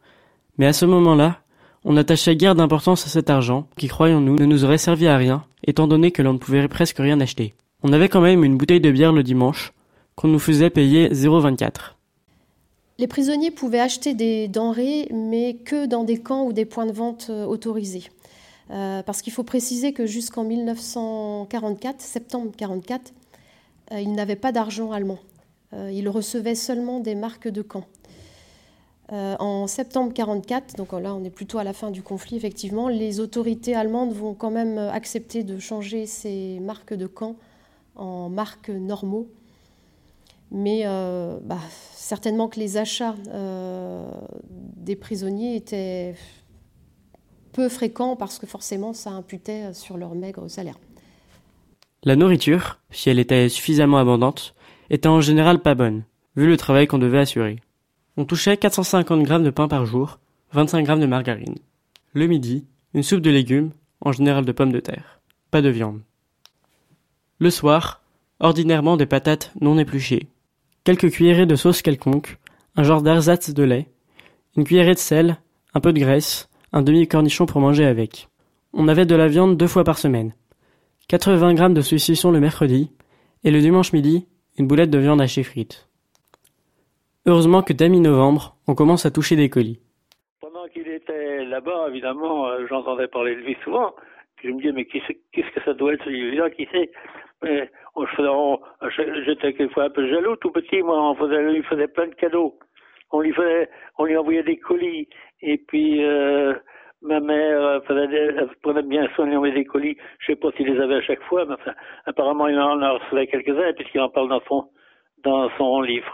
Mais 0.58 0.66
à 0.66 0.72
ce 0.72 0.84
moment-là, 0.84 1.40
on 1.84 1.92
n'attachait 1.92 2.36
guère 2.36 2.54
d'importance 2.54 3.06
à 3.06 3.10
cet 3.10 3.30
argent, 3.30 3.66
qui, 3.76 3.88
croyons-nous, 3.88 4.36
ne 4.36 4.46
nous 4.46 4.64
aurait 4.64 4.78
servi 4.78 5.06
à 5.06 5.16
rien, 5.16 5.44
étant 5.66 5.86
donné 5.86 6.10
que 6.10 6.22
l'on 6.22 6.32
ne 6.32 6.38
pouvait 6.38 6.66
presque 6.68 6.98
rien 6.98 7.20
acheter. 7.20 7.54
On 7.82 7.92
avait 7.92 8.08
quand 8.08 8.22
même 8.22 8.44
une 8.44 8.56
bouteille 8.56 8.80
de 8.80 8.90
bière 8.90 9.12
le 9.12 9.22
dimanche, 9.22 9.72
qu'on 10.16 10.28
nous 10.28 10.38
faisait 10.38 10.70
payer 10.70 11.10
0,24. 11.10 11.94
Les 12.98 13.06
prisonniers 13.08 13.50
pouvaient 13.50 13.80
acheter 13.80 14.14
des 14.14 14.48
denrées, 14.48 15.08
mais 15.12 15.54
que 15.54 15.86
dans 15.86 16.04
des 16.04 16.18
camps 16.18 16.44
ou 16.44 16.52
des 16.52 16.64
points 16.64 16.86
de 16.86 16.92
vente 16.92 17.26
euh, 17.28 17.44
autorisés. 17.44 18.04
Euh, 18.70 19.02
parce 19.02 19.20
qu'il 19.20 19.32
faut 19.32 19.42
préciser 19.42 19.92
que 19.92 20.06
jusqu'en 20.06 20.44
1944, 20.44 22.00
septembre 22.00 22.46
1944, 22.46 23.12
euh, 23.92 24.00
ils 24.00 24.12
n'avaient 24.12 24.36
pas 24.36 24.52
d'argent 24.52 24.92
allemand. 24.92 25.18
Ils 25.90 26.08
recevaient 26.08 26.54
seulement 26.54 27.00
des 27.00 27.16
marques 27.16 27.48
de 27.48 27.60
camp. 27.60 27.84
Euh, 29.14 29.36
en 29.38 29.68
septembre 29.68 30.08
1944, 30.08 30.74
donc 30.74 30.92
là 30.92 31.14
on 31.14 31.22
est 31.22 31.30
plutôt 31.30 31.58
à 31.58 31.64
la 31.64 31.72
fin 31.72 31.92
du 31.92 32.02
conflit 32.02 32.36
effectivement, 32.36 32.88
les 32.88 33.20
autorités 33.20 33.76
allemandes 33.76 34.12
vont 34.12 34.34
quand 34.34 34.50
même 34.50 34.76
accepter 34.76 35.44
de 35.44 35.60
changer 35.60 36.06
ces 36.06 36.58
marques 36.58 36.94
de 36.94 37.06
camp 37.06 37.36
en 37.94 38.28
marques 38.28 38.70
normaux. 38.70 39.28
Mais 40.50 40.82
euh, 40.84 41.38
bah, 41.44 41.60
certainement 41.92 42.48
que 42.48 42.58
les 42.58 42.76
achats 42.76 43.14
euh, 43.28 44.10
des 44.48 44.96
prisonniers 44.96 45.54
étaient 45.54 46.16
peu 47.52 47.68
fréquents 47.68 48.16
parce 48.16 48.40
que 48.40 48.46
forcément 48.46 48.92
ça 48.94 49.10
imputait 49.10 49.72
sur 49.74 49.96
leur 49.96 50.16
maigre 50.16 50.48
salaire. 50.48 50.78
La 52.02 52.16
nourriture, 52.16 52.80
si 52.90 53.10
elle 53.10 53.20
était 53.20 53.48
suffisamment 53.48 53.98
abondante, 53.98 54.56
était 54.90 55.08
en 55.08 55.20
général 55.20 55.60
pas 55.60 55.76
bonne, 55.76 56.02
vu 56.34 56.48
le 56.48 56.56
travail 56.56 56.88
qu'on 56.88 56.98
devait 56.98 57.20
assurer. 57.20 57.60
On 58.16 58.24
touchait 58.24 58.56
450 58.56 59.24
grammes 59.24 59.42
de 59.42 59.50
pain 59.50 59.66
par 59.66 59.86
jour, 59.86 60.20
25 60.52 60.84
grammes 60.84 61.00
de 61.00 61.06
margarine. 61.06 61.56
Le 62.12 62.28
midi, 62.28 62.64
une 62.94 63.02
soupe 63.02 63.22
de 63.22 63.30
légumes, 63.30 63.72
en 64.00 64.12
général 64.12 64.44
de 64.44 64.52
pommes 64.52 64.70
de 64.70 64.78
terre. 64.78 65.20
Pas 65.50 65.62
de 65.62 65.68
viande. 65.68 66.00
Le 67.40 67.50
soir, 67.50 68.02
ordinairement 68.38 68.96
des 68.96 69.06
patates 69.06 69.50
non 69.60 69.78
épluchées. 69.78 70.28
Quelques 70.84 71.10
cuillerées 71.10 71.46
de 71.46 71.56
sauce 71.56 71.82
quelconque, 71.82 72.38
un 72.76 72.84
genre 72.84 73.02
d'ersatz 73.02 73.50
de 73.50 73.62
lait, 73.64 73.88
une 74.56 74.62
cuillerée 74.62 74.94
de 74.94 74.98
sel, 74.98 75.38
un 75.74 75.80
peu 75.80 75.92
de 75.92 75.98
graisse, 75.98 76.48
un 76.72 76.82
demi-cornichon 76.82 77.46
pour 77.46 77.60
manger 77.60 77.84
avec. 77.84 78.28
On 78.72 78.86
avait 78.86 79.06
de 79.06 79.16
la 79.16 79.26
viande 79.26 79.56
deux 79.56 79.66
fois 79.66 79.82
par 79.82 79.98
semaine. 79.98 80.34
80 81.08 81.54
grammes 81.54 81.74
de 81.74 81.82
saucisson 81.82 82.30
le 82.30 82.38
mercredi, 82.38 82.90
et 83.42 83.50
le 83.50 83.60
dimanche 83.60 83.92
midi, 83.92 84.26
une 84.56 84.68
boulette 84.68 84.90
de 84.90 84.98
viande 84.98 85.20
hachée 85.20 85.42
frite. 85.42 85.88
Heureusement 87.26 87.62
que 87.62 87.72
dès 87.72 87.88
mi-novembre, 87.88 88.54
on 88.68 88.74
commence 88.74 89.06
à 89.06 89.10
toucher 89.10 89.34
des 89.34 89.48
colis. 89.48 89.80
Pendant 90.42 90.66
qu'il 90.68 90.86
était 90.88 91.46
là-bas, 91.46 91.86
évidemment, 91.88 92.48
euh, 92.48 92.66
j'entendais 92.68 93.08
parler 93.08 93.34
de 93.34 93.40
lui 93.40 93.56
souvent. 93.64 93.94
Puis 94.36 94.48
je 94.48 94.52
me 94.52 94.58
disais, 94.58 94.72
mais 94.72 94.84
qu'est-ce 94.84 95.50
que 95.54 95.64
ça 95.64 95.72
doit 95.72 95.94
être 95.94 96.04
celui-là 96.04 96.50
Qui 96.50 96.68
c'est? 96.70 96.90
J'étais 99.24 99.54
quelquefois 99.54 99.84
un 99.84 99.90
peu 99.90 100.06
jaloux, 100.06 100.36
tout 100.36 100.50
petit. 100.50 100.82
Moi, 100.82 101.00
on, 101.00 101.14
lui 101.24 101.62
faisait 101.62 101.88
plein 101.88 102.08
de 102.08 102.14
cadeaux. 102.14 102.58
On 103.10 103.20
lui, 103.20 103.32
faisait, 103.32 103.70
on 103.96 104.04
lui 104.04 104.18
envoyait 104.18 104.42
des 104.42 104.58
colis. 104.58 105.08
Et 105.40 105.56
puis, 105.56 106.04
euh, 106.04 106.52
ma 107.00 107.20
mère 107.20 107.62
euh, 107.62 107.80
prenait 108.60 108.82
bien 108.82 109.08
soin 109.14 109.24
lui 109.24 109.36
envoyer 109.36 109.54
des 109.54 109.64
colis. 109.64 109.96
Je 110.18 110.26
sais 110.26 110.36
pas 110.36 110.50
s'il 110.52 110.66
les 110.66 110.78
avait 110.78 110.96
à 110.96 111.02
chaque 111.02 111.22
fois, 111.22 111.46
mais 111.46 111.54
enfin, 111.54 111.72
apparemment, 112.04 112.48
il 112.48 112.58
en 112.58 112.98
recevait 112.98 113.28
quelques-uns, 113.28 113.72
puisqu'il 113.72 114.00
en 114.02 114.10
parle 114.10 114.28
dans 114.28 114.42
son, 114.46 114.68
dans 115.24 115.48
son 115.56 115.80
livre. 115.80 116.12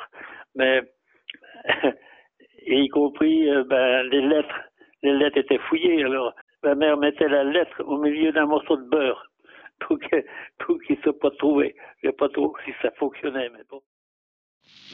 Mais 0.54 0.82
et 2.66 2.80
y 2.80 2.88
compris 2.88 3.48
euh, 3.48 3.64
ben, 3.64 4.02
les 4.08 4.20
lettres. 4.22 4.60
Les 5.02 5.12
lettres 5.14 5.38
étaient 5.38 5.58
fouillées. 5.58 6.04
Alors, 6.04 6.34
ma 6.62 6.74
mère 6.74 6.96
mettait 6.96 7.28
la 7.28 7.44
lettre 7.44 7.82
au 7.84 7.96
milieu 7.98 8.32
d'un 8.32 8.46
morceau 8.46 8.76
de 8.76 8.88
beurre 8.88 9.26
pour 9.80 9.98
qu'il 9.98 10.96
ne 10.96 11.02
soit 11.02 11.18
pas 11.18 11.30
trouvé. 11.38 11.74
Je 12.02 12.08
ne 12.08 12.12
sais 12.12 12.16
pas 12.16 12.28
trop 12.28 12.54
si 12.64 12.72
ça 12.82 12.90
fonctionnait, 12.92 13.48
mais 13.50 13.64
bon. 13.68 13.80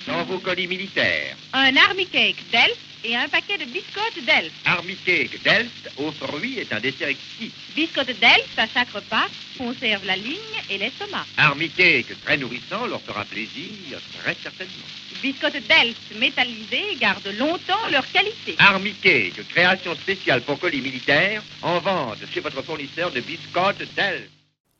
Dans 0.06 0.24
vos 0.24 0.38
colis 0.38 0.68
militaires, 0.68 1.36
Un 1.52 1.76
Army 1.76 2.06
Cake 2.06 2.36
d'Elf 2.52 2.78
et 3.04 3.16
un 3.16 3.28
paquet 3.28 3.58
de 3.58 3.64
biscottes 3.64 4.24
d'Elf. 4.24 4.52
Army 4.64 4.96
Cake 4.96 5.42
Delft 5.42 5.90
aux 5.98 6.10
fruits 6.12 6.58
est 6.58 6.72
un 6.72 6.80
dessert 6.80 7.08
exquis. 7.08 7.52
Biscottes 7.74 8.18
d'Elf, 8.20 8.58
à 8.58 8.66
chaque 8.66 8.90
repas, 8.90 9.26
conserve 9.58 10.04
la 10.06 10.16
ligne 10.16 10.34
et 10.70 10.78
l'estomac. 10.78 11.24
Army 11.36 11.68
Cake 11.70 12.20
très 12.24 12.36
nourrissant 12.36 12.86
leur 12.86 13.00
fera 13.02 13.24
plaisir, 13.24 14.00
très 14.22 14.34
certainement. 14.42 14.86
Biscottes 15.22 15.66
d'Elf 15.68 15.96
métallisées 16.18 16.96
gardent 17.00 17.32
longtemps 17.38 17.88
leur 17.90 18.06
qualité. 18.10 18.56
Army 18.58 18.92
Cake, 18.94 19.46
création 19.48 19.94
spéciale 19.94 20.42
pour 20.42 20.58
colis 20.58 20.80
militaires, 20.80 21.42
en 21.62 21.78
vente 21.78 22.18
chez 22.32 22.40
votre 22.40 22.62
fournisseur 22.62 23.10
de 23.12 23.20
biscottes 23.20 23.82
Delft. 23.94 24.30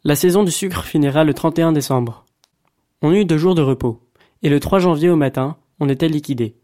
La 0.04 0.14
saison 0.14 0.44
du 0.44 0.52
sucre 0.52 0.84
finira 0.84 1.24
le 1.24 1.34
31 1.34 1.72
décembre. 1.72 2.24
On 3.02 3.12
eut 3.12 3.24
deux 3.24 3.38
jours 3.38 3.54
de 3.54 3.62
repos, 3.62 4.00
et 4.46 4.48
le 4.48 4.60
3 4.60 4.78
janvier 4.78 5.10
au 5.10 5.16
matin, 5.16 5.56
on 5.80 5.88
était 5.88 6.06
liquidé. 6.06 6.54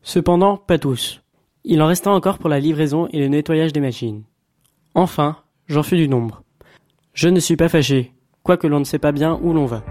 Cependant, 0.00 0.56
pas 0.56 0.78
tous. 0.78 1.20
Il 1.62 1.82
en 1.82 1.86
resta 1.86 2.10
encore 2.10 2.38
pour 2.38 2.48
la 2.48 2.60
livraison 2.60 3.08
et 3.12 3.18
le 3.18 3.28
nettoyage 3.28 3.74
des 3.74 3.80
machines. 3.80 4.22
Enfin, 4.94 5.36
j'en 5.66 5.82
fus 5.82 5.98
du 5.98 6.08
nombre. 6.08 6.44
Je 7.12 7.28
ne 7.28 7.40
suis 7.40 7.56
pas 7.56 7.68
fâché, 7.68 8.14
quoique 8.42 8.66
l'on 8.66 8.78
ne 8.78 8.84
sait 8.84 8.98
pas 8.98 9.12
bien 9.12 9.38
où 9.42 9.52
l'on 9.52 9.66
va. 9.66 9.84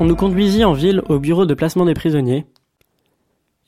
On 0.00 0.06
nous 0.06 0.16
conduisit 0.16 0.64
en 0.64 0.72
ville 0.72 1.04
au 1.08 1.20
bureau 1.20 1.46
de 1.46 1.54
placement 1.54 1.84
des 1.84 1.94
prisonniers, 1.94 2.46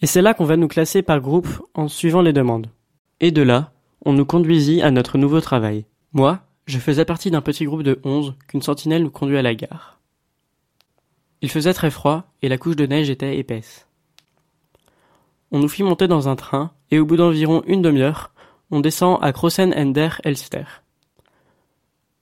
et 0.03 0.07
c'est 0.07 0.23
là 0.23 0.35
qu'on 0.35 0.45
va 0.45 0.57
nous 0.57 0.67
classer 0.67 1.03
par 1.03 1.21
groupe 1.21 1.63
en 1.75 1.87
suivant 1.87 2.21
les 2.21 2.33
demandes. 2.33 2.67
Et 3.21 3.31
de 3.31 3.43
là, 3.43 3.73
on 4.05 4.13
nous 4.13 4.25
conduisit 4.25 4.83
à 4.83 4.91
notre 4.91 5.19
nouveau 5.19 5.41
travail. 5.41 5.87
Moi, 6.13 6.41
je 6.67 6.79
faisais 6.79 7.05
partie 7.05 7.31
d'un 7.31 7.41
petit 7.41 7.65
groupe 7.65 7.83
de 7.83 8.01
onze 8.05 8.35
qu'une 8.49 8.63
sentinelle 8.63 9.03
nous 9.03 9.11
conduit 9.11 9.39
à 9.39 9.43
la 9.43 9.55
gare. 9.55 10.01
Il 11.41 11.51
faisait 11.51 11.75
très 11.75 11.91
froid 11.91 12.25
et 12.43 12.49
la 12.49 12.59
couche 12.59 12.77
de 12.77 12.87
neige 12.87 13.11
était 13.11 13.39
épaisse. 13.39 13.87
On 15.51 15.59
nous 15.59 15.69
fit 15.69 15.83
monter 15.83 16.09
dans 16.09 16.29
un 16.29 16.37
train 16.37 16.73
et 16.91 16.99
au 16.99 17.05
bout 17.05 17.17
d'environ 17.17 17.63
une 17.67 17.83
demi-heure, 17.83 18.33
on 18.71 18.81
descend 18.81 19.19
à 19.23 19.33
Crossen 19.33 19.75
Ender 19.77 20.09
Elster. 20.25 20.65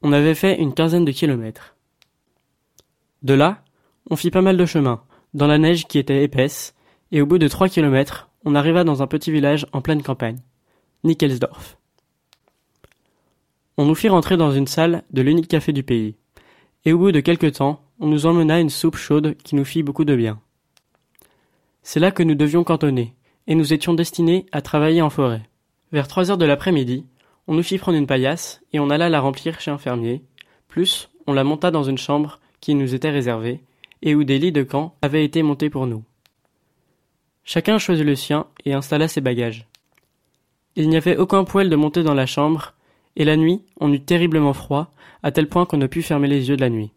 On 0.03 0.13
avait 0.13 0.35
fait 0.35 0.61
une 0.61 0.75
quinzaine 0.75 1.05
de 1.05 1.13
kilomètres. 1.13 1.77
De 3.23 3.35
là, 3.35 3.63
on 4.11 4.17
fit 4.17 4.31
pas 4.31 4.43
mal 4.43 4.57
de 4.57 4.67
chemin, 4.67 5.03
dans 5.33 5.47
la 5.47 5.59
neige 5.59 5.87
qui 5.87 5.99
était 5.99 6.25
épaisse, 6.25 6.75
et 7.13 7.23
au 7.23 7.27
bout 7.27 7.39
de 7.39 7.47
trois 7.47 7.69
kilomètres, 7.69 8.29
on 8.45 8.57
arriva 8.57 8.83
dans 8.83 9.03
un 9.03 9.07
petit 9.07 9.31
village 9.31 9.67
en 9.73 9.81
pleine 9.81 10.03
campagne, 10.03 10.41
Nickelsdorf. 11.05 11.79
On 13.77 13.87
nous 13.87 13.95
fit 13.95 14.09
rentrer 14.09 14.37
dans 14.37 14.53
une 14.53 14.67
salle 14.67 15.03
de 15.11 15.23
l'unique 15.23 15.49
café 15.49 15.73
du 15.73 15.83
pays, 15.83 16.15
et 16.85 16.93
au 16.93 16.99
bout 16.99 17.13
de 17.13 17.21
quelque 17.21 17.47
temps, 17.47 17.83
on 17.99 18.07
nous 18.07 18.27
emmena 18.27 18.61
une 18.61 18.71
soupe 18.71 18.97
chaude 18.97 19.37
qui 19.43 19.57
nous 19.57 19.65
fit 19.65 19.83
beaucoup 19.83 20.05
de 20.05 20.15
bien. 20.15 20.41
C'est 21.83 22.01
là 22.01 22.11
que 22.11 22.23
nous 22.23 22.35
devions 22.35 22.65
cantonner, 22.65 23.15
et 23.47 23.55
nous 23.55 23.73
étions 23.73 23.95
destinés 23.95 24.47
à 24.53 24.63
travailler 24.63 25.03
en 25.03 25.11
forêt. 25.11 25.43
Vers 25.91 26.09
trois 26.09 26.31
heures 26.31 26.39
de 26.39 26.45
l'après-midi, 26.45 27.07
on 27.49 27.55
nous 27.55 27.63
fit 27.63 27.79
prendre 27.79 27.99
une 27.99 28.07
paillasse 28.07 28.63
et 28.73 28.79
on 28.79 28.91
alla 28.91 29.09
la 29.09 29.21
remplir 29.21 29.61
chez 29.61 29.71
un 29.71 29.79
fermier. 29.79 30.23
Plus, 30.69 31.11
on 31.27 31.33
la 31.33 31.45
monta 31.45 31.71
dans 31.71 31.83
une 31.83 31.99
chambre 31.99 32.39
qui 32.61 32.75
nous 32.75 32.95
était 32.95 33.11
réservée 33.11 33.61
et 34.01 34.15
où 34.15 34.25
des 34.25 34.39
lits 34.39 34.53
de 34.53 34.63
camp 34.63 34.95
avaient 35.03 35.25
été 35.25 35.43
montés 35.43 35.71
pour 35.71 35.87
nous. 35.87 36.05
Chacun 37.45 37.79
choisit 37.79 38.07
le 38.07 38.15
sien 38.15 38.47
et 38.65 38.73
installa 38.73 39.09
ses 39.09 39.21
bagages. 39.21 39.67
Il 40.75 40.89
n'y 40.89 40.97
avait 40.97 41.19
aucun 41.19 41.45
poêle 41.45 41.69
de 41.69 41.77
monter 41.77 42.03
dans 42.03 42.15
la 42.15 42.25
chambre, 42.25 42.73
et 43.17 43.27
la 43.27 43.37
nuit, 43.37 43.63
on 43.79 43.93
eut 43.93 44.03
terriblement 44.03 44.55
froid, 44.55 44.95
à 45.23 45.31
tel 45.31 45.47
point 45.47 45.67
qu'on 45.67 45.77
ne 45.77 45.87
put 45.87 46.01
fermer 46.01 46.29
les 46.29 46.49
yeux 46.49 46.57
de 46.57 46.63
la 46.63 46.71
nuit. 46.71 46.93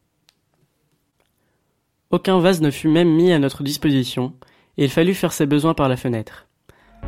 Aucun 2.10 2.40
vase 2.40 2.62
ne 2.62 2.72
fut 2.72 2.88
même 2.88 3.10
mis 3.10 3.34
à 3.34 3.40
notre 3.40 3.64
disposition, 3.64 4.34
et 4.78 4.86
il 4.86 4.90
fallut 4.90 5.14
faire 5.14 5.34
ses 5.34 5.46
besoins 5.46 5.74
par 5.74 5.90
la 5.90 5.98
fenêtre, 5.98 6.48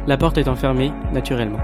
la 0.08 0.18
porte 0.18 0.38
étant 0.38 0.58
fermée, 0.58 0.92
naturellement. 1.14 1.62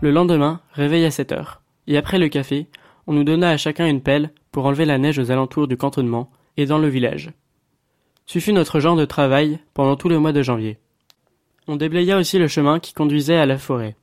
Le 0.00 0.12
lendemain, 0.12 0.60
réveil 0.74 1.04
à 1.04 1.10
7 1.10 1.32
heures, 1.32 1.60
et 1.88 1.96
après 1.96 2.20
le 2.20 2.28
café, 2.28 2.68
on 3.08 3.14
nous 3.14 3.24
donna 3.24 3.50
à 3.50 3.56
chacun 3.56 3.88
une 3.88 4.00
pelle 4.00 4.30
pour 4.52 4.66
enlever 4.66 4.84
la 4.84 4.98
neige 4.98 5.18
aux 5.18 5.30
alentours 5.30 5.68
du 5.68 5.76
cantonnement 5.76 6.30
et 6.56 6.66
dans 6.66 6.78
le 6.78 6.88
village. 6.88 7.32
Ce 8.26 8.38
fut 8.38 8.52
notre 8.52 8.80
genre 8.80 8.96
de 8.96 9.04
travail 9.04 9.58
pendant 9.74 9.96
tout 9.96 10.08
le 10.08 10.18
mois 10.18 10.32
de 10.32 10.42
janvier. 10.42 10.78
On 11.66 11.76
déblaya 11.76 12.18
aussi 12.18 12.38
le 12.38 12.48
chemin 12.48 12.80
qui 12.80 12.94
conduisait 12.94 13.36
à 13.36 13.46
la 13.46 13.58
forêt. 13.58 13.96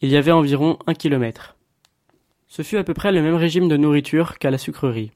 Il 0.00 0.10
y 0.10 0.16
avait 0.16 0.32
environ 0.32 0.78
un 0.86 0.94
kilomètre. 0.94 1.56
Ce 2.48 2.62
fut 2.62 2.76
à 2.76 2.84
peu 2.84 2.94
près 2.94 3.12
le 3.12 3.22
même 3.22 3.34
régime 3.34 3.68
de 3.68 3.76
nourriture 3.76 4.38
qu'à 4.38 4.50
la 4.50 4.58
sucrerie, 4.58 5.12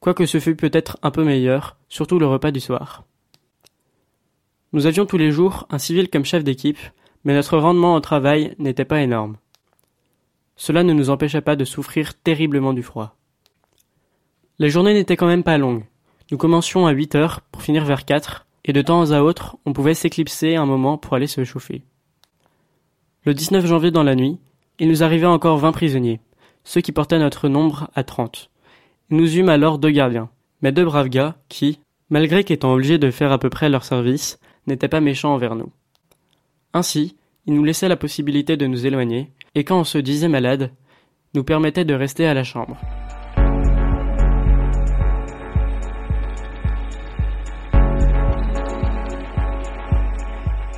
quoique 0.00 0.26
ce 0.26 0.40
fût 0.40 0.56
peut-être 0.56 0.98
un 1.02 1.10
peu 1.10 1.24
meilleur, 1.24 1.76
surtout 1.88 2.18
le 2.18 2.26
repas 2.26 2.50
du 2.50 2.60
soir. 2.60 3.04
Nous 4.72 4.86
avions 4.86 5.06
tous 5.06 5.18
les 5.18 5.30
jours 5.30 5.66
un 5.70 5.78
civil 5.78 6.10
comme 6.10 6.24
chef 6.24 6.42
d'équipe, 6.42 6.80
mais 7.24 7.34
notre 7.34 7.58
rendement 7.58 7.94
au 7.94 8.00
travail 8.00 8.54
n'était 8.58 8.84
pas 8.84 9.02
énorme. 9.02 9.36
Cela 10.56 10.82
ne 10.82 10.92
nous 10.92 11.10
empêcha 11.10 11.42
pas 11.42 11.56
de 11.56 11.64
souffrir 11.64 12.14
terriblement 12.14 12.72
du 12.72 12.82
froid. 12.82 13.16
Les 14.60 14.70
journées 14.70 14.94
n'étaient 14.94 15.16
quand 15.16 15.26
même 15.26 15.42
pas 15.42 15.58
longues. 15.58 15.84
Nous 16.30 16.38
commencions 16.38 16.86
à 16.86 16.92
huit 16.92 17.16
heures 17.16 17.40
pour 17.50 17.62
finir 17.62 17.84
vers 17.84 18.04
quatre, 18.04 18.46
et 18.64 18.72
de 18.72 18.82
temps 18.82 19.10
à 19.10 19.20
autre, 19.20 19.56
on 19.66 19.72
pouvait 19.72 19.94
s'éclipser 19.94 20.54
un 20.54 20.64
moment 20.64 20.96
pour 20.96 21.14
aller 21.14 21.26
se 21.26 21.42
chauffer. 21.44 21.82
Le 23.24 23.34
19 23.34 23.66
janvier 23.66 23.90
dans 23.90 24.04
la 24.04 24.14
nuit, 24.14 24.38
il 24.78 24.88
nous 24.88 25.02
arrivait 25.02 25.26
encore 25.26 25.58
vingt 25.58 25.72
prisonniers, 25.72 26.20
ceux 26.62 26.80
qui 26.80 26.92
portaient 26.92 27.18
notre 27.18 27.48
nombre 27.48 27.90
à 27.94 28.04
trente. 28.04 28.50
Nous 29.10 29.36
eûmes 29.36 29.48
alors 29.48 29.78
deux 29.78 29.90
gardiens, 29.90 30.30
mais 30.62 30.72
deux 30.72 30.84
braves 30.84 31.08
gars 31.08 31.36
qui, 31.48 31.80
malgré 32.08 32.44
qu'étant 32.44 32.74
obligés 32.74 32.98
de 32.98 33.10
faire 33.10 33.32
à 33.32 33.38
peu 33.38 33.50
près 33.50 33.68
leur 33.68 33.84
service, 33.84 34.38
n'étaient 34.66 34.88
pas 34.88 35.00
méchants 35.00 35.34
envers 35.34 35.56
nous. 35.56 35.72
Ainsi, 36.72 37.16
ils 37.46 37.54
nous 37.54 37.64
laissaient 37.64 37.88
la 37.88 37.96
possibilité 37.96 38.56
de 38.56 38.66
nous 38.66 38.86
éloigner, 38.86 39.30
et 39.54 39.64
quand 39.64 39.80
on 39.80 39.84
se 39.84 39.98
disait 39.98 40.28
malade, 40.28 40.70
nous 41.34 41.44
permettaient 41.44 41.84
de 41.84 41.94
rester 41.94 42.26
à 42.26 42.34
la 42.34 42.44
chambre. 42.44 42.78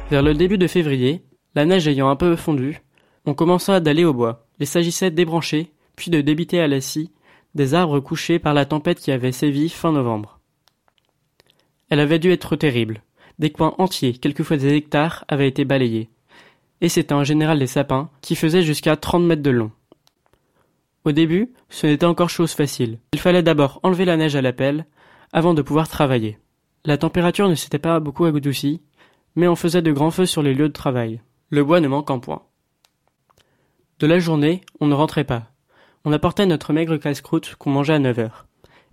Vers 0.08 0.22
le 0.22 0.34
début 0.34 0.56
de 0.56 0.68
février, 0.68 1.24
la 1.56 1.64
neige 1.64 1.88
ayant 1.88 2.08
un 2.08 2.14
peu 2.14 2.36
fondu, 2.36 2.80
on 3.24 3.34
commença 3.34 3.80
d'aller 3.80 4.04
au 4.04 4.14
bois. 4.14 4.46
Il 4.60 4.66
s'agissait 4.66 5.10
de 5.10 5.16
débrancher, 5.16 5.72
puis 5.96 6.12
de 6.12 6.20
débiter 6.20 6.60
à 6.60 6.68
la 6.68 6.80
scie, 6.80 7.10
des 7.56 7.74
arbres 7.74 7.98
couchés 7.98 8.38
par 8.38 8.54
la 8.54 8.66
tempête 8.66 9.00
qui 9.00 9.10
avait 9.10 9.32
sévi 9.32 9.68
fin 9.68 9.90
novembre. 9.90 10.38
Elle 11.90 11.98
avait 11.98 12.20
dû 12.20 12.30
être 12.30 12.54
terrible. 12.54 13.02
Des 13.40 13.50
coins 13.50 13.74
entiers, 13.78 14.12
quelquefois 14.12 14.58
des 14.58 14.74
hectares, 14.74 15.24
avaient 15.26 15.48
été 15.48 15.64
balayés. 15.64 16.08
Et 16.80 16.88
c'était 16.88 17.14
en 17.14 17.24
général 17.24 17.58
des 17.58 17.66
sapins 17.66 18.08
qui 18.20 18.36
faisaient 18.36 18.62
jusqu'à 18.62 18.96
trente 18.96 19.24
mètres 19.24 19.42
de 19.42 19.50
long. 19.50 19.72
Au 21.04 21.10
début, 21.10 21.52
ce 21.68 21.88
n'était 21.88 22.06
encore 22.06 22.30
chose 22.30 22.52
facile. 22.52 23.00
Il 23.12 23.18
fallait 23.18 23.42
d'abord 23.42 23.80
enlever 23.82 24.04
la 24.04 24.16
neige 24.16 24.36
à 24.36 24.42
la 24.42 24.52
pelle 24.52 24.86
avant 25.32 25.52
de 25.52 25.62
pouvoir 25.62 25.88
travailler. 25.88 26.38
La 26.84 26.96
température 26.96 27.48
ne 27.48 27.56
s'était 27.56 27.80
pas 27.80 27.98
beaucoup 27.98 28.24
adoucie, 28.24 28.82
mais 29.36 29.48
on 29.48 29.54
faisait 29.54 29.82
de 29.82 29.92
grands 29.92 30.10
feux 30.10 30.26
sur 30.26 30.42
les 30.42 30.54
lieux 30.54 30.68
de 30.68 30.72
travail, 30.72 31.20
le 31.50 31.62
bois 31.62 31.80
ne 31.80 31.88
manquant 31.88 32.18
point. 32.18 32.42
De 33.98 34.06
la 34.06 34.18
journée, 34.18 34.62
on 34.80 34.86
ne 34.86 34.94
rentrait 34.94 35.24
pas. 35.24 35.52
On 36.04 36.12
apportait 36.12 36.46
notre 36.46 36.72
maigre 36.72 36.96
casse-croûte 36.96 37.54
qu'on 37.56 37.70
mangeait 37.70 37.94
à 37.94 37.98
neuf 37.98 38.18
heures. 38.18 38.46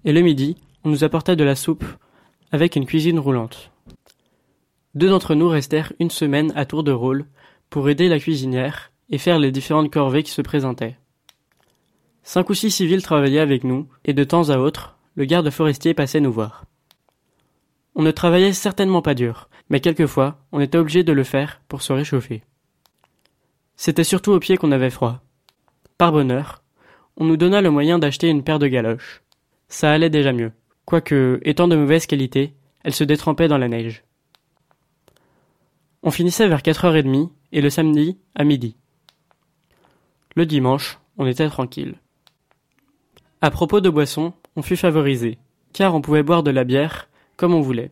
Et 0.06 0.14
le 0.14 0.22
midi, 0.22 0.58
on 0.84 0.90
nous 0.90 1.04
apportait 1.04 1.36
de 1.36 1.44
la 1.44 1.56
soupe, 1.56 1.86
avec 2.52 2.76
une 2.76 2.86
cuisine 2.86 3.20
roulante. 3.20 3.72
Deux 4.96 5.10
d'entre 5.10 5.34
nous 5.34 5.50
restèrent 5.50 5.94
une 6.00 6.12
semaine 6.12 6.54
à 6.56 6.66
tour 6.66 6.84
de 6.84 6.92
rôle 6.92 7.26
pour 7.70 7.90
aider 7.90 8.08
la 8.08 8.20
cuisinière 8.20 8.92
et 9.10 9.18
faire 9.18 9.40
les 9.40 9.52
différentes 9.52 9.92
corvées 9.92 10.24
qui 10.24 10.32
se 10.32 10.42
présentaient. 10.42 10.98
Cinq 12.24 12.50
ou 12.50 12.54
six 12.54 12.72
civils 12.72 13.02
travaillaient 13.02 13.40
avec 13.40 13.64
nous, 13.64 13.88
et 14.06 14.14
de 14.14 14.24
temps 14.24 14.50
à 14.50 14.58
autre, 14.58 14.98
le 15.16 15.26
garde 15.26 15.50
forestier 15.50 15.94
passait 15.94 16.22
nous 16.22 16.32
voir. 16.32 16.66
On 17.96 18.02
ne 18.02 18.12
travaillait 18.12 18.54
certainement 18.54 19.02
pas 19.02 19.14
dur, 19.14 19.50
mais 19.70 19.80
quelquefois 19.80 20.40
on 20.52 20.60
était 20.60 20.78
obligé 20.78 21.04
de 21.04 21.14
le 21.14 21.24
faire 21.24 21.62
pour 21.68 21.82
se 21.82 21.94
réchauffer. 21.94 22.44
C'était 23.76 24.04
surtout 24.04 24.32
aux 24.32 24.40
pieds 24.40 24.58
qu'on 24.58 24.72
avait 24.72 24.90
froid. 24.90 25.22
Par 25.98 26.12
bonheur, 26.12 26.64
on 27.18 27.26
nous 27.26 27.38
donna 27.38 27.62
le 27.62 27.72
moyen 27.72 28.00
d'acheter 28.00 28.30
une 28.30 28.44
paire 28.44 28.60
de 28.60 28.68
galoches. 28.68 29.22
Ça 29.68 29.92
allait 29.92 30.10
déjà 30.10 30.34
mieux, 30.34 30.52
quoique, 30.86 31.40
étant 31.44 31.68
de 31.68 31.76
mauvaise 31.76 32.06
qualité, 32.06 32.54
elles 32.84 32.94
se 32.94 33.04
détrempaient 33.04 33.48
dans 33.48 33.58
la 33.58 33.68
neige. 33.68 34.04
On 36.02 36.12
finissait 36.12 36.48
vers 36.48 36.64
quatre 36.64 36.86
heures 36.86 36.96
et 36.96 37.04
demie, 37.04 37.30
et 37.52 37.62
le 37.62 37.70
samedi, 37.70 38.18
à 38.36 38.44
midi. 38.44 38.76
Le 40.36 40.46
dimanche, 40.46 41.00
on 41.18 41.28
était 41.28 41.48
tranquille. 41.50 41.96
À 43.42 43.52
propos 43.52 43.82
de 43.82 43.90
boissons, 43.90 44.34
on 44.56 44.62
fut 44.62 44.78
favorisé, 44.78 45.38
car 45.72 45.96
on 45.96 46.02
pouvait 46.02 46.24
boire 46.24 46.44
de 46.44 46.52
la 46.52 46.64
bière 46.64 47.08
comme 47.44 47.56
on 47.56 47.60
voulait. 47.60 47.92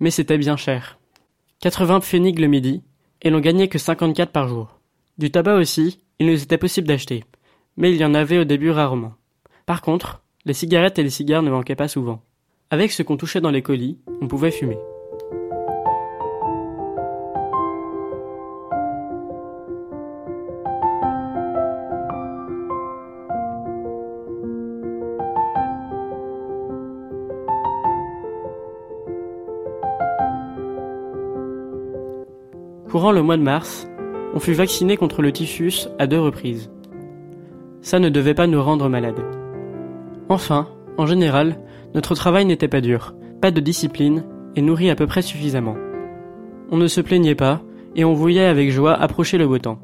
Mais 0.00 0.10
c'était 0.10 0.36
bien 0.36 0.58
cher. 0.58 0.98
80 1.60 2.00
pfennig 2.00 2.38
le 2.38 2.46
midi, 2.46 2.82
et 3.22 3.30
l'on 3.30 3.40
gagnait 3.40 3.68
que 3.68 3.78
54 3.78 4.30
par 4.30 4.48
jour. 4.48 4.80
Du 5.16 5.30
tabac 5.30 5.54
aussi, 5.54 5.98
il 6.18 6.26
nous 6.26 6.42
était 6.42 6.58
possible 6.58 6.88
d'acheter, 6.88 7.24
mais 7.78 7.90
il 7.90 7.96
y 7.96 8.04
en 8.04 8.12
avait 8.12 8.36
au 8.36 8.44
début 8.44 8.70
rarement. 8.70 9.14
Par 9.64 9.80
contre, 9.80 10.22
les 10.44 10.52
cigarettes 10.52 10.98
et 10.98 11.02
les 11.02 11.08
cigares 11.08 11.42
ne 11.42 11.50
manquaient 11.50 11.74
pas 11.74 11.88
souvent. 11.88 12.20
Avec 12.68 12.92
ce 12.92 13.02
qu'on 13.02 13.16
touchait 13.16 13.40
dans 13.40 13.50
les 13.50 13.62
colis, 13.62 13.98
on 14.20 14.28
pouvait 14.28 14.50
fumer. 14.50 14.76
Courant 32.92 33.12
le 33.12 33.22
mois 33.22 33.38
de 33.38 33.42
mars, 33.42 33.88
on 34.34 34.38
fut 34.38 34.52
vacciné 34.52 34.98
contre 34.98 35.22
le 35.22 35.32
typhus 35.32 35.88
à 35.98 36.06
deux 36.06 36.20
reprises. 36.20 36.70
Ça 37.80 37.98
ne 37.98 38.10
devait 38.10 38.34
pas 38.34 38.46
nous 38.46 38.62
rendre 38.62 38.90
malades. 38.90 39.24
Enfin, 40.28 40.68
en 40.98 41.06
général, 41.06 41.58
notre 41.94 42.14
travail 42.14 42.44
n'était 42.44 42.68
pas 42.68 42.82
dur, 42.82 43.14
pas 43.40 43.50
de 43.50 43.62
discipline 43.62 44.24
et 44.56 44.60
nourri 44.60 44.90
à 44.90 44.94
peu 44.94 45.06
près 45.06 45.22
suffisamment. 45.22 45.78
On 46.70 46.76
ne 46.76 46.86
se 46.86 47.00
plaignait 47.00 47.34
pas 47.34 47.62
et 47.96 48.04
on 48.04 48.12
voyait 48.12 48.44
avec 48.44 48.70
joie 48.70 48.92
approcher 48.92 49.38
le 49.38 49.48
beau 49.48 49.58
temps. 49.58 49.78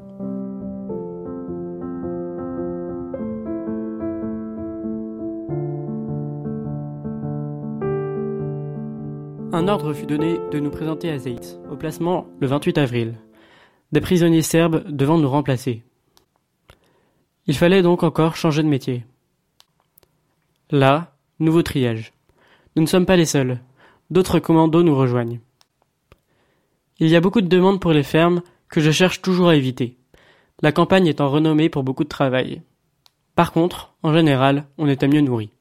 ordre 9.69 9.93
fut 9.93 10.07
donné 10.07 10.39
de 10.51 10.59
nous 10.59 10.71
présenter 10.71 11.11
à 11.11 11.19
Zeitz, 11.19 11.59
au 11.71 11.75
placement 11.75 12.25
le 12.39 12.47
28 12.47 12.79
avril. 12.79 13.13
Des 13.91 14.01
prisonniers 14.01 14.41
serbes 14.41 14.83
devant 14.89 15.19
nous 15.19 15.29
remplacer. 15.29 15.83
Il 17.45 17.55
fallait 17.55 17.83
donc 17.83 18.01
encore 18.01 18.35
changer 18.35 18.63
de 18.63 18.67
métier. 18.67 19.05
Là, 20.71 21.13
nouveau 21.39 21.61
triage. 21.61 22.13
Nous 22.75 22.81
ne 22.81 22.87
sommes 22.87 23.05
pas 23.05 23.15
les 23.15 23.25
seuls. 23.25 23.59
D'autres 24.09 24.39
commandos 24.39 24.81
nous 24.81 24.95
rejoignent. 24.95 25.39
Il 26.97 27.07
y 27.07 27.15
a 27.15 27.21
beaucoup 27.21 27.41
de 27.41 27.47
demandes 27.47 27.79
pour 27.79 27.93
les 27.93 28.03
fermes 28.03 28.41
que 28.69 28.81
je 28.81 28.91
cherche 28.91 29.21
toujours 29.21 29.49
à 29.49 29.55
éviter, 29.55 29.97
la 30.63 30.71
campagne 30.71 31.07
étant 31.07 31.29
renommée 31.29 31.69
pour 31.69 31.83
beaucoup 31.83 32.03
de 32.03 32.09
travail. 32.09 32.63
Par 33.35 33.51
contre, 33.51 33.93
en 34.01 34.13
général, 34.13 34.65
on 34.79 34.87
était 34.87 35.07
mieux 35.07 35.21
nourri. 35.21 35.51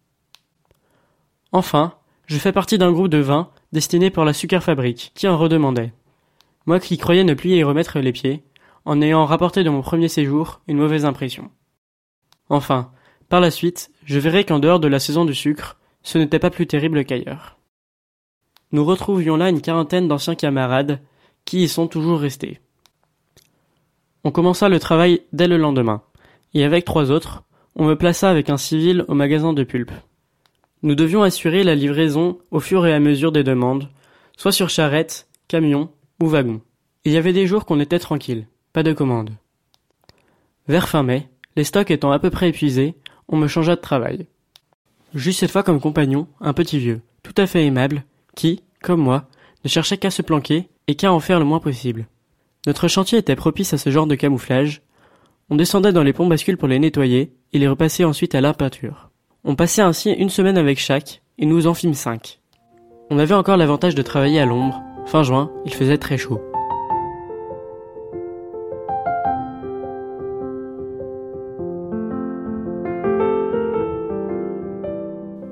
Enfin, 1.52 1.94
je 2.26 2.38
fais 2.38 2.52
partie 2.52 2.78
d'un 2.78 2.92
groupe 2.92 3.08
de 3.08 3.18
20 3.18 3.50
Destiné 3.72 4.10
pour 4.10 4.24
la 4.24 4.32
sucre-fabrique, 4.32 5.12
qui 5.14 5.28
en 5.28 5.36
redemandait. 5.36 5.92
Moi 6.64 6.80
qui 6.80 6.96
croyais 6.96 7.24
ne 7.24 7.34
plus 7.34 7.50
y 7.50 7.62
remettre 7.62 7.98
les 7.98 8.12
pieds, 8.12 8.42
en 8.84 9.02
ayant 9.02 9.26
rapporté 9.26 9.64
de 9.64 9.70
mon 9.70 9.82
premier 9.82 10.08
séjour 10.08 10.60
une 10.66 10.78
mauvaise 10.78 11.04
impression. 11.04 11.50
Enfin, 12.48 12.90
par 13.28 13.40
la 13.40 13.50
suite, 13.50 13.90
je 14.04 14.18
verrai 14.18 14.44
qu'en 14.44 14.58
dehors 14.58 14.80
de 14.80 14.88
la 14.88 14.98
saison 14.98 15.26
du 15.26 15.34
sucre, 15.34 15.76
ce 16.02 16.16
n'était 16.16 16.38
pas 16.38 16.48
plus 16.48 16.66
terrible 16.66 17.04
qu'ailleurs. 17.04 17.58
Nous 18.72 18.84
retrouvions 18.84 19.36
là 19.36 19.50
une 19.50 19.60
quarantaine 19.60 20.08
d'anciens 20.08 20.34
camarades 20.34 21.00
qui 21.44 21.64
y 21.64 21.68
sont 21.68 21.88
toujours 21.88 22.20
restés. 22.20 22.60
On 24.24 24.30
commença 24.30 24.70
le 24.70 24.80
travail 24.80 25.22
dès 25.32 25.48
le 25.48 25.58
lendemain, 25.58 26.02
et 26.54 26.64
avec 26.64 26.86
trois 26.86 27.10
autres, 27.10 27.44
on 27.76 27.84
me 27.84 27.96
plaça 27.96 28.30
avec 28.30 28.48
un 28.48 28.56
civil 28.56 29.04
au 29.08 29.14
magasin 29.14 29.52
de 29.52 29.64
pulpe. 29.64 29.92
Nous 30.82 30.94
devions 30.94 31.22
assurer 31.22 31.64
la 31.64 31.74
livraison 31.74 32.38
au 32.50 32.60
fur 32.60 32.86
et 32.86 32.94
à 32.94 33.00
mesure 33.00 33.32
des 33.32 33.42
demandes, 33.42 33.88
soit 34.36 34.52
sur 34.52 34.70
charrette, 34.70 35.26
camion 35.48 35.90
ou 36.22 36.26
wagon. 36.26 36.60
Il 37.04 37.12
y 37.12 37.16
avait 37.16 37.32
des 37.32 37.46
jours 37.46 37.64
qu'on 37.64 37.80
était 37.80 37.98
tranquille, 37.98 38.46
pas 38.72 38.84
de 38.84 38.92
commandes. 38.92 39.30
Vers 40.68 40.88
fin 40.88 41.02
mai, 41.02 41.28
les 41.56 41.64
stocks 41.64 41.90
étant 41.90 42.12
à 42.12 42.18
peu 42.18 42.30
près 42.30 42.50
épuisés, 42.50 42.94
on 43.28 43.36
me 43.36 43.48
changea 43.48 43.74
de 43.74 43.80
travail. 43.80 44.26
J'eus 45.14 45.32
cette 45.32 45.50
fois 45.50 45.62
comme 45.62 45.80
compagnon 45.80 46.28
un 46.40 46.52
petit 46.52 46.78
vieux, 46.78 47.00
tout 47.22 47.34
à 47.36 47.46
fait 47.46 47.64
aimable, 47.64 48.04
qui, 48.36 48.62
comme 48.82 49.00
moi, 49.00 49.26
ne 49.64 49.68
cherchait 49.68 49.98
qu'à 49.98 50.10
se 50.10 50.22
planquer 50.22 50.68
et 50.86 50.94
qu'à 50.94 51.12
en 51.12 51.18
faire 51.18 51.40
le 51.40 51.44
moins 51.44 51.60
possible. 51.60 52.06
Notre 52.66 52.86
chantier 52.86 53.18
était 53.18 53.34
propice 53.34 53.72
à 53.72 53.78
ce 53.78 53.90
genre 53.90 54.06
de 54.06 54.14
camouflage. 54.14 54.82
On 55.50 55.56
descendait 55.56 55.92
dans 55.92 56.02
les 56.02 56.12
ponts 56.12 56.26
bascules 56.26 56.58
pour 56.58 56.68
les 56.68 56.78
nettoyer 56.78 57.32
et 57.52 57.58
les 57.58 57.68
repasser 57.68 58.04
ensuite 58.04 58.34
à 58.34 58.40
la 58.40 58.54
peinture. 58.54 59.07
On 59.44 59.54
passait 59.54 59.82
ainsi 59.82 60.10
une 60.10 60.30
semaine 60.30 60.58
avec 60.58 60.78
chaque 60.78 61.22
et 61.38 61.46
nous 61.46 61.68
en 61.68 61.74
fîmes 61.74 61.94
cinq. 61.94 62.40
On 63.08 63.18
avait 63.18 63.34
encore 63.34 63.56
l'avantage 63.56 63.94
de 63.94 64.02
travailler 64.02 64.40
à 64.40 64.46
l'ombre. 64.46 64.82
Fin 65.06 65.22
juin, 65.22 65.52
il 65.64 65.72
faisait 65.72 65.96
très 65.96 66.18
chaud. 66.18 66.40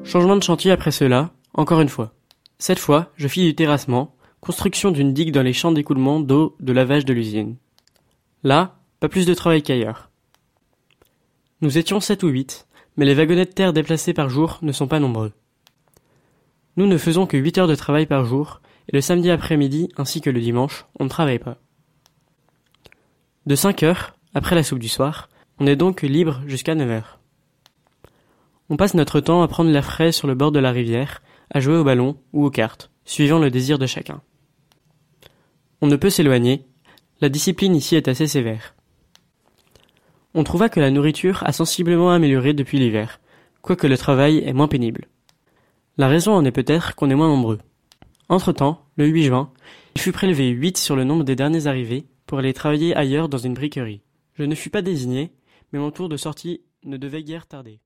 Changement 0.03 0.37
de 0.37 0.43
chantier 0.43 0.73
après 0.73 0.91
cela, 0.91 1.31
encore 1.55 1.81
une 1.81 1.89
fois. 1.89 2.13
Cette 2.59 2.79
fois, 2.79 3.13
je 3.17 3.29
fis 3.29 3.45
du 3.45 3.55
terrassement, 3.55 4.15
construction 4.41 4.91
d'une 4.91 5.13
digue 5.13 5.33
dans 5.33 5.43
les 5.43 5.53
champs 5.53 5.73
d'écoulement 5.73 6.21
d'eau 6.21 6.57
de 6.59 6.73
lavage 6.73 7.05
de 7.05 7.13
l'usine. 7.13 7.57
Là, 8.43 8.77
pas 8.99 9.09
plus 9.09 9.27
de 9.27 9.35
travail 9.35 9.63
qu'ailleurs. 9.63 10.11
Nous 11.61 11.79
étions 11.79 12.01
sept 12.01 12.23
ou 12.23 12.29
huit, 12.29 12.66
mais 12.97 13.05
les 13.05 13.15
wagonnets 13.15 13.45
de 13.45 13.51
terre 13.51 13.73
déplacés 13.73 14.13
par 14.13 14.29
jour 14.29 14.59
ne 14.63 14.73
sont 14.73 14.89
pas 14.89 15.01
nombreux. 15.01 15.33
Nous 16.77 16.87
ne 16.87 16.99
faisons 16.99 17.27
que 17.27 17.37
huit 17.37 17.59
heures 17.59 17.69
de 17.69 17.75
travail 17.75 18.07
par 18.07 18.25
jour, 18.25 18.61
et 18.89 18.97
le 18.97 19.01
samedi 19.01 19.31
après-midi 19.31 19.89
ainsi 19.97 20.21
que 20.21 20.31
le 20.31 20.41
dimanche, 20.41 20.87
on 20.99 21.05
ne 21.05 21.09
travaille 21.09 21.39
pas. 21.39 21.59
De 23.47 23.55
cinq 23.55 23.83
heures, 23.83 24.17
après 24.35 24.55
la 24.55 24.63
soupe 24.63 24.79
du 24.79 24.89
soir, 24.89 25.29
on 25.59 25.67
est 25.67 25.77
donc 25.77 26.03
libre 26.03 26.43
jusqu'à 26.47 26.75
neuf 26.75 26.91
heures. 26.91 27.21
On 28.69 28.77
passe 28.77 28.95
notre 28.95 29.21
temps 29.21 29.43
à 29.43 29.49
prendre 29.49 29.71
l'air 29.71 29.85
frais 29.85 30.13
sur 30.13 30.29
le 30.29 30.35
bord 30.35 30.53
de 30.53 30.59
la 30.59 30.73
rivière, 30.73 31.23
à 31.51 31.61
jouer 31.61 31.77
au 31.77 31.85
ballon 31.85 32.19
ou 32.33 32.45
aux 32.45 32.51
cartes, 32.51 32.91
suivant 33.05 33.39
le 33.39 33.51
désir 33.51 33.79
de 33.79 33.87
chacun. 33.87 34.21
On 35.81 35.87
ne 35.87 35.97
peut 35.97 36.11
s'éloigner, 36.11 36.67
la 37.21 37.29
discipline 37.29 37.75
ici 37.75 37.97
est 37.97 38.09
assez 38.09 38.27
sévère. 38.27 38.76
On 40.39 40.45
trouva 40.45 40.69
que 40.69 40.81
la 40.81 40.91
nourriture 40.91 41.43
a 41.47 41.53
sensiblement 41.53 42.11
amélioré 42.11 42.53
depuis 42.53 42.79
l'hiver, 42.79 43.21
quoique 43.63 43.87
le 43.87 43.97
travail 43.97 44.43
est 44.45 44.53
moins 44.53 44.69
pénible. 44.69 45.09
La 45.97 46.09
raison 46.09 46.35
en 46.35 46.45
est 46.45 46.53
peut-être 46.53 46.95
qu'on 46.95 47.09
est 47.09 47.15
moins 47.15 47.29
nombreux. 47.29 47.57
Entre-temps, 48.29 48.85
le 48.97 49.07
8 49.07 49.23
juin, 49.23 49.51
il 49.95 50.01
fut 50.03 50.13
prélevé 50.13 50.51
8 50.51 50.77
sur 50.77 50.95
le 50.95 51.05
nombre 51.05 51.25
des 51.25 51.37
derniers 51.37 51.69
arrivés 51.69 52.05
pour 52.27 52.39
aller 52.39 52.53
travailler 52.53 52.95
ailleurs 52.95 53.31
dans 53.31 53.39
une 53.39 53.55
briquerie. 53.55 54.03
Je 54.35 54.43
ne 54.43 54.55
fus 54.55 54.69
pas 54.69 54.83
désigné, 54.83 55.33
mais 55.73 55.79
mon 55.79 55.91
tour 55.91 56.11
de 56.11 56.19
sortie 56.19 56.61
ne 56.85 56.99
devait 56.99 57.23
guère 57.23 57.47
tarder. 57.47 57.81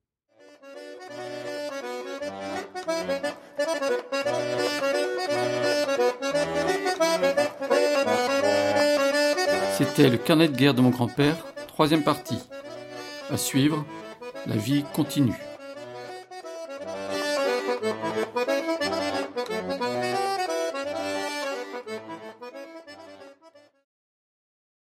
C'était 9.78 10.10
le 10.10 10.18
carnet 10.18 10.48
de 10.48 10.56
guerre 10.56 10.74
de 10.74 10.80
mon 10.80 10.90
grand-père, 10.90 11.36
troisième 11.80 12.02
partie. 12.02 12.36
À 13.30 13.38
suivre, 13.38 13.86
la 14.46 14.54
vie 14.54 14.84
continue. 14.92 15.49